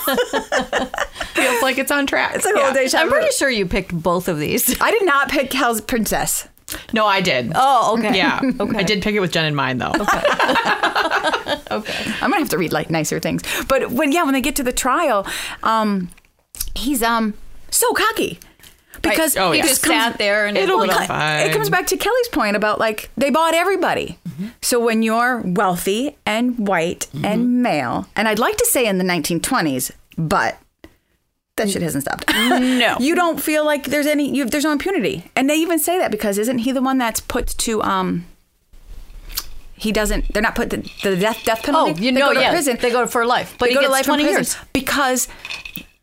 feels 1.34 1.62
like 1.62 1.78
it's 1.78 1.90
on 1.92 2.06
track. 2.06 2.34
It's 2.34 2.44
like 2.44 2.56
Yeah. 2.56 2.72
day 2.72 2.88
I'm 2.94 3.08
pretty 3.08 3.30
sure 3.32 3.48
you 3.48 3.66
picked 3.66 3.92
both 3.94 4.26
of 4.28 4.38
these. 4.38 4.78
I 4.80 4.90
did 4.90 5.04
not 5.06 5.30
pick 5.30 5.52
Hell's 5.52 5.80
Princess. 5.80 6.48
No, 6.92 7.06
I 7.06 7.20
did. 7.20 7.52
Oh, 7.54 7.96
okay. 7.98 8.16
yeah. 8.16 8.40
Okay. 8.58 8.78
I 8.78 8.82
did 8.82 9.02
pick 9.02 9.14
it 9.14 9.20
with 9.20 9.30
Jen 9.30 9.44
in 9.44 9.54
mind 9.54 9.80
though. 9.80 9.92
Okay. 11.70 11.94
I'm 12.20 12.30
gonna 12.30 12.38
have 12.38 12.48
to 12.50 12.58
read 12.58 12.72
like 12.72 12.90
nicer 12.90 13.20
things. 13.20 13.42
But 13.68 13.90
when 13.92 14.10
yeah, 14.12 14.24
when 14.24 14.32
they 14.34 14.40
get 14.40 14.56
to 14.56 14.62
the 14.62 14.72
trial, 14.72 15.26
um, 15.62 16.08
he's 16.74 17.02
um 17.02 17.34
so 17.70 17.92
cocky 17.92 18.38
because 19.02 19.36
Oh, 19.36 19.52
he 19.52 19.58
yeah. 19.58 19.66
just 19.66 19.82
sat 19.82 20.18
there 20.18 20.46
and 20.46 20.56
It'll 20.56 20.80
be 20.82 20.88
fine. 20.90 21.46
It 21.48 21.52
comes 21.52 21.68
back 21.70 21.86
to 21.88 21.96
Kelly's 21.96 22.28
point 22.28 22.56
about 22.56 22.78
like 22.78 23.10
they 23.16 23.30
bought 23.30 23.54
everybody. 23.54 24.18
So 24.62 24.80
when 24.80 25.02
you're 25.02 25.42
wealthy 25.44 26.16
and 26.24 26.66
white 26.66 27.06
and 27.22 27.62
male, 27.62 28.06
and 28.16 28.26
I'd 28.28 28.38
like 28.38 28.56
to 28.56 28.66
say 28.66 28.86
in 28.86 28.98
the 28.98 29.04
1920s, 29.04 29.90
but 30.16 30.58
that 31.56 31.68
shit 31.70 31.82
hasn't 31.82 32.04
stopped. 32.04 32.24
No. 32.32 32.96
you 32.98 33.14
don't 33.14 33.40
feel 33.40 33.64
like 33.64 33.84
there's 33.84 34.06
any 34.06 34.34
you, 34.34 34.44
there's 34.46 34.64
no 34.64 34.72
impunity, 34.72 35.30
and 35.36 35.48
they 35.50 35.56
even 35.56 35.78
say 35.78 35.98
that 35.98 36.10
because 36.10 36.38
isn't 36.38 36.58
he 36.58 36.72
the 36.72 36.80
one 36.82 36.98
that's 36.98 37.20
put 37.20 37.46
to 37.58 37.82
um. 37.82 38.24
He 39.74 39.90
doesn't. 39.90 40.32
They're 40.32 40.42
not 40.42 40.54
put 40.54 40.70
to 40.70 40.76
the 40.76 41.16
death 41.16 41.42
death 41.44 41.62
penalty. 41.64 41.90
Oh, 41.90 41.94
penalty. 41.94 42.04
you 42.04 42.12
They 42.12 42.20
know, 42.20 42.28
go 42.28 42.34
to 42.34 42.40
yeah. 42.40 42.50
prison. 42.50 42.78
They 42.80 42.90
go 42.90 43.06
for 43.06 43.26
life, 43.26 43.56
but 43.58 43.66
they 43.66 43.70
he 43.70 43.74
go 43.76 43.82
to 43.82 43.88
life 43.90 44.04
20 44.06 44.22
years. 44.22 44.56
because 44.72 45.26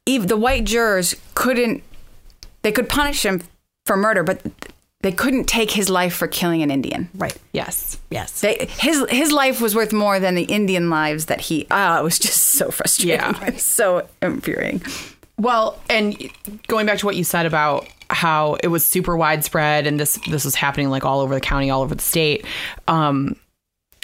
even 0.06 0.28
the 0.28 0.38
white 0.38 0.66
jurors 0.66 1.16
couldn't. 1.34 1.82
They 2.62 2.72
could 2.72 2.90
punish 2.90 3.26
him 3.26 3.42
for 3.86 3.96
murder, 3.98 4.24
but 4.24 4.42
they 5.02 5.12
couldn't 5.12 5.46
take 5.46 5.72
his 5.72 5.90
life 5.90 6.14
for 6.14 6.28
killing 6.28 6.62
an 6.62 6.72
Indian. 6.72 7.10
Right. 7.16 7.38
yes. 7.54 8.00
Yes. 8.12 8.42
They, 8.42 8.68
his 8.80 9.06
his 9.10 9.32
life 9.32 9.62
was 9.62 9.74
worth 9.74 9.94
more 9.94 10.20
than 10.20 10.36
the 10.36 10.44
Indian 10.44 10.90
lives 10.90 11.26
that 11.26 11.42
he. 11.42 11.68
Ah, 11.72 12.00
it 12.00 12.04
was 12.04 12.20
just 12.20 12.38
so 12.42 12.70
frustrating. 12.70 13.20
Yeah. 13.20 13.46
It 13.46 13.60
so 13.62 14.08
infuriating. 14.22 14.82
Well, 15.38 15.80
and 15.90 16.18
going 16.68 16.86
back 16.86 16.98
to 17.00 17.06
what 17.06 17.16
you 17.16 17.24
said 17.24 17.46
about 17.46 17.88
how 18.10 18.56
it 18.64 18.68
was 18.68 18.86
super 18.86 19.16
widespread 19.16 19.88
and 19.88 20.00
this 20.00 20.20
this 20.28 20.44
was 20.44 20.56
happening 20.56 20.90
like 20.90 21.06
all 21.06 21.22
over 21.22 21.34
the 21.34 21.42
county, 21.42 21.70
all 21.70 21.82
over 21.82 21.96
the 21.96 22.04
state. 22.04 22.46
Um 22.88 23.36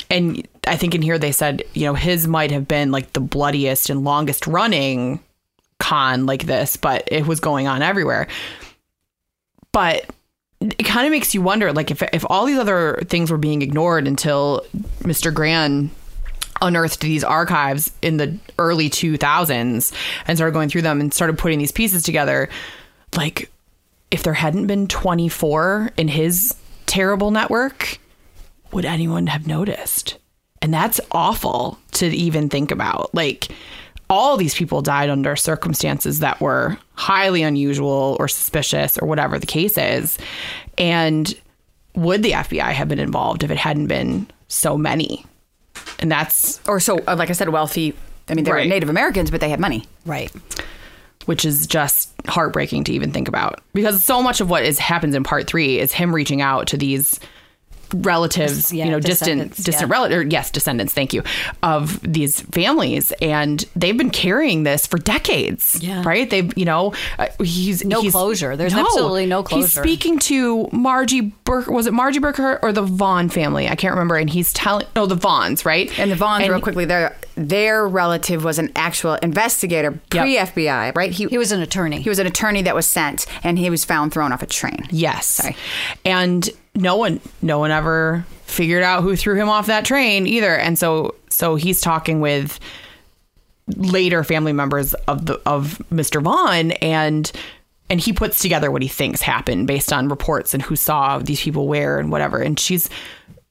and 0.10 0.48
I 0.68 0.78
think 0.78 0.96
in 0.96 1.02
here 1.02 1.18
they 1.18 1.32
said, 1.32 1.64
you 1.74 1.86
know, 1.86 1.94
his 1.94 2.28
might 2.28 2.52
have 2.52 2.68
been 2.68 2.92
like 2.92 3.14
the 3.14 3.20
bloodiest 3.20 3.90
and 3.90 4.04
longest 4.04 4.48
running 4.48 5.20
con 5.80 6.26
like 6.26 6.46
this, 6.46 6.78
but 6.78 7.08
it 7.12 7.28
was 7.28 7.40
going 7.40 7.68
on 7.68 7.82
everywhere. 7.82 8.28
But 9.72 10.10
it 10.62 10.84
kind 10.84 11.06
of 11.06 11.12
makes 11.12 11.34
you 11.34 11.42
wonder 11.42 11.74
like 11.74 11.92
if 11.92 12.02
if 12.14 12.26
all 12.30 12.46
these 12.46 12.58
other 12.58 13.02
things 13.08 13.32
were 13.32 13.38
being 13.38 13.62
ignored 13.62 14.08
until 14.08 14.66
Mr. 15.00 15.34
Grann 15.34 15.92
unearthed 16.62 17.02
these 17.02 17.24
archives 17.24 17.92
in 18.02 18.18
the 18.18 18.38
early 18.58 18.90
2000s 18.90 19.94
and 20.26 20.38
started 20.38 20.54
going 20.54 20.70
through 20.70 20.82
them 20.82 21.02
and 21.02 21.14
started 21.14 21.38
putting 21.38 21.60
these 21.60 21.72
pieces 21.72 22.02
together 22.02 22.48
like 23.18 23.52
if 24.10 24.24
there 24.24 24.34
hadn't 24.34 24.66
been 24.66 24.88
24 24.88 25.92
in 25.98 26.08
his 26.08 26.56
terrible 26.86 27.30
network 27.30 28.00
would 28.72 28.86
anyone 28.86 29.28
have 29.28 29.48
noticed 29.48 30.18
and 30.62 30.74
that's 30.74 31.02
awful 31.12 31.78
to 31.92 32.08
even 32.08 32.48
think 32.48 32.72
about 32.72 33.14
like 33.14 33.50
all 34.10 34.38
these 34.38 34.54
people 34.54 34.82
died 34.82 35.10
under 35.10 35.36
circumstances 35.36 36.20
that 36.20 36.40
were 36.40 36.78
highly 36.94 37.42
unusual 37.42 38.16
or 38.20 38.28
suspicious 38.28 38.98
or 38.98 39.08
whatever 39.08 39.40
the 39.40 39.48
case 39.48 39.78
is 39.78 40.18
and 40.78 41.34
would 41.96 42.22
the 42.24 42.32
FBI 42.32 42.72
have 42.72 42.88
been 42.88 43.00
involved 43.00 43.44
if 43.44 43.50
it 43.52 43.58
hadn't 43.58 43.88
been 43.88 44.28
so 44.48 44.78
many 44.78 45.26
and 46.00 46.12
that's 46.12 46.60
or 46.68 46.80
so 46.80 47.00
uh, 47.08 47.16
like 47.18 47.30
I 47.30 47.34
said, 47.34 47.50
wealthy. 47.50 47.94
I 48.28 48.34
mean, 48.34 48.44
they 48.44 48.52
were 48.52 48.58
Right. 48.58 48.68
Native 48.68 48.90
Americans, 48.90 49.30
but 49.32 49.40
they 49.40 49.50
had 49.50 49.60
money. 49.60 49.86
Right. 50.06 50.32
which 51.26 51.46
is 51.46 51.66
just 51.68 52.12
heartbreaking 52.28 52.84
to 52.86 52.94
even 52.94 53.12
think 53.12 53.28
about 53.28 53.62
because 53.74 54.04
so 54.04 54.22
much 54.22 54.42
of 54.42 54.50
what 54.50 54.64
is 54.64 54.78
happens 54.80 55.16
in 55.16 55.24
part 55.24 55.48
three 55.48 55.80
is 55.80 55.92
him 55.94 56.14
reaching 56.14 56.42
out 56.42 56.68
to 56.68 56.78
these 56.78 57.20
relatives 57.94 58.72
Yeah, 58.74 58.86
you 58.86 58.92
know 58.92 59.00
distant 59.00 59.56
distant 59.56 59.90
yeah. 59.90 59.96
relatives 59.98 60.32
yes 60.32 60.52
descendants 60.52 60.94
thank 60.94 61.14
you 61.14 61.24
of 61.64 62.00
these 62.02 62.42
families 62.42 63.12
and 63.22 63.64
they've 63.76 63.98
been 63.98 64.10
carrying 64.10 64.64
this 64.64 64.86
for 64.88 64.98
decades 64.98 65.78
Yeah. 65.82 66.04
right 66.06 66.30
they've 66.30 66.56
you 66.58 66.66
know 66.66 66.94
uh, 67.20 67.28
he's 67.44 67.84
No 67.86 68.02
he's- 68.02 68.14
closure. 68.14 68.56
There's 68.56 68.74
absolutely 68.74 69.26
no 69.26 69.44
closure. 69.44 69.66
he's 69.66 69.74
speaking 69.74 70.20
to 70.20 70.68
margie 70.72 71.22
burke 71.22 71.68
was 71.68 71.88
it 71.88 71.94
margie 71.94 72.20
burke 72.20 72.40
or 72.40 72.72
the 72.72 72.82
vaughn 72.82 73.30
family 73.30 73.68
i 73.68 73.76
can't 73.76 73.94
remember 73.94 74.16
and 74.18 74.30
he's 74.30 74.52
telling 74.54 74.88
oh 74.96 75.06
the 75.06 75.16
vaughns 75.16 75.66
right 75.66 75.92
And 76.00 76.12
the 76.12 76.16
Vaughns, 76.16 76.42
And- 76.42 76.50
real 76.52 76.62
quickly, 76.62 76.86
their 76.86 77.16
their 77.36 77.88
relative 77.88 78.44
was 78.44 78.58
an 78.60 78.72
actual 78.76 79.16
investigator 79.16 79.92
pre 80.10 80.38
FBI, 80.38 80.96
right? 80.96 81.12
He 81.12 81.26
he 81.28 81.38
was 81.38 81.52
an 81.52 81.62
attorney. 81.62 82.00
He 82.02 82.08
was 82.10 82.18
an 82.20 82.28
attorney 82.28 82.62
that 82.62 82.74
was 82.74 82.86
sent, 82.88 83.26
and 83.44 83.60
he 83.60 83.70
was 83.70 83.84
found 83.84 84.14
thrown 84.14 84.32
off 84.32 84.42
a 84.42 84.46
train. 84.46 84.88
Yes. 84.90 85.28
Sorry. 85.28 85.56
And 86.06 86.50
no 86.76 86.98
one 86.98 87.20
no 87.42 87.60
one 87.60 87.72
ever 87.72 88.26
figured 88.44 88.84
out 88.84 89.04
who 89.04 89.16
threw 89.16 89.36
him 89.36 89.50
off 89.50 89.68
that 89.68 89.86
train 89.86 90.28
either. 90.28 90.56
And 90.56 90.78
so 90.78 91.16
so 91.30 91.56
he's 91.56 91.82
talking 91.82 92.22
with 92.22 92.60
later 93.76 94.24
family 94.24 94.54
members 94.54 94.94
of 94.94 95.26
the 95.26 95.42
of 95.46 95.82
Mr. 95.92 96.22
Vaughn 96.22 96.72
and 96.74 97.32
and 97.90 98.00
he 98.00 98.14
puts 98.14 98.40
together 98.40 98.72
what 98.72 98.82
he 98.82 98.88
thinks 98.88 99.22
happened 99.22 99.68
based 99.68 99.94
on 99.94 100.10
reports 100.10 100.54
and 100.54 100.64
who 100.64 100.76
saw 100.76 101.20
these 101.20 101.42
people 101.42 101.68
where 101.68 102.00
and 102.00 102.12
whatever. 102.12 102.40
And 102.40 102.60
she's 102.60 102.90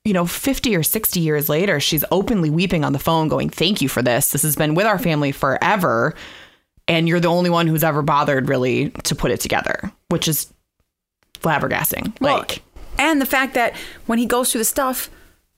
you 0.04 0.12
know, 0.12 0.26
50 0.26 0.76
or 0.76 0.82
60 0.82 1.18
years 1.18 1.48
later, 1.48 1.80
she's 1.80 2.04
openly 2.10 2.50
weeping 2.50 2.84
on 2.84 2.92
the 2.92 2.98
phone, 2.98 3.28
going, 3.28 3.48
Thank 3.48 3.80
you 3.80 3.88
for 3.88 4.02
this. 4.02 4.32
This 4.32 4.42
has 4.42 4.54
been 4.54 4.74
with 4.74 4.86
our 4.86 4.98
family 4.98 5.32
forever. 5.32 6.14
And 6.86 7.08
you're 7.08 7.20
the 7.20 7.28
only 7.28 7.48
one 7.48 7.66
who's 7.66 7.82
ever 7.82 8.02
bothered 8.02 8.50
really 8.50 8.90
to 8.90 9.14
put 9.14 9.30
it 9.30 9.40
together, 9.40 9.90
which 10.08 10.28
is 10.28 10.52
flabbergasting. 11.40 12.20
like, 12.20 12.62
and 12.98 13.20
the 13.20 13.26
fact 13.26 13.54
that 13.54 13.74
when 14.06 14.18
he 14.18 14.26
goes 14.26 14.52
through 14.52 14.60
the 14.60 14.64
stuff, 14.64 15.10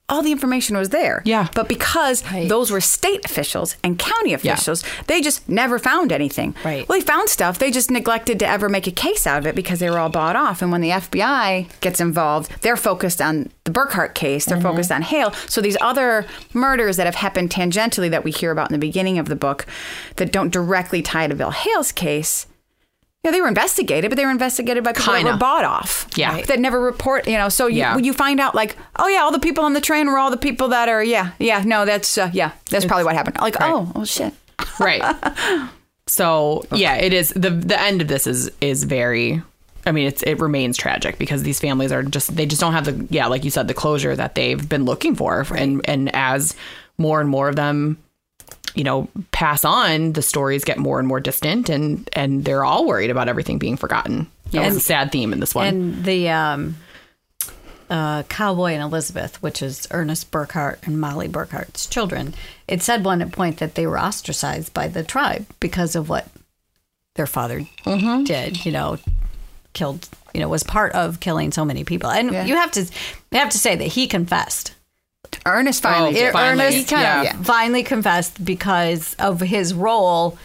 all 0.08 0.22
the 0.22 0.30
information 0.30 0.76
was 0.76 0.90
there. 0.90 1.20
Yeah. 1.24 1.48
But 1.54 1.68
because 1.68 2.24
Right. 2.30 2.48
those 2.48 2.70
were 2.70 2.80
state 2.80 3.24
officials 3.24 3.76
and 3.82 3.98
county 3.98 4.32
officials, 4.32 4.84
they 5.08 5.20
just 5.20 5.48
never 5.48 5.78
found 5.80 6.12
anything. 6.12 6.54
Right. 6.64 6.88
Well, 6.88 6.98
they 6.98 7.04
found 7.04 7.28
stuff. 7.28 7.58
They 7.58 7.72
just 7.72 7.90
neglected 7.90 8.38
to 8.38 8.48
ever 8.48 8.68
make 8.68 8.86
a 8.86 8.92
case 8.92 9.26
out 9.26 9.38
of 9.38 9.46
it 9.46 9.56
because 9.56 9.80
they 9.80 9.90
were 9.90 9.98
all 9.98 10.08
bought 10.08 10.36
off. 10.36 10.62
And 10.62 10.70
when 10.70 10.80
the 10.80 10.92
FBI 10.92 11.66
gets 11.80 12.00
involved, 12.00 12.52
they're 12.60 12.76
focused 12.76 13.20
on 13.20 13.50
the 13.64 13.72
Burkhart 13.72 14.14
case. 14.14 14.44
They're 14.44 14.58
mm-hmm. 14.58 14.66
focused 14.66 14.92
on 14.92 15.02
Hale. 15.02 15.32
So 15.48 15.60
these 15.60 15.76
other 15.80 16.24
murders 16.52 16.96
that 16.98 17.06
have 17.06 17.16
happened 17.16 17.50
tangentially 17.50 18.10
that 18.10 18.22
we 18.22 18.30
hear 18.30 18.52
about 18.52 18.70
in 18.70 18.74
the 18.74 18.86
beginning 18.86 19.18
of 19.18 19.26
the 19.28 19.36
book 19.36 19.66
that 20.16 20.30
don't 20.30 20.52
directly 20.52 21.02
tie 21.02 21.26
to 21.26 21.34
Bill 21.34 21.50
Hale's 21.50 21.90
case. 21.90 22.46
Yeah, 23.24 23.32
they 23.32 23.40
were 23.40 23.48
investigated, 23.48 24.08
but 24.10 24.16
they 24.16 24.24
were 24.24 24.30
investigated 24.30 24.84
by 24.84 24.92
people 24.92 25.12
Kinda. 25.14 25.32
were 25.32 25.36
bought 25.36 25.64
off. 25.64 26.06
Yeah. 26.16 26.32
Right. 26.32 26.46
That 26.46 26.60
never 26.60 26.80
report, 26.80 27.26
you 27.26 27.36
know. 27.36 27.48
So 27.48 27.66
you, 27.66 27.78
Yeah. 27.78 27.96
you 27.98 28.12
find 28.12 28.38
out, 28.38 28.54
like, 28.54 28.76
oh, 28.96 29.08
yeah, 29.08 29.18
all 29.20 29.32
the 29.32 29.40
people 29.40 29.64
on 29.64 29.72
the 29.72 29.80
train 29.80 30.06
were 30.06 30.16
all 30.18 30.30
the 30.30 30.36
people 30.36 30.68
that 30.68 30.88
are, 30.88 31.02
yeah, 31.02 31.32
yeah, 31.40 31.62
no, 31.66 31.84
that's, 31.84 32.16
uh, 32.18 32.30
yeah, 32.32 32.52
that's 32.70 32.84
probably 32.84 33.04
what 33.04 33.16
happened. 33.16 33.38
Like, 33.40 33.56
oh, 33.60 33.90
oh, 33.96 34.04
shit. 34.04 34.32
right. 34.78 35.02
So 36.06 36.64
yeah, 36.70 36.94
it 36.94 37.12
is 37.12 37.30
the 37.30 37.50
the 37.50 37.80
end 37.80 38.00
of 38.00 38.06
this 38.08 38.26
is 38.28 38.50
is 38.60 38.84
very 38.84 39.42
I 39.84 39.90
mean 39.92 40.06
it's 40.06 40.22
it 40.22 40.38
remains 40.40 40.76
tragic 40.76 41.18
because 41.18 41.42
these 41.42 41.58
families 41.58 41.90
are 41.90 42.02
just 42.04 42.34
they 42.36 42.46
just 42.46 42.60
don't 42.60 42.72
have 42.74 42.84
the 42.84 43.06
yeah, 43.10 43.26
like 43.26 43.44
you 43.44 43.50
said, 43.50 43.66
the 43.66 43.74
closure 43.74 44.14
that 44.14 44.34
they've 44.36 44.68
been 44.68 44.84
looking 44.84 45.16
for. 45.16 45.44
And 45.56 45.80
and 45.88 46.14
as 46.14 46.54
more 46.96 47.20
and 47.20 47.28
more 47.28 47.48
of 47.48 47.56
them 47.56 47.98
you 48.76 48.84
know 48.84 49.08
pass 49.32 49.64
on 49.64 50.12
the 50.12 50.22
stories 50.22 50.62
get 50.64 50.78
more 50.78 50.98
and 51.00 51.08
more 51.08 51.18
distant 51.18 51.68
and 51.68 52.08
and 52.12 52.44
they're 52.44 52.64
all 52.64 52.86
worried 52.86 53.10
about 53.10 53.28
everything 53.28 53.58
being 53.58 53.76
forgotten 53.76 54.28
that 54.52 54.64
was 54.66 54.76
a 54.76 54.80
sad 54.80 55.10
theme 55.10 55.32
in 55.32 55.40
this 55.40 55.54
one 55.54 55.66
and 55.66 56.04
the 56.04 56.28
um, 56.28 56.76
uh, 57.88 58.22
Cowboy 58.24 58.72
and 58.72 58.82
Elizabeth, 58.82 59.40
which 59.42 59.62
is 59.62 59.86
Ernest 59.92 60.30
Burkhart 60.32 60.84
and 60.86 61.00
Molly 61.00 61.28
Burkhart's 61.28 61.86
children, 61.86 62.34
it 62.66 62.82
said 62.82 63.04
one 63.04 63.28
point 63.30 63.58
that 63.58 63.76
they 63.76 63.86
were 63.86 63.98
ostracized 63.98 64.74
by 64.74 64.88
the 64.88 65.04
tribe 65.04 65.46
because 65.60 65.94
of 65.94 66.08
what 66.08 66.26
their 67.14 67.26
father 67.28 67.60
Mm-hmm. 67.84 68.24
did. 68.24 68.64
You 68.66 68.72
know, 68.72 68.98
killed. 69.72 70.08
You 70.34 70.40
know, 70.40 70.48
was 70.48 70.64
part 70.64 70.92
of 70.94 71.20
killing 71.20 71.52
so 71.52 71.64
many 71.64 71.84
people. 71.84 72.10
And 72.10 72.32
Yeah. 72.32 72.44
you 72.44 72.56
have 72.56 72.72
to 72.72 72.82
you 72.82 73.38
have 73.38 73.50
to 73.50 73.58
say 73.58 73.76
that 73.76 73.84
he 73.86 74.06
confessed. 74.08 74.72
Ernest 75.44 75.82
finally. 75.82 76.10
Oh, 76.10 76.12
did. 76.14 76.32
finally. 76.32 76.64
Ernest, 76.66 76.88
kind 76.88 77.02
Yeah. 77.24 77.38
of 77.38 77.46
finally 77.46 77.82
confessed 77.82 78.44
because 78.44 79.14
of 79.18 79.40
his 79.40 79.74
role 79.74 80.38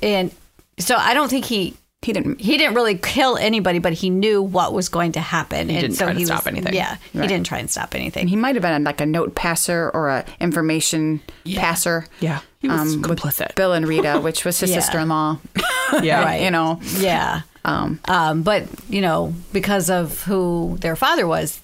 in. 0.00 0.30
So 0.78 0.96
I 0.96 1.14
don't 1.14 1.28
think 1.28 1.44
he 1.44 1.76
he 2.02 2.12
didn't. 2.12 2.40
he 2.40 2.56
didn't 2.58 2.74
really 2.74 2.96
kill 2.98 3.36
anybody, 3.36 3.78
but 3.78 3.92
he 3.92 4.10
knew 4.10 4.42
what 4.42 4.72
was 4.72 4.88
going 4.88 5.12
to 5.12 5.20
happen. 5.20 5.68
He 5.68 5.80
didn't 5.80 5.96
so 5.96 6.06
try 6.06 6.12
to 6.14 6.18
he 6.18 6.24
stop 6.24 6.46
anything. 6.48 6.74
Yeah, 6.74 6.96
he 7.12 7.20
didn't 7.20 7.44
try 7.46 7.58
and 7.58 7.70
stop 7.70 7.94
anything. 7.94 8.26
He 8.26 8.34
might 8.36 8.56
have 8.56 8.62
been 8.62 8.82
like 8.82 9.00
a 9.00 9.06
note 9.06 9.34
passer 9.36 9.90
or 9.94 10.08
a 10.08 10.24
information 10.40 11.20
passer. 11.54 12.06
yeah 12.20 12.40
he 12.58 12.68
was 12.68 12.94
um, 12.94 13.02
with 13.02 13.18
complicit 13.20 13.54
Bill 13.54 13.72
and 13.72 13.86
Rita, 13.86 14.20
which 14.20 14.44
was 14.44 14.58
his 14.58 14.70
Yeah. 14.74 14.80
sister-in-law. 14.80 15.38
yeah 16.02 16.22
Right. 16.24 16.42
You 16.42 16.50
know, 16.50 16.80
yeah, 16.96 17.42
um, 17.64 18.00
um, 18.06 18.42
but 18.42 18.64
you 18.88 19.00
know, 19.00 19.32
because 19.52 19.88
of 19.90 20.22
who 20.22 20.76
their 20.80 20.96
father 20.96 21.26
was, 21.28 21.60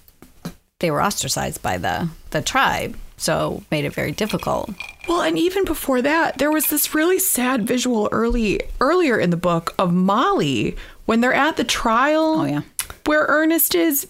they 0.81 0.91
were 0.91 1.03
ostracized 1.03 1.63
by 1.63 1.79
the 1.79 2.09
the 2.31 2.43
tribe, 2.43 2.97
so 3.17 3.63
made 3.71 3.85
it 3.85 3.93
very 3.95 4.13
difficult. 4.13 4.71
Well, 5.09 5.23
and 5.23 5.39
even 5.39 5.65
before 5.65 6.03
that, 6.03 6.39
there 6.39 6.51
was 6.53 6.69
this 6.69 6.95
really 6.95 7.19
sad 7.19 7.67
visual 7.67 8.09
early 8.13 8.61
earlier 8.81 9.19
in 9.19 9.31
the 9.31 9.37
book 9.37 9.75
of 9.79 9.93
Molly 9.93 10.77
when 11.07 11.21
they're 11.21 11.33
at 11.35 11.57
the 11.57 11.65
trial. 11.65 12.41
Oh, 12.41 12.45
yeah. 12.45 12.63
where 13.07 13.25
Ernest 13.29 13.75
is 13.75 14.07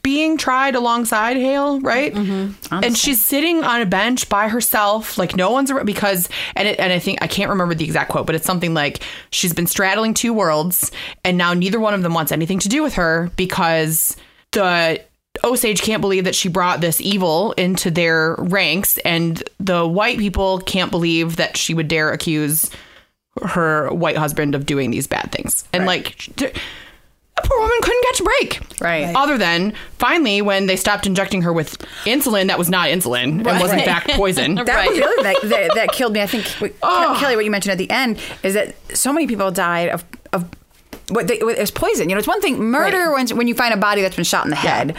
being 0.00 0.38
tried 0.38 0.74
alongside 0.74 1.36
Hale, 1.36 1.80
right? 1.80 2.14
Mm-hmm. 2.14 2.74
And 2.82 2.96
she's 2.96 3.22
sitting 3.22 3.62
on 3.62 3.82
a 3.82 3.86
bench 3.86 4.28
by 4.28 4.48
herself, 4.48 5.18
like 5.18 5.36
no 5.36 5.50
one's 5.50 5.70
around 5.70 5.86
because 5.86 6.28
and 6.56 6.66
it, 6.66 6.78
and 6.80 6.92
I 6.92 6.98
think 6.98 7.18
I 7.20 7.26
can't 7.26 7.50
remember 7.50 7.74
the 7.74 7.84
exact 7.84 8.10
quote, 8.10 8.24
but 8.24 8.34
it's 8.34 8.46
something 8.46 8.72
like 8.74 9.02
she's 9.30 9.52
been 9.52 9.66
straddling 9.66 10.14
two 10.14 10.32
worlds, 10.32 10.90
and 11.24 11.36
now 11.36 11.52
neither 11.52 11.78
one 11.78 11.94
of 11.94 12.02
them 12.02 12.14
wants 12.14 12.32
anything 12.32 12.58
to 12.60 12.68
do 12.68 12.82
with 12.82 12.94
her 12.94 13.30
because 13.36 14.16
the 14.52 15.02
Osage 15.44 15.82
can't 15.82 16.00
believe 16.00 16.24
that 16.24 16.34
she 16.34 16.48
brought 16.48 16.80
this 16.80 17.00
evil 17.00 17.52
into 17.52 17.90
their 17.90 18.34
ranks, 18.38 18.98
and 18.98 19.42
the 19.60 19.86
white 19.86 20.18
people 20.18 20.58
can't 20.60 20.90
believe 20.90 21.36
that 21.36 21.56
she 21.56 21.74
would 21.74 21.88
dare 21.88 22.12
accuse 22.12 22.70
her 23.42 23.88
white 23.90 24.16
husband 24.16 24.54
of 24.54 24.66
doing 24.66 24.90
these 24.90 25.06
bad 25.06 25.30
things. 25.30 25.64
And 25.72 25.86
like, 25.86 26.16
the 26.36 26.50
poor 27.44 27.60
woman 27.60 27.76
couldn't 27.82 28.04
catch 28.04 28.20
a 28.20 28.24
break. 28.24 28.60
Right. 28.80 29.04
Right. 29.04 29.16
Other 29.16 29.38
than 29.38 29.74
finally 29.98 30.42
when 30.42 30.66
they 30.66 30.74
stopped 30.74 31.06
injecting 31.06 31.42
her 31.42 31.52
with 31.52 31.78
insulin 32.04 32.48
that 32.48 32.58
was 32.58 32.68
not 32.68 32.88
insulin 32.88 33.46
and 33.46 33.60
was 33.60 33.72
in 33.72 33.78
fact 33.80 34.10
poison. 34.10 34.56
That 34.64 34.88
was 34.88 34.96
the 34.98 35.04
other 35.04 35.14
thing 35.14 35.22
that, 35.22 35.48
that, 35.50 35.74
that 35.76 35.92
killed 35.92 36.14
me. 36.14 36.20
I 36.20 36.26
think, 36.26 36.46
what, 36.58 36.72
Oh. 36.82 37.16
Kelly, 37.20 37.36
what 37.36 37.44
you 37.44 37.50
mentioned 37.52 37.72
at 37.72 37.78
the 37.78 37.90
end 37.90 38.18
is 38.42 38.54
that 38.54 38.74
so 38.96 39.12
many 39.12 39.28
people 39.28 39.50
died 39.52 39.90
of, 39.90 40.04
of 40.32 40.46
what 41.10 41.26
they, 41.28 41.38
it 41.38 41.44
was 41.58 41.70
poison. 41.70 42.08
You 42.08 42.14
know, 42.14 42.18
it's 42.18 42.28
one 42.28 42.40
thing 42.40 42.58
murder 42.62 43.12
when 43.12 43.26
when 43.36 43.48
you 43.48 43.54
find 43.54 43.72
a 43.72 43.76
body 43.76 44.02
that's 44.02 44.16
been 44.16 44.24
shot 44.24 44.44
in 44.44 44.50
the 44.50 44.56
head, 44.56 44.96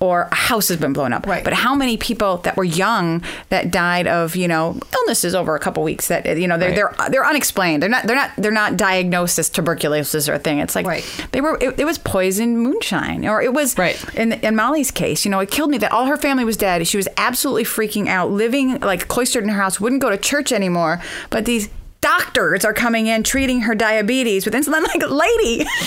or 0.00 0.28
a 0.30 0.34
house 0.34 0.68
has 0.68 0.76
been 0.78 0.92
blown 0.92 1.12
up. 1.12 1.26
Right. 1.26 1.42
But 1.44 1.52
how 1.54 1.74
many 1.74 1.96
people 1.96 2.38
that 2.38 2.56
were 2.56 2.64
young 2.64 3.22
that 3.48 3.70
died 3.70 4.06
of 4.06 4.36
you 4.36 4.48
know 4.48 4.78
illnesses 4.92 5.34
over 5.34 5.54
a 5.54 5.58
couple 5.60 5.82
weeks 5.82 6.08
that 6.08 6.38
you 6.38 6.46
know 6.46 6.58
they're 6.58 6.74
they're 6.74 6.94
they're 7.10 7.26
unexplained. 7.26 7.82
They're 7.82 7.90
not 7.90 8.06
they're 8.06 8.16
not 8.16 8.30
they're 8.36 8.50
not 8.52 8.76
diagnosed 8.76 9.38
as 9.38 9.48
tuberculosis 9.48 10.28
or 10.28 10.34
a 10.34 10.38
thing. 10.38 10.58
It's 10.58 10.74
like 10.74 10.86
Right. 10.86 11.04
they 11.32 11.40
were 11.40 11.56
it, 11.60 11.80
it 11.80 11.84
was 11.84 11.98
poison 11.98 12.58
moonshine 12.58 13.26
or 13.26 13.40
it 13.42 13.52
was 13.52 13.76
Right. 13.78 14.02
in 14.14 14.32
in 14.34 14.56
Molly's 14.56 14.90
case, 14.90 15.24
you 15.24 15.30
know, 15.30 15.40
it 15.40 15.50
killed 15.50 15.70
me 15.70 15.78
that 15.78 15.92
all 15.92 16.06
her 16.06 16.16
family 16.16 16.44
was 16.44 16.56
dead. 16.56 16.86
She 16.86 16.96
was 16.96 17.08
absolutely 17.16 17.64
freaking 17.64 18.08
out, 18.08 18.30
living 18.30 18.78
like 18.80 19.08
cloistered 19.08 19.42
in 19.42 19.48
her 19.50 19.60
house, 19.60 19.80
wouldn't 19.80 20.02
go 20.02 20.10
to 20.10 20.16
church 20.18 20.52
anymore. 20.52 21.00
But 21.30 21.44
these 21.46 21.68
doctors 22.00 22.64
are 22.64 22.72
coming 22.72 23.06
in 23.06 23.22
treating 23.22 23.62
her 23.62 23.74
diabetes 23.74 24.44
with 24.44 24.54
insulin. 24.54 24.74
I'm 24.76 24.82
like, 25.00 25.10
lady, 25.10 25.64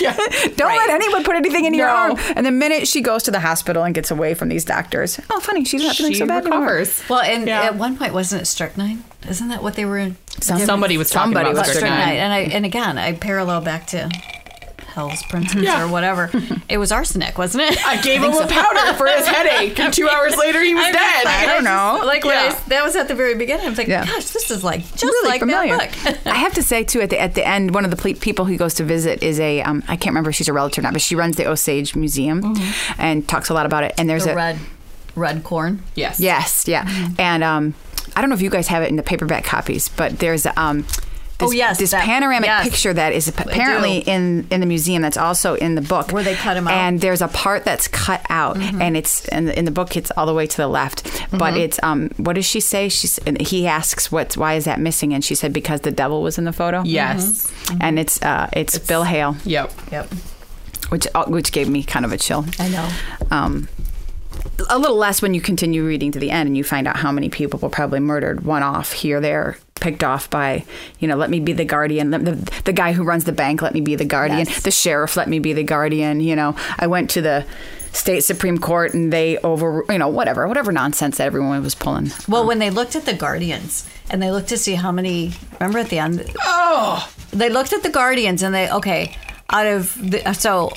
don't 0.56 0.76
let 0.76 0.90
anyone 0.90 1.24
put 1.24 1.36
anything 1.36 1.64
in 1.64 1.74
your 1.74 1.88
arm. 1.88 2.16
And 2.36 2.44
the 2.44 2.50
minute 2.50 2.86
she 2.88 3.00
goes 3.00 3.22
to 3.24 3.30
the 3.30 3.40
hospital 3.40 3.82
and 3.84 3.94
gets 3.94 4.10
away 4.10 4.34
from 4.34 4.48
these 4.48 4.64
doctors, 4.64 5.20
oh, 5.30 5.40
funny, 5.40 5.64
she's 5.64 5.82
not 5.82 5.96
feeling 5.96 6.12
she 6.12 6.18
so 6.18 6.26
bad 6.26 6.42
anymore. 6.44 6.60
recovers. 6.60 7.02
Well, 7.08 7.20
and 7.20 7.46
Yeah. 7.46 7.62
at 7.62 7.76
one 7.76 7.96
point, 7.96 8.12
wasn't 8.12 8.42
it 8.42 8.46
strychnine? 8.46 9.04
Isn't 9.28 9.48
that 9.48 9.62
what 9.62 9.74
they 9.74 9.84
were? 9.84 10.12
Somebody 10.40 10.96
was 10.96 11.10
talking 11.10 11.28
Somebody 11.34 11.50
about 11.50 11.58
was 11.60 11.68
strychnine. 11.68 11.92
strychnine, 11.92 12.16
and 12.16 12.32
I 12.32 12.38
and 12.40 12.64
again, 12.64 12.96
I 12.98 13.12
parallel 13.12 13.60
back 13.60 13.86
to 13.88 14.08
Hell's 14.94 15.22
Princess 15.24 15.62
Yeah. 15.62 15.84
or 15.84 15.88
whatever. 15.90 16.30
It 16.68 16.78
was 16.78 16.92
arsenic, 16.92 17.36
wasn't 17.36 17.64
it? 17.64 17.84
I 17.84 18.00
gave 18.00 18.22
him 18.22 18.32
a 18.32 18.46
powder 18.46 18.94
for 18.94 19.06
his 19.08 19.26
headache, 19.26 19.78
and 19.80 19.92
two 19.92 20.08
hours 20.14 20.36
later 20.36 20.62
he 20.62 20.72
was 20.74 20.84
I'm 20.84 20.92
dead. 20.92 21.22
just- 21.24 21.36
I 21.38 21.46
don't 21.46 21.64
know. 21.64 22.06
Like 22.06 22.24
when 22.24 22.36
I, 22.36 22.54
that 22.68 22.84
was 22.84 22.94
at 22.94 23.08
the 23.08 23.14
very 23.16 23.34
beginning. 23.34 23.66
I 23.66 23.68
was 23.70 23.78
like, 23.78 23.88
Yeah. 23.88 24.04
gosh, 24.06 24.26
this 24.30 24.50
is 24.52 24.62
like 24.62 24.82
just 24.82 25.02
really 25.02 25.28
like 25.30 25.40
familiar. 25.40 25.76
that 25.76 25.92
book. 26.04 26.26
I 26.26 26.36
have 26.36 26.54
to 26.54 26.62
say 26.62 26.84
too, 26.84 27.00
at 27.00 27.10
the 27.10 27.20
at 27.20 27.34
the 27.34 27.44
end, 27.46 27.74
one 27.74 27.84
of 27.84 27.90
the 27.90 27.96
ple- 27.96 28.14
people 28.14 28.44
who 28.44 28.56
goes 28.56 28.74
to 28.74 28.84
visit 28.84 29.22
is 29.22 29.40
a 29.40 29.62
um, 29.62 29.82
I 29.88 29.96
can't 29.96 30.12
remember 30.12 30.30
if 30.30 30.36
she's 30.36 30.48
a 30.48 30.52
relative 30.52 30.78
or 30.78 30.82
not, 30.82 30.92
but 30.92 31.02
she 31.02 31.16
runs 31.16 31.36
the 31.36 31.46
Osage 31.48 31.96
Museum 31.96 32.54
and 32.98 33.26
talks 33.28 33.48
a 33.48 33.54
lot 33.54 33.66
about 33.66 33.82
it. 33.84 33.94
And 33.98 34.08
there's 34.08 34.24
the 34.24 34.32
a 34.32 34.36
red, 34.36 34.58
Red 35.16 35.42
corn. 35.42 35.82
Yes. 35.96 36.20
Yes, 36.20 36.68
yeah. 36.68 36.86
And 37.18 37.42
um, 37.42 37.74
I 38.14 38.20
don't 38.20 38.30
know 38.30 38.36
if 38.36 38.42
you 38.42 38.50
guys 38.50 38.68
have 38.68 38.82
it 38.84 38.90
in 38.90 38.96
the 38.96 39.02
paperback 39.02 39.44
copies, 39.44 39.88
but 39.88 40.18
there's 40.20 40.46
um, 40.56 40.86
this, 41.40 41.48
Oh, 41.48 41.52
yes, 41.52 41.78
this 41.78 41.90
that- 41.90 42.04
panoramic 42.04 42.46
yes. 42.46 42.64
picture 42.68 42.92
that 42.94 43.12
is 43.12 43.26
apparently 43.28 43.98
in 43.98 44.46
in 44.50 44.60
the 44.60 44.66
museum. 44.66 45.02
That's 45.02 45.16
also 45.16 45.54
in 45.54 45.74
the 45.74 45.80
book 45.82 46.12
Where 46.12 46.22
they 46.22 46.34
cut 46.36 46.56
'em 46.56 46.68
out. 46.68 46.70
Mm-hmm. 46.70 46.80
And 46.80 47.00
there's 47.00 47.20
a 47.22 47.28
part 47.28 47.64
that's 47.64 47.88
cut 47.88 48.22
out, 48.30 48.56
and 48.58 48.96
it's 48.96 49.26
in 49.28 49.46
the, 49.46 49.58
in 49.58 49.64
the 49.64 49.70
book. 49.70 49.96
It's 49.96 50.10
all 50.12 50.26
the 50.26 50.34
way 50.34 50.46
to 50.46 50.56
the 50.56 50.68
left, 50.68 51.02
but 51.32 51.56
it's 51.56 51.80
um, 51.82 52.10
what 52.16 52.34
does 52.34 52.46
she 52.46 52.60
say? 52.60 52.88
She's 52.88 53.18
and 53.26 53.40
he 53.40 53.66
asks 53.66 54.12
what's 54.12 54.36
why 54.36 54.54
is 54.54 54.64
that 54.66 54.78
missing, 54.78 55.12
and 55.14 55.24
she 55.24 55.34
said 55.34 55.52
because 55.52 55.80
the 55.80 55.90
devil 55.90 56.22
was 56.22 56.38
in 56.38 56.44
the 56.44 56.52
photo. 56.52 56.82
Yes. 56.84 57.50
and 57.80 57.98
it's 57.98 58.22
uh, 58.22 58.48
it's, 58.52 58.78
Bill 58.78 59.04
Hale, 59.04 59.36
Yep. 59.44 59.72
Yep. 59.92 60.06
which 60.90 61.06
uh, 61.14 61.24
which 61.26 61.52
gave 61.52 61.68
me 61.68 61.82
kind 61.82 62.04
of 62.04 62.12
a 62.12 62.18
chill. 62.18 62.44
I 62.58 62.68
know. 62.68 62.88
Um, 63.30 63.68
a 64.68 64.78
little 64.78 64.96
less 64.96 65.22
when 65.22 65.34
you 65.34 65.40
continue 65.40 65.84
reading 65.86 66.12
to 66.12 66.18
the 66.18 66.30
end 66.30 66.46
and 66.46 66.56
you 66.56 66.62
find 66.64 66.86
out 66.86 66.96
how 66.96 67.10
many 67.12 67.28
people 67.28 67.58
were 67.60 67.68
probably 67.70 68.00
murdered, 68.00 68.42
one 68.44 68.62
off 68.62 68.92
here, 68.92 69.20
there, 69.20 69.56
picked 69.80 70.04
off 70.04 70.30
by, 70.30 70.64
you 70.98 71.08
know, 71.08 71.16
let 71.16 71.30
me 71.30 71.40
be 71.40 71.52
the 71.52 71.64
guardian. 71.64 72.10
Let, 72.10 72.24
the, 72.24 72.62
the 72.64 72.72
guy 72.72 72.92
who 72.92 73.02
runs 73.04 73.24
the 73.24 73.32
bank, 73.32 73.62
let 73.62 73.74
me 73.74 73.80
be 73.80 73.96
the 73.96 74.04
guardian. 74.04 74.46
Yes. 74.46 74.62
The 74.62 74.70
sheriff, 74.70 75.16
let 75.16 75.28
me 75.28 75.38
be 75.38 75.52
the 75.52 75.64
guardian. 75.64 76.20
You 76.20 76.36
know, 76.36 76.54
I 76.78 76.86
went 76.86 77.10
to 77.10 77.22
the 77.22 77.46
state 77.92 78.20
supreme 78.20 78.58
court 78.58 78.94
and 78.94 79.12
they 79.12 79.36
over, 79.38 79.84
you 79.88 79.98
know, 79.98 80.08
whatever, 80.08 80.46
whatever 80.46 80.70
nonsense 80.70 81.18
that 81.18 81.26
everyone 81.26 81.62
was 81.62 81.74
pulling. 81.74 82.10
Well, 82.28 82.46
when 82.46 82.58
they 82.60 82.70
looked 82.70 82.94
at 82.94 83.04
the 83.04 83.14
Guardians 83.14 83.88
and 84.10 84.22
they 84.22 84.30
looked 84.30 84.48
to 84.50 84.58
see 84.58 84.74
how 84.74 84.92
many, 84.92 85.32
remember 85.58 85.80
at 85.80 85.88
the 85.88 85.98
end, 85.98 86.30
Oh, 86.42 87.10
they 87.30 87.48
looked 87.48 87.72
at 87.72 87.82
the 87.82 87.90
Guardians 87.90 88.42
and 88.42 88.54
they, 88.54 88.70
okay, 88.70 89.16
out 89.50 89.66
of 89.66 89.94
the, 90.10 90.32
so 90.34 90.70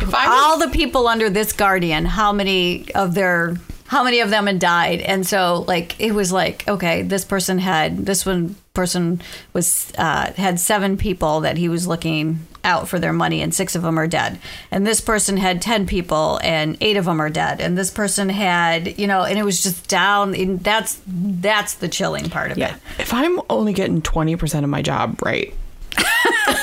if 0.00 0.14
I 0.14 0.26
all 0.26 0.58
the 0.58 0.68
people 0.68 1.06
under 1.06 1.28
this 1.28 1.52
Guardian, 1.52 2.06
how 2.06 2.32
many 2.32 2.90
of 2.94 3.14
their, 3.14 3.56
how 3.94 4.02
many 4.04 4.18
of 4.20 4.30
them 4.30 4.46
had 4.46 4.58
died? 4.58 5.00
And 5.00 5.24
so, 5.26 5.64
like, 5.68 5.98
it 6.00 6.12
was 6.12 6.32
like, 6.32 6.66
okay, 6.68 7.02
this 7.02 7.24
person 7.24 7.58
had, 7.58 8.04
this 8.06 8.26
one 8.26 8.56
person 8.74 9.22
was, 9.52 9.92
uh, 9.96 10.32
had 10.32 10.58
seven 10.58 10.96
people 10.96 11.40
that 11.42 11.56
he 11.56 11.68
was 11.68 11.86
looking 11.86 12.40
out 12.64 12.88
for 12.88 12.98
their 12.98 13.12
money 13.12 13.40
and 13.40 13.54
six 13.54 13.76
of 13.76 13.82
them 13.82 13.96
are 13.98 14.06
dead. 14.08 14.38
And 14.72 14.84
this 14.86 15.00
person 15.00 15.36
had 15.36 15.62
10 15.62 15.86
people 15.86 16.40
and 16.42 16.76
eight 16.80 16.96
of 16.96 17.04
them 17.04 17.20
are 17.20 17.30
dead. 17.30 17.60
And 17.60 17.78
this 17.78 17.90
person 17.92 18.28
had, 18.30 18.98
you 18.98 19.06
know, 19.06 19.22
and 19.22 19.38
it 19.38 19.44
was 19.44 19.62
just 19.62 19.86
down. 19.88 20.34
And 20.34 20.58
that's, 20.64 21.00
that's 21.06 21.74
the 21.74 21.88
chilling 21.88 22.28
part 22.30 22.50
of 22.50 22.58
Yeah. 22.58 22.74
it. 22.74 22.80
if 22.98 23.14
I'm 23.14 23.40
only 23.48 23.74
getting 23.74 24.02
twenty 24.02 24.34
percent 24.34 24.64
of 24.64 24.70
my 24.70 24.82
job 24.82 25.20
right, 25.24 25.54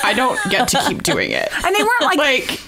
I 0.04 0.12
don't 0.14 0.38
get 0.50 0.68
to 0.68 0.84
keep 0.88 1.02
doing 1.02 1.30
it. 1.30 1.48
And 1.64 1.74
they 1.74 1.82
weren't 1.82 2.02
like, 2.02 2.18
Like, 2.18 2.60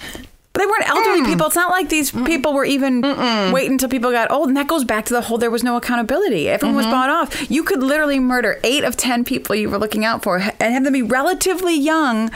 they 0.55 0.67
weren't 0.67 0.89
elderly 0.89 1.23
mm. 1.23 1.27
people. 1.27 1.47
It's 1.47 1.57
not 1.57 1.71
like 1.71 1.89
these 1.89 2.13
mm. 2.13 2.25
people 2.25 2.55
were 2.55 2.65
even 2.65 3.03
waiting 3.53 3.73
until 3.73 3.89
people 3.89 4.13
got 4.13 4.31
old. 4.31 4.49
And 4.49 4.57
that 4.57 4.69
goes 4.69 4.85
back 4.85 5.05
to 5.07 5.13
the 5.13 5.23
whole 5.23 5.37
there 5.37 5.51
was 5.51 5.65
no 5.65 5.77
accountability. 5.77 6.49
Everyone 6.49 6.77
was 6.77 6.87
mm-hmm. 6.87 6.93
bought 6.93 7.11
off. 7.11 7.51
You 7.51 7.65
could 7.65 7.83
literally 7.83 8.21
murder 8.21 8.61
eight 8.63 8.85
of 8.85 8.97
10 8.97 9.25
people 9.25 9.57
you 9.57 9.69
were 9.69 9.79
looking 9.79 10.05
out 10.05 10.23
for 10.23 10.37
and 10.39 10.73
have 10.75 10.85
them 10.85 10.93
be 10.93 11.03
relatively 11.03 11.77
young. 11.77 12.31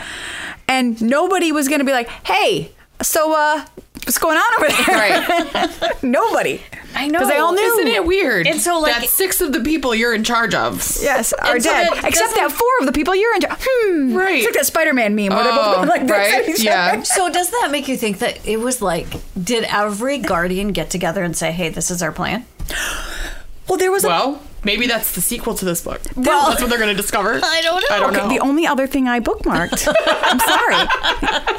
And 0.67 1.01
nobody 1.01 1.53
was 1.53 1.69
going 1.69 1.79
to 1.79 1.85
be 1.85 1.93
like, 1.93 2.09
hey, 2.27 2.73
so 3.03 3.33
uh, 3.33 3.65
what's 4.05 4.19
going 4.19 4.37
on 4.37 4.55
over 4.59 4.69
there? 4.69 4.97
right? 4.97 5.95
nobody. 6.03 6.61
I 6.95 7.07
know. 7.07 7.19
Because 7.19 7.29
they 7.29 7.37
all 7.39 7.53
knew. 7.53 7.63
Isn't 7.63 7.89
it 7.89 8.05
weird? 8.07 8.47
And 8.47 8.61
so, 8.61 8.81
like- 8.81 9.01
that 9.03 9.09
six 9.09 9.41
of 9.41 9.53
the 9.53 9.61
people 9.61 9.95
you're 9.95 10.15
in 10.15 10.25
charge 10.25 10.55
of. 10.55 10.75
Yes, 11.01 11.33
are 11.35 11.61
so 11.61 11.71
dead. 11.71 11.93
that 11.93 12.05
Except 12.05 12.35
that 12.35 12.51
four 12.51 12.69
of 12.81 12.87
the 12.87 12.93
people 12.93 13.15
you're 13.15 13.35
in. 13.37 13.43
Hmm. 13.49 14.15
Right. 14.17 14.37
It's 14.37 14.47
like 14.47 14.55
that 14.55 14.67
Spider-Man 14.67 15.15
meme 15.15 15.29
where 15.29 15.45
they're 15.45 15.53
both 15.53 15.67
Oh, 15.67 15.75
going 15.77 15.89
like 15.89 16.03
this 16.03 16.11
right? 16.11 16.35
at 16.43 16.49
each 16.49 16.63
Yeah. 16.65 16.93
other. 16.95 17.05
So 17.05 17.31
does 17.31 17.51
that 17.51 17.69
make 17.71 17.89
you 17.89 17.97
think 17.97 18.19
that 18.21 18.45
it 18.47 18.59
was 18.59 18.81
like, 18.83 19.07
did 19.43 19.65
every 19.65 20.19
guardian 20.19 20.69
get 20.73 20.91
together 20.91 21.23
and 21.23 21.37
say, 21.37 21.53
"Hey, 21.53 21.69
this 21.69 21.91
is 21.91 22.03
our 22.03 22.11
plan"? 22.13 22.47
Well, 23.69 23.79
there 23.79 23.91
was 23.93 24.05
a 24.05 24.09
Well, 24.09 24.43
maybe 24.65 24.87
that's 24.87 25.13
the 25.13 25.21
sequel 25.21 25.55
to 25.55 25.65
this 25.65 25.83
book. 25.83 26.01
Well- 26.17 26.49
that's 26.51 26.61
what 26.61 26.71
they're 26.71 26.79
going 26.79 26.95
to 26.97 27.01
discover. 27.01 27.41
I 27.43 27.61
don't 27.63 27.81
know. 27.89 27.97
I 27.97 28.01
don't 28.01 28.11
Okay, 28.17 28.23
know. 28.27 28.29
the 28.29 28.41
only 28.41 28.67
other 28.67 28.87
thing 28.87 29.09
I 29.09 29.21
bookmarked. 29.21 29.87
I'm 30.07 30.41
sorry. 30.41 30.89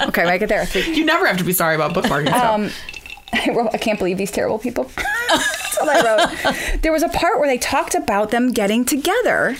Okay, 0.09 0.23
make 0.25 0.41
it 0.41 0.47
there. 0.49 0.65
you 0.89 1.03
never 1.05 1.27
have 1.27 1.37
to 1.37 1.43
be 1.43 1.51
sorry 1.53 1.75
about 1.75 1.93
bookmarking 1.93 2.29
stuff. 2.29 2.43
Um, 2.55 2.69
I 3.33 3.53
wrote, 3.53 3.69
I 3.73 3.77
can't 3.77 3.99
believe 3.99 4.17
these 4.17 4.31
terrible 4.31 4.57
people. 4.57 4.89
That's 4.95 5.77
all 5.77 5.89
I 5.89 6.01
wrote. 6.01 6.81
There 6.81 6.91
was 6.91 7.03
a 7.03 7.09
part 7.09 7.37
where 7.39 7.47
they 7.47 7.57
talked 7.59 7.93
about 7.95 8.31
them 8.31 8.51
getting 8.51 8.85
together. 8.85 9.55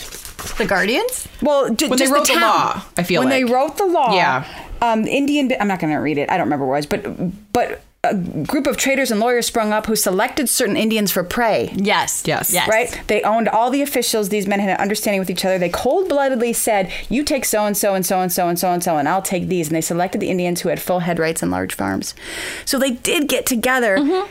The 0.58 0.66
guardians? 0.66 1.28
Well, 1.42 1.70
j- 1.76 1.88
When 1.90 2.00
they 2.00 2.08
wrote 2.08 2.26
the 2.26 2.34
town. 2.34 2.42
law, 2.42 2.84
I 2.98 3.04
feel 3.04 3.22
like. 3.22 3.30
when 3.30 3.42
like. 3.44 3.48
they 3.48 3.54
wrote 3.54 3.78
the 3.78 3.86
law. 3.86 4.16
Yeah. 4.16 4.46
Um, 4.82 5.06
Indian. 5.06 5.52
I'm 5.60 5.68
not 5.68 5.80
going 5.80 5.94
to 5.94 6.00
read 6.00 6.18
it. 6.18 6.32
I 6.32 6.38
don't 6.38 6.48
remember 6.48 6.66
what 6.66 6.76
it 6.76 6.78
was, 6.78 6.86
but 6.88 7.52
but 7.54 7.82
a 8.04 8.16
group 8.16 8.66
of 8.66 8.78
traders 8.78 9.12
and 9.12 9.20
lawyers 9.20 9.48
sprung 9.48 9.74
up 9.74 9.86
who 9.86 9.96
selected 9.96 10.48
certain 10.48 10.78
Indians 10.78 11.12
for 11.12 11.22
prey. 11.22 11.74
Yes. 11.76 12.24
Yes. 12.26 12.54
Yes. 12.54 12.70
Right? 12.70 13.02
They 13.08 13.22
owned 13.24 13.50
all 13.50 13.70
the 13.70 13.82
officials. 13.82 14.30
These 14.30 14.48
men 14.48 14.62
had 14.62 14.70
an 14.70 14.78
understanding 14.78 15.20
with 15.20 15.30
each 15.30 15.44
other. 15.44 15.60
They 15.60 15.68
cold 15.70 16.08
bloodedly 16.08 16.54
said, 16.54 16.92
You 17.10 17.24
take 17.24 17.44
so 17.44 17.66
and 17.66 17.76
so 17.76 17.96
and 17.96 18.06
so 18.06 18.22
and 18.22 18.32
so 18.32 18.48
and 18.48 18.58
so 18.58 18.72
and 18.72 18.82
so, 18.82 18.98
and 18.98 19.10
I'll 19.10 19.22
take 19.22 19.48
these. 19.48 19.68
And 19.68 19.76
they 19.76 19.82
selected 19.82 20.22
the 20.22 20.30
Indians 20.30 20.62
who 20.62 20.70
had 20.70 20.82
full 20.82 21.00
head 21.00 21.20
rights 21.20 21.44
and 21.44 21.52
large 21.52 21.74
farms. 21.74 22.16
So 22.64 22.80
they 22.80 22.92
did 22.92 23.28
get 23.28 23.46
together. 23.46 24.26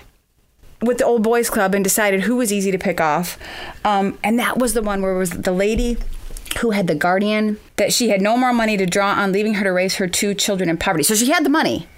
With 0.81 0.99
the 0.99 1.05
old 1.05 1.25
boys 1.25 1.51
club 1.51 1.75
and 1.75 1.83
decided 1.83 2.21
who 2.21 2.37
was 2.37 2.53
easy 2.53 2.71
to 2.71 2.79
pick 2.79 3.01
off, 3.01 3.37
um, 3.85 4.17
and 4.23 4.39
that 4.39 4.59
was 4.59 4.75
the 4.75 4.83
one 4.83 5.03
where 5.03 5.13
it 5.13 5.19
was 5.19 5.31
the 5.31 5.51
lady 5.51 5.97
who 6.61 6.71
had 6.71 6.87
the 6.87 6.95
guardian 6.95 7.59
that 7.79 7.93
she 7.93 8.11
had 8.11 8.21
no 8.23 8.37
more 8.37 8.53
money 8.53 8.77
to 8.77 8.87
draw 8.87 9.11
on, 9.11 9.33
leaving 9.33 9.55
her 9.55 9.65
to 9.65 9.71
raise 9.73 9.97
her 9.97 10.07
two 10.07 10.35
children 10.35 10.71
in 10.71 10.77
poverty. 10.77 11.03
So 11.03 11.17
she 11.17 11.31
had 11.33 11.45
the 11.45 11.51
money, 11.51 11.89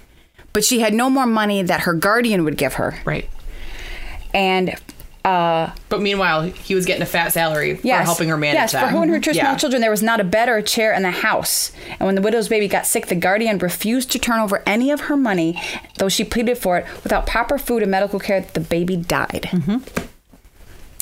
but 0.53 0.63
she 0.63 0.79
had 0.81 0.93
no 0.93 1.09
more 1.09 1.25
money 1.25 1.61
that 1.63 1.81
her 1.81 1.93
guardian 1.93 2.43
would 2.43 2.57
give 2.57 2.73
her, 2.75 2.99
right. 3.05 3.29
and 4.33 4.75
uh, 5.23 5.71
But 5.89 6.01
meanwhile, 6.01 6.41
he 6.41 6.73
was 6.73 6.85
getting 6.87 7.03
a 7.03 7.05
fat 7.05 7.31
salary 7.31 7.75
for 7.75 7.87
helping 7.87 8.29
her 8.29 8.37
manage 8.37 8.55
yes, 8.55 8.71
that. 8.71 8.81
for 8.85 8.87
her 8.97 9.03
and 9.03 9.11
her 9.11 9.19
two 9.19 9.33
small 9.33 9.51
Yeah. 9.51 9.55
children, 9.57 9.81
there 9.81 9.91
was 9.91 10.01
not 10.01 10.19
a 10.19 10.23
bed 10.23 10.49
or 10.49 10.57
a 10.57 10.63
chair 10.63 10.93
in 10.93 11.03
the 11.03 11.11
house. 11.11 11.71
And 11.91 12.07
when 12.07 12.15
the 12.15 12.21
widow's 12.23 12.47
baby 12.49 12.67
got 12.67 12.87
sick, 12.87 13.05
the 13.05 13.13
guardian 13.15 13.59
refused 13.59 14.09
to 14.13 14.19
turn 14.19 14.39
over 14.39 14.63
any 14.65 14.89
of 14.89 15.01
her 15.01 15.15
money, 15.15 15.61
though 15.99 16.09
she 16.09 16.23
pleaded 16.23 16.57
for 16.57 16.77
it. 16.79 16.85
Without 17.03 17.27
proper 17.27 17.59
food 17.59 17.83
and 17.83 17.91
medical 17.91 18.19
care, 18.19 18.41
the 18.53 18.59
baby 18.59 18.95
died. 18.95 19.49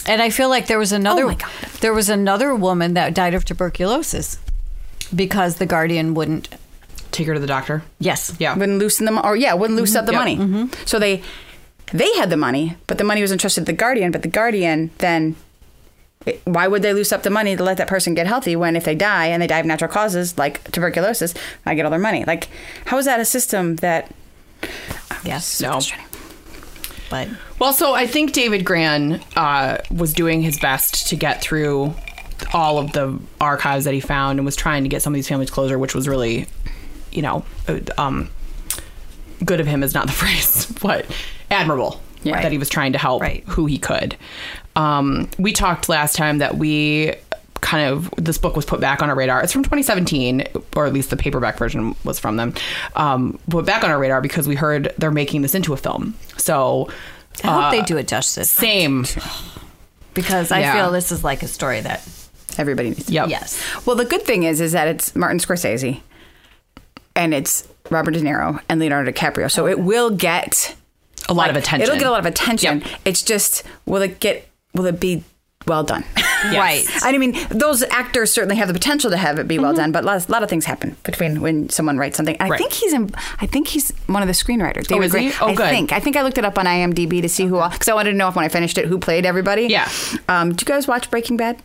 And 0.06 0.22
I 0.22 0.30
feel 0.32 0.50
like 0.50 0.68
there 0.68 0.80
was 0.80 0.92
another 0.92 1.24
Oh 1.24 1.28
my 1.28 1.36
God. 1.36 1.50
there 1.82 1.94
was 1.94 2.10
another 2.10 2.54
woman 2.56 2.96
that 2.96 3.14
died 3.14 3.34
of 3.34 3.46
tuberculosis 3.46 4.38
because 5.16 5.56
the 5.56 5.66
guardian 5.66 6.14
wouldn't 6.14 6.50
Take 7.12 7.28
her 7.28 7.34
to 7.34 7.40
the 7.40 7.48
doctor. 7.48 7.82
Yes. 8.00 8.36
Yeah. 8.40 8.56
Wouldn't 8.56 8.80
loosen 8.80 9.06
them, 9.06 9.20
or 9.24 9.36
yeah, 9.36 9.54
wouldn't 9.54 9.78
loosen 9.80 9.98
up 9.98 10.06
the 10.06 10.12
Yep. 10.14 10.20
money. 10.38 10.70
So 10.86 11.00
they 11.00 11.22
they 11.92 12.12
had 12.18 12.30
the 12.30 12.38
money, 12.38 12.76
but 12.88 12.98
the 13.00 13.04
money 13.04 13.22
was 13.22 13.32
entrusted 13.32 13.66
to 13.66 13.72
the 13.72 13.76
guardian. 13.78 14.12
But 14.12 14.22
the 14.22 14.28
guardian 14.28 14.92
then. 15.00 15.36
it- 16.26 16.42
Why 16.46 16.68
would 16.68 16.82
they 16.84 16.94
loose 16.94 17.12
up 17.12 17.24
the 17.24 17.30
money 17.30 17.56
to 17.56 17.64
let 17.64 17.78
that 17.78 17.88
person 17.88 18.14
get 18.14 18.28
healthy 18.28 18.56
when 18.56 18.76
if 18.76 18.84
they 18.84 18.94
die 18.94 19.28
and 19.28 19.42
they 19.42 19.48
die 19.48 19.60
of 19.60 19.66
natural 19.66 19.90
causes 19.92 20.38
like 20.38 20.70
tuberculosis, 20.72 21.34
I 21.66 21.74
get 21.76 21.86
all 21.86 21.92
their 21.92 22.00
money? 22.00 22.26
Like, 22.26 22.50
how 22.86 22.98
is 22.98 23.06
that 23.06 23.20
a 23.20 23.26
system 23.26 23.78
that 23.78 24.12
Yes. 25.24 25.62
No. 25.62 25.80
But 27.10 27.28
Well, 27.58 27.74
so 27.74 27.94
I 27.96 28.06
think 28.06 28.34
David 28.34 28.64
Grann 28.66 29.22
uh, 29.36 29.78
was 29.92 30.14
doing 30.14 30.42
his 30.44 30.60
best 30.60 31.08
to 31.08 31.16
get 31.16 31.42
through 31.42 31.94
all 32.54 32.78
of 32.78 32.92
the 32.94 33.18
archives 33.42 33.86
that 33.86 33.94
he 33.94 34.00
found 34.00 34.40
and 34.40 34.46
was 34.46 34.56
trying 34.56 34.84
to 34.84 34.90
get 34.90 35.02
some 35.02 35.14
of 35.14 35.16
these 35.16 35.28
families 35.28 35.50
closure, 35.50 35.80
which 35.80 35.96
was 35.96 36.08
really, 36.08 36.46
you 37.12 37.22
know, 37.22 37.44
uh, 37.68 37.80
um, 37.98 38.30
good 39.46 39.60
of 39.60 39.68
him 39.68 39.84
is 39.84 39.94
not 39.94 40.06
the 40.08 40.12
phrase, 40.22 40.66
but 40.82 41.06
admirable 41.52 42.02
Yeah. 42.24 42.42
that 42.42 42.52
he 42.52 42.58
was 42.58 42.70
trying 42.70 42.94
to 42.94 42.98
help 43.00 43.22
Right. 43.22 43.44
who 43.48 43.66
he 43.66 43.78
could. 43.78 44.16
Um, 44.76 45.30
we 45.38 45.52
talked 45.54 45.90
last 45.90 46.16
time 46.16 46.38
that 46.40 46.58
we 46.58 47.14
kind 47.62 47.90
of 47.92 48.10
this 48.18 48.38
book 48.38 48.56
was 48.56 48.66
put 48.66 48.80
back 48.80 49.02
on 49.02 49.10
our 49.10 49.16
radar. 49.16 49.42
It's 49.44 49.52
from 49.52 49.64
2017, 49.64 50.44
or 50.78 50.86
at 50.86 50.94
least 50.94 51.10
the 51.10 51.18
paperback 51.18 51.58
version 51.58 51.94
was 52.06 52.18
from 52.18 52.38
them. 52.38 52.54
Um, 52.96 53.38
put 53.50 53.66
back 53.66 53.84
on 53.84 53.90
our 53.92 54.00
radar 54.00 54.22
because 54.22 54.48
we 54.48 54.56
heard 54.56 54.94
they're 54.98 55.12
making 55.12 55.42
this 55.42 55.56
into 55.56 55.74
a 55.74 55.78
film. 55.78 56.16
So 56.38 56.90
I 57.44 57.48
hope 57.48 57.64
uh, 57.66 57.72
they 57.72 57.82
do 57.82 57.98
it 57.98 58.08
justice 58.08 58.50
same. 58.50 59.06
because 60.14 60.52
I 60.52 60.60
Yeah. 60.62 60.74
feel 60.76 60.92
this 60.92 61.12
is 61.12 61.24
like 61.24 61.44
a 61.44 61.48
story 61.48 61.82
that 61.82 62.02
everybody 62.58 62.90
needs? 62.90 63.10
Yep. 63.10 63.30
yes. 63.30 63.62
Well, 63.86 63.96
the 63.96 64.06
good 64.06 64.24
thing 64.24 64.44
is, 64.44 64.62
is 64.62 64.72
that 64.74 64.88
it's 64.88 65.16
Martin 65.16 65.40
Scorsese, 65.40 66.02
and 67.16 67.34
it's 67.34 67.68
Robert 67.90 68.12
De 68.12 68.22
Niro 68.22 68.62
and 68.70 68.80
Leonardo 68.80 69.12
DiCaprio, 69.12 69.52
so 69.52 69.68
it 69.68 69.80
will 69.80 70.10
get 70.10 70.76
A 71.28 71.34
lot 71.34 71.50
of 71.50 71.56
attention. 71.56 71.84
It'll 71.88 71.98
get 72.00 72.08
a 72.08 72.12
lot 72.12 72.20
of 72.20 72.26
attention. 72.26 72.82
Yep. 72.82 72.90
It's 73.06 73.22
just 73.22 73.64
will 73.86 74.02
it 74.02 74.20
get? 74.20 74.48
Will 74.74 74.86
it 74.86 75.00
be 75.00 75.24
well 75.68 75.84
done? 75.84 76.04
Right. 76.42 76.86
I 77.02 77.18
mean, 77.18 77.36
those 77.50 77.84
actors 77.84 78.32
certainly 78.32 78.56
have 78.56 78.70
the 78.70 78.74
potential 78.74 79.12
to 79.12 79.18
have 79.18 79.40
it 79.40 79.48
be 79.50 79.60
well 79.60 79.74
done, 79.74 79.92
but 79.92 80.06
a 80.06 80.08
lot, 80.32 80.42
of 80.42 80.50
things 80.50 80.64
happen 80.64 80.96
between 81.04 81.42
when 81.42 81.68
someone 81.68 81.98
writes 81.98 82.16
something. 82.16 82.38
And 82.38 82.44
I 82.44 82.50
Right. 82.52 82.58
think 82.58 82.72
he's 82.72 82.94
in. 82.94 83.12
I 83.42 83.46
think 83.46 83.68
he's 83.68 83.92
one 84.08 84.22
of 84.24 84.28
the 84.28 84.34
screenwriters. 84.34 84.88
David 84.88 85.08
is 85.08 85.14
he? 85.14 85.34
Oh, 85.42 85.48
I 85.48 85.54
good. 85.54 85.70
think. 85.70 85.92
I 85.92 86.00
think 86.00 86.16
I 86.16 86.22
looked 86.22 86.38
it 86.38 86.46
up 86.46 86.58
on 86.58 86.66
IMDb 86.66 87.22
to 87.22 87.28
see 87.28 87.46
who 87.46 87.58
all 87.58 87.70
because 87.70 87.90
I 87.90 87.94
wanted 87.94 88.12
to 88.12 88.18
know 88.18 88.30
if 88.30 88.38
when 88.38 88.46
I 88.46 88.48
finished 88.48 88.78
it 88.78 88.86
who 88.86 89.00
played 89.00 89.26
everybody. 89.26 89.64
Yeah. 89.64 89.90
Um, 90.30 90.54
do 90.54 90.64
you 90.64 90.66
guys 90.66 90.88
watch 90.88 91.12
Breaking 91.12 91.36
Bad? 91.36 91.62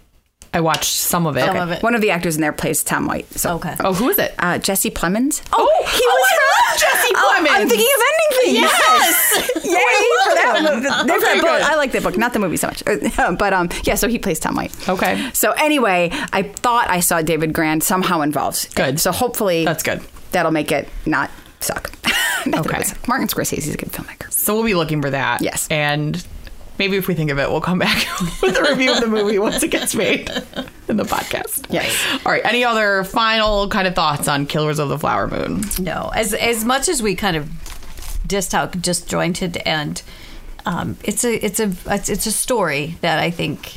I 0.55 0.61
watched 0.61 0.93
some 0.95 1.27
of 1.27 1.37
it. 1.37 1.45
Some 1.45 1.57
of 1.57 1.71
it. 1.73 1.83
One 1.83 1.95
of 1.95 2.01
the 2.01 2.11
actors 2.13 2.37
in 2.37 2.41
there 2.41 2.53
plays 2.53 2.83
Tom 2.83 3.07
White. 3.07 3.31
So. 3.33 3.57
Okay. 3.57 3.75
Oh, 3.81 3.93
who 3.93 4.09
is 4.09 4.19
it? 4.19 4.35
Uh, 4.39 4.57
Jesse 4.59 4.91
Plemons. 4.91 5.43
Oh, 5.53 5.69
he 5.81 6.07
was 6.07 6.29
I 6.31 6.37
from- 6.37 6.47
love 6.71 6.81
Jesse 6.81 7.15
Oh, 7.17 7.33
I'm 7.35 7.45
Plemons. 7.47 7.69
thinking 7.69 7.89
of 7.95 8.03
ending 8.11 8.39
things. 8.41 8.55
Yes. 8.61 9.51
Yay 9.65 9.71
for 10.25 10.35
that. 10.35 11.05
different 11.07 11.23
Okay, 11.25 11.41
book. 11.41 11.63
I 11.71 11.75
like 11.77 11.93
that 11.93 12.03
book, 12.03 12.17
not 12.17 12.33
the 12.33 12.39
movie 12.39 12.57
so 12.57 12.69
much. 12.69 12.83
but 13.39 13.53
um, 13.53 13.69
yeah, 13.85 13.97
so 13.97 14.09
he 14.09 14.19
plays 14.19 14.39
Tom 14.39 14.55
White. 14.55 14.89
Okay. 14.89 15.31
So 15.35 15.51
anyway, 15.53 16.11
I 16.33 16.43
thought 16.45 16.89
I 16.89 17.01
saw 17.01 17.21
David 17.23 17.53
Grann 17.53 17.81
somehow 17.81 18.21
involved. 18.23 18.75
Good. 18.75 19.01
So 19.01 19.13
hopefully 19.13 19.65
That's 19.65 19.83
good. 19.83 20.01
That'll 20.33 20.53
make 20.53 20.71
it 20.73 20.89
not 21.07 21.31
suck. 21.61 21.93
Not 22.47 22.65
that 22.65 22.67
it 22.67 22.67
Okay. 22.69 22.79
would 22.79 22.87
suck. 22.87 23.09
Martin 23.09 23.27
Scorsese's 23.29 23.73
a 23.75 23.77
good 23.79 23.91
filmmaker. 23.91 24.31
So 24.33 24.55
we'll 24.55 24.65
be 24.65 24.75
looking 24.75 25.01
for 25.01 25.09
that. 25.11 25.41
Yes. 25.41 25.67
And 25.71 26.25
maybe 26.79 26.97
if 26.97 27.09
we 27.09 27.15
think 27.15 27.31
of 27.31 27.39
it, 27.39 27.51
we'll 27.51 27.61
come 27.61 27.79
back 27.79 28.07
with 28.43 28.57
a 28.57 28.63
review 28.63 28.93
of 28.93 29.01
the 29.01 29.07
movie 29.07 29.39
once 29.39 29.63
it 29.63 29.69
gets 29.69 29.95
made 29.95 30.29
in 30.89 30.97
the 30.97 31.05
podcast. 31.05 31.67
Yes. 31.71 31.97
All 32.25 32.33
right. 32.33 32.45
Any 32.45 32.65
other 32.65 33.05
final 33.05 33.69
kind 33.69 33.87
of 33.87 33.95
thoughts 33.95 34.29
on 34.29 34.47
Killers 34.47 34.79
of 34.79 34.89
the 34.89 34.99
Flower 34.99 35.27
Moon? 35.29 35.63
No, 35.81 36.11
as 36.15 36.35
as 36.35 36.65
much 36.65 36.89
as 36.89 37.03
we 37.03 37.15
kind 37.15 37.37
of 37.37 37.47
dissed 38.27 38.53
how 38.53 38.67
disjointed 38.67 39.59
and 39.67 40.03
um, 40.67 40.97
it's 41.05 41.25
a 41.25 41.45
it's 41.45 41.61
a 41.61 41.73
it's, 41.87 42.09
it's 42.09 42.27
a 42.27 42.33
story 42.33 42.97
that 43.03 43.19
I 43.19 43.31
think 43.31 43.75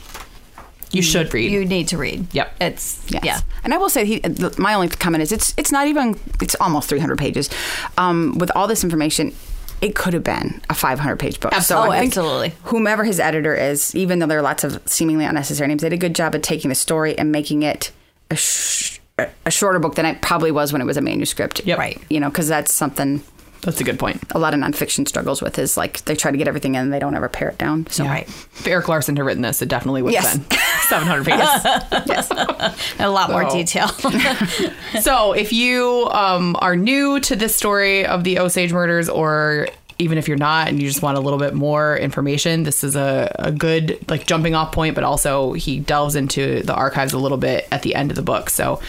You 0.91 1.01
should 1.01 1.33
read. 1.33 1.51
you 1.51 1.65
need 1.65 1.89
to 1.89 1.97
read. 1.97 2.33
Yep. 2.33 2.55
It's 2.61 3.05
Yes. 3.09 3.23
yeah. 3.25 3.39
And 3.65 3.73
I 3.73 3.77
will 3.77 3.89
say, 3.89 4.05
he, 4.05 4.21
my 4.57 4.73
only 4.73 4.87
comment 4.87 5.21
is 5.21 5.33
it's 5.33 5.53
it's 5.57 5.69
not 5.71 5.87
even 5.87 6.17
it's 6.41 6.55
almost 6.61 6.87
300 6.87 7.17
pages. 7.17 7.49
Um, 7.97 8.37
with 8.37 8.49
all 8.55 8.67
this 8.67 8.83
information, 8.85 9.33
it 9.81 9.95
could 9.95 10.13
have 10.13 10.23
been 10.23 10.61
a 10.69 10.73
500 10.73 11.17
page 11.17 11.39
book. 11.39 11.53
Absolutely. 11.53 11.89
So 11.89 11.93
Oh, 11.93 12.05
absolutely. 12.05 12.53
Whomever 12.63 13.03
his 13.03 13.19
editor 13.19 13.53
is, 13.55 13.95
even 13.95 14.19
though 14.19 14.25
there 14.25 14.39
are 14.39 14.43
lots 14.43 14.63
of 14.63 14.81
seemingly 14.87 15.25
unnecessary 15.25 15.67
names, 15.67 15.81
they 15.81 15.89
did 15.89 15.95
a 15.95 15.99
good 15.99 16.15
job 16.15 16.33
of 16.35 16.41
taking 16.41 16.69
the 16.69 16.75
story 16.75 17.17
and 17.17 17.31
making 17.31 17.63
it 17.63 17.91
a, 18.31 18.35
sh- 18.35 18.99
a 19.45 19.51
shorter 19.51 19.79
book 19.79 19.95
than 19.95 20.05
it 20.05 20.21
probably 20.21 20.51
was 20.51 20.71
when 20.73 20.81
it 20.81 20.85
was 20.85 20.97
a 20.97 21.01
manuscript. 21.01 21.65
Yep. 21.65 21.77
Right. 21.77 22.01
You 22.09 22.19
know, 22.19 22.29
because 22.29 22.47
that's 22.47 22.73
something 22.73 23.21
That's 23.61 23.81
a 23.81 23.83
good 23.83 23.99
point. 23.99 24.21
a 24.31 24.39
lot 24.39 24.53
of 24.53 24.59
nonfiction 24.59 25.07
struggles 25.07 25.41
with 25.41 25.57
is 25.59 25.75
like 25.77 26.03
they 26.05 26.15
try 26.15 26.31
to 26.31 26.37
get 26.37 26.47
everything 26.47 26.75
in 26.75 26.81
and 26.83 26.93
they 26.93 26.99
don't 26.99 27.15
ever 27.15 27.27
pare 27.29 27.49
it 27.49 27.57
down. 27.57 27.87
So 27.87 28.03
Yeah. 28.03 28.17
If 28.19 28.67
Erik 28.67 28.87
Larson 28.87 29.15
had 29.15 29.25
written 29.25 29.41
this, 29.41 29.61
it 29.61 29.67
definitely 29.69 30.01
would 30.03 30.13
have 30.13 30.23
Yes. 30.23 30.37
been 30.37 30.57
700 30.89 31.25
pages. 31.25 32.07
yes. 32.07 32.95
A 32.99 33.09
lot 33.09 33.29
more 33.31 33.49
detail. 33.49 33.87
so 35.01 35.33
if 35.33 35.51
you 35.53 36.07
um, 36.11 36.55
are 36.59 36.75
new 36.75 37.19
to 37.21 37.35
this 37.35 37.55
story 37.55 38.05
of 38.05 38.23
the 38.23 38.39
Osage 38.39 38.71
murders 38.73 39.09
or 39.09 39.67
even 39.99 40.17
if 40.17 40.27
you're 40.27 40.37
not 40.37 40.67
and 40.67 40.79
you 40.81 40.87
just 40.87 41.01
want 41.01 41.17
a 41.17 41.19
little 41.21 41.39
bit 41.39 41.55
more 41.55 41.97
information 41.97 42.61
this 42.61 42.83
is 42.83 42.95
a, 42.95 43.35
a 43.39 43.51
good 43.51 43.97
like 44.07 44.27
jumping 44.27 44.53
off 44.53 44.71
point 44.71 44.93
but 44.93 45.03
also 45.03 45.53
he 45.53 45.79
delves 45.79 46.15
into 46.15 46.61
the 46.61 46.73
archives 46.75 47.13
a 47.13 47.17
little 47.17 47.39
bit 47.39 47.67
at 47.71 47.81
the 47.81 47.95
end 47.95 48.11
of 48.11 48.15
the 48.15 48.21
book 48.21 48.49
so 48.51 48.79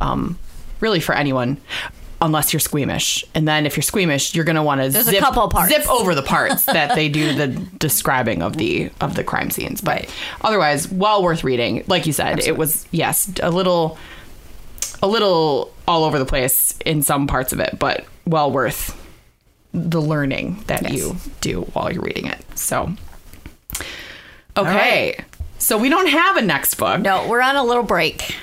um, 0.00 0.36
really 0.80 0.98
for 0.98 1.14
anyone 1.14 1.56
unless 2.22 2.52
you're 2.52 2.60
squeamish 2.60 3.24
and 3.34 3.46
then 3.46 3.66
if 3.66 3.76
you're 3.76 3.82
squeamish 3.82 4.34
you're 4.34 4.44
going 4.44 4.56
to 4.56 4.62
want 4.62 4.80
to 4.80 4.90
zip, 4.90 5.04
zip 5.04 5.90
over 5.90 6.14
the 6.14 6.22
parts 6.22 6.64
that 6.64 6.94
they 6.94 7.08
do 7.08 7.34
the 7.34 7.48
describing 7.78 8.42
of 8.42 8.56
the 8.56 8.90
of 9.02 9.14
the 9.16 9.22
crime 9.22 9.50
scenes 9.50 9.80
but 9.82 10.08
otherwise 10.40 10.90
well 10.90 11.22
worth 11.22 11.44
reading 11.44 11.84
like 11.88 12.06
you 12.06 12.12
said 12.14 12.38
it 12.40 12.56
was 12.56 12.86
yes 12.90 13.30
a 13.42 13.50
little 13.50 13.98
a 15.02 15.06
little 15.06 15.74
all 15.86 16.04
over 16.04 16.18
the 16.18 16.24
place 16.24 16.76
in 16.86 17.02
some 17.02 17.26
parts 17.26 17.52
of 17.52 17.60
it, 17.60 17.78
but 17.78 18.06
well 18.26 18.50
worth 18.50 18.98
the 19.74 20.00
learning 20.00 20.64
that 20.68 20.82
Yes. 20.82 20.92
you 20.94 21.16
do 21.42 21.60
while 21.74 21.92
you're 21.92 22.02
reading 22.02 22.26
it. 22.26 22.38
So, 22.58 22.90
okay. 24.56 25.22
So 25.58 25.78
we 25.78 25.88
don't 25.88 26.08
have 26.08 26.36
a 26.38 26.42
next 26.42 26.74
book. 26.76 27.00
no, 27.00 27.28
we're 27.28 27.42
on 27.42 27.56
a 27.56 27.62
little 27.64 27.82
break. 27.82 28.34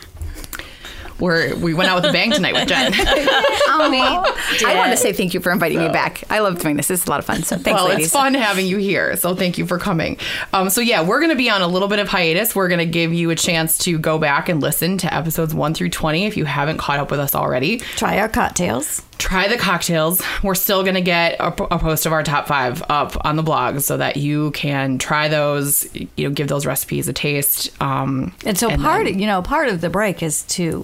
We're 1.19 1.55
we 1.55 1.73
went 1.73 1.89
out 1.89 2.01
with 2.01 2.09
a 2.09 2.13
bang 2.13 2.31
tonight 2.31 2.53
with 2.53 2.67
Jen. 2.67 2.93
oh, 2.97 4.35
I 4.65 4.75
want 4.75 4.91
to 4.91 4.97
say 4.97 5.13
thank 5.13 5.33
you 5.33 5.39
for 5.39 5.51
inviting 5.51 5.79
me 5.79 5.89
back. 5.89 6.23
I 6.29 6.39
love 6.39 6.59
doing 6.59 6.77
this. 6.77 6.87
This 6.87 7.01
is 7.01 7.07
a 7.07 7.09
lot 7.09 7.19
of 7.19 7.25
fun. 7.25 7.43
So 7.43 7.57
thanks, 7.57 7.79
well, 7.79 7.89
ladies. 7.89 8.05
it's 8.05 8.13
fun 8.13 8.33
having 8.33 8.65
you 8.65 8.77
here. 8.77 9.15
So 9.15 9.35
thank 9.35 9.57
you 9.57 9.65
for 9.65 9.77
coming. 9.77 10.17
Um, 10.53 10.69
so 10.69 10.81
yeah, 10.81 11.03
we're 11.03 11.19
going 11.19 11.31
to 11.31 11.35
be 11.35 11.49
on 11.49 11.61
a 11.61 11.67
little 11.67 11.87
bit 11.87 11.99
of 11.99 12.07
hiatus. 12.07 12.55
We're 12.55 12.67
going 12.67 12.79
to 12.79 12.85
give 12.85 13.13
you 13.13 13.29
a 13.29 13.35
chance 13.35 13.77
to 13.79 13.97
go 13.97 14.17
back 14.17 14.49
and 14.49 14.61
listen 14.61 14.97
to 14.99 15.13
episodes 15.13 15.53
one 15.53 15.73
through 15.73 15.89
twenty 15.89 16.25
if 16.25 16.37
you 16.37 16.45
haven't 16.45 16.77
caught 16.77 16.99
up 16.99 17.11
with 17.11 17.19
us 17.19 17.35
already. 17.35 17.79
Try 17.79 18.19
our 18.19 18.29
cocktails. 18.29 19.01
Try 19.23 19.47
the 19.47 19.57
cocktails. 19.57 20.21
We're 20.43 20.53
still 20.55 20.83
going 20.83 20.95
to 20.95 21.01
get 21.01 21.39
a, 21.39 21.47
a 21.73 21.79
post 21.79 22.05
of 22.05 22.11
our 22.11 22.23
top 22.23 22.45
five 22.47 22.83
up 22.89 23.15
on 23.25 23.35
the 23.37 23.43
blog 23.43 23.79
so 23.79 23.97
that 23.97 24.17
you 24.17 24.51
can 24.51 24.97
try 24.97 25.29
those, 25.29 25.87
you 25.95 26.27
know, 26.27 26.29
give 26.29 26.49
those 26.49 26.65
recipes 26.65 27.07
a 27.07 27.13
taste. 27.13 27.71
Um, 27.81 28.33
And 28.45 28.57
so 28.57 28.69
And 28.69 28.81
part, 28.81 29.05
then- 29.05 29.19
you 29.19 29.25
know, 29.27 29.41
part 29.41 29.69
of 29.69 29.79
the 29.81 29.89
break 29.89 30.21
is 30.21 30.43
to 30.43 30.83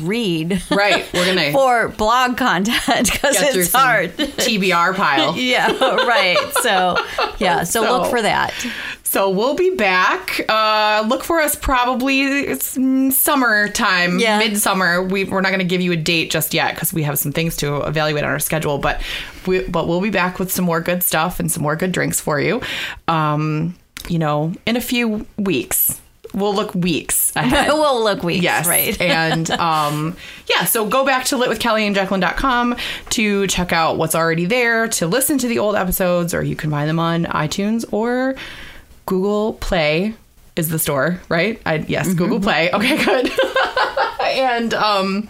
read. 0.00 0.62
right. 0.70 1.06
We're 1.12 1.24
going 1.24 1.36
to 1.46 1.52
for 1.52 1.88
blog 1.88 2.36
content 2.36 3.10
because 3.12 3.36
it's 3.40 3.72
hard. 3.72 4.16
TBR 4.16 4.94
pile. 4.96 5.36
yeah, 5.36 5.70
right. 6.06 6.38
So, 6.62 6.96
yeah, 7.38 7.64
so, 7.64 7.82
So- 7.84 7.98
look 8.00 8.10
for 8.10 8.22
that. 8.22 8.52
So 9.12 9.28
we'll 9.28 9.54
be 9.56 9.74
back. 9.76 10.40
Uh, 10.48 11.04
look 11.06 11.22
for 11.22 11.38
us 11.38 11.54
probably 11.54 12.22
it's 12.22 12.78
mm, 12.78 13.12
summertime, 13.12 14.18
Yeah. 14.18 14.38
midsummer. 14.38 15.02
We, 15.02 15.24
we're 15.24 15.42
not 15.42 15.50
going 15.50 15.58
to 15.58 15.66
give 15.66 15.82
you 15.82 15.92
a 15.92 15.96
date 15.96 16.30
just 16.30 16.54
yet 16.54 16.74
because 16.74 16.94
we 16.94 17.02
have 17.02 17.18
some 17.18 17.30
things 17.30 17.54
to 17.58 17.82
evaluate 17.82 18.24
on 18.24 18.30
our 18.30 18.38
schedule. 18.38 18.78
But 18.78 19.02
we, 19.46 19.64
but 19.68 19.86
we'll 19.86 20.00
be 20.00 20.08
back 20.08 20.38
with 20.38 20.50
some 20.50 20.64
more 20.64 20.80
good 20.80 21.02
stuff 21.02 21.40
and 21.40 21.52
some 21.52 21.62
more 21.62 21.76
good 21.76 21.92
drinks 21.92 22.20
for 22.20 22.40
you. 22.40 22.62
Um, 23.06 23.76
you 24.08 24.18
know, 24.18 24.54
in 24.64 24.76
a 24.76 24.80
few 24.80 25.26
weeks. 25.36 26.00
We'll 26.32 26.54
look 26.54 26.74
weeks 26.74 27.36
ahead. 27.36 27.68
we'll 27.74 28.02
look 28.02 28.22
weeks, 28.22 28.42
Yes. 28.42 28.66
right? 28.66 28.98
and 29.02 29.50
um, 29.50 30.16
yeah, 30.48 30.64
so 30.64 30.86
go 30.88 31.04
back 31.04 31.26
to 31.26 31.36
litwithkellyandjacqueline.com 31.36 32.76
to 33.10 33.46
check 33.48 33.74
out 33.74 33.98
what's 33.98 34.14
already 34.14 34.46
there, 34.46 34.88
to 34.88 35.06
listen 35.06 35.36
to 35.36 35.46
the 35.48 35.58
old 35.58 35.76
episodes, 35.76 36.32
or 36.32 36.42
you 36.42 36.56
can 36.56 36.70
find 36.70 36.88
them 36.88 36.98
on 36.98 37.26
iTunes 37.26 37.84
or 37.92 38.36
Google 39.12 39.52
Play 39.52 40.14
is 40.56 40.70
the 40.70 40.78
store, 40.78 41.20
right? 41.28 41.60
I, 41.66 41.74
yes, 41.86 42.14
Google 42.14 42.40
Play. 42.40 42.70
Okay, 42.72 42.96
good. 43.04 43.30
and 44.22 44.72
um, 44.72 45.28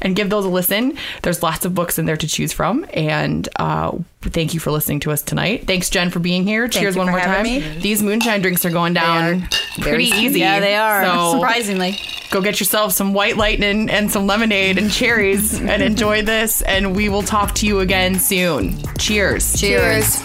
and 0.00 0.14
give 0.14 0.30
those 0.30 0.44
a 0.44 0.48
listen. 0.48 0.96
There's 1.22 1.42
lots 1.42 1.64
of 1.64 1.74
books 1.74 1.98
in 1.98 2.06
there 2.06 2.16
to 2.16 2.28
choose 2.28 2.52
from. 2.52 2.86
And 2.94 3.48
uh, 3.56 3.98
thank 4.22 4.54
you 4.54 4.60
for 4.60 4.70
listening 4.70 5.00
to 5.00 5.10
us 5.10 5.22
tonight. 5.22 5.66
Thanks, 5.66 5.90
Jen, 5.90 6.10
for 6.10 6.20
being 6.20 6.44
here. 6.44 6.68
Cheers 6.68 6.94
you 6.94 7.00
one 7.00 7.08
for 7.08 7.12
more 7.14 7.20
time. 7.20 7.42
me. 7.42 7.58
These 7.80 8.00
moonshine 8.00 8.42
drinks 8.42 8.64
are 8.64 8.70
going 8.70 8.94
down 8.94 9.48
pretty 9.80 9.82
very 9.82 10.04
easy. 10.04 10.38
yeah, 10.38 10.60
they 10.60 10.76
are. 10.76 11.04
So 11.04 11.32
Surprisingly. 11.40 11.98
go 12.30 12.40
get 12.40 12.60
yourself 12.60 12.92
some 12.92 13.12
white 13.12 13.36
lightning 13.36 13.90
and 13.90 14.08
some 14.08 14.28
lemonade 14.28 14.78
and 14.78 14.88
cherries 14.92 15.58
and 15.60 15.82
enjoy 15.82 16.22
this. 16.22 16.62
And 16.62 16.94
we 16.94 17.08
will 17.08 17.24
talk 17.24 17.56
to 17.56 17.66
you 17.66 17.80
again 17.80 18.20
soon. 18.20 18.76
Cheers. 18.98 19.58
Cheers. 19.60 20.22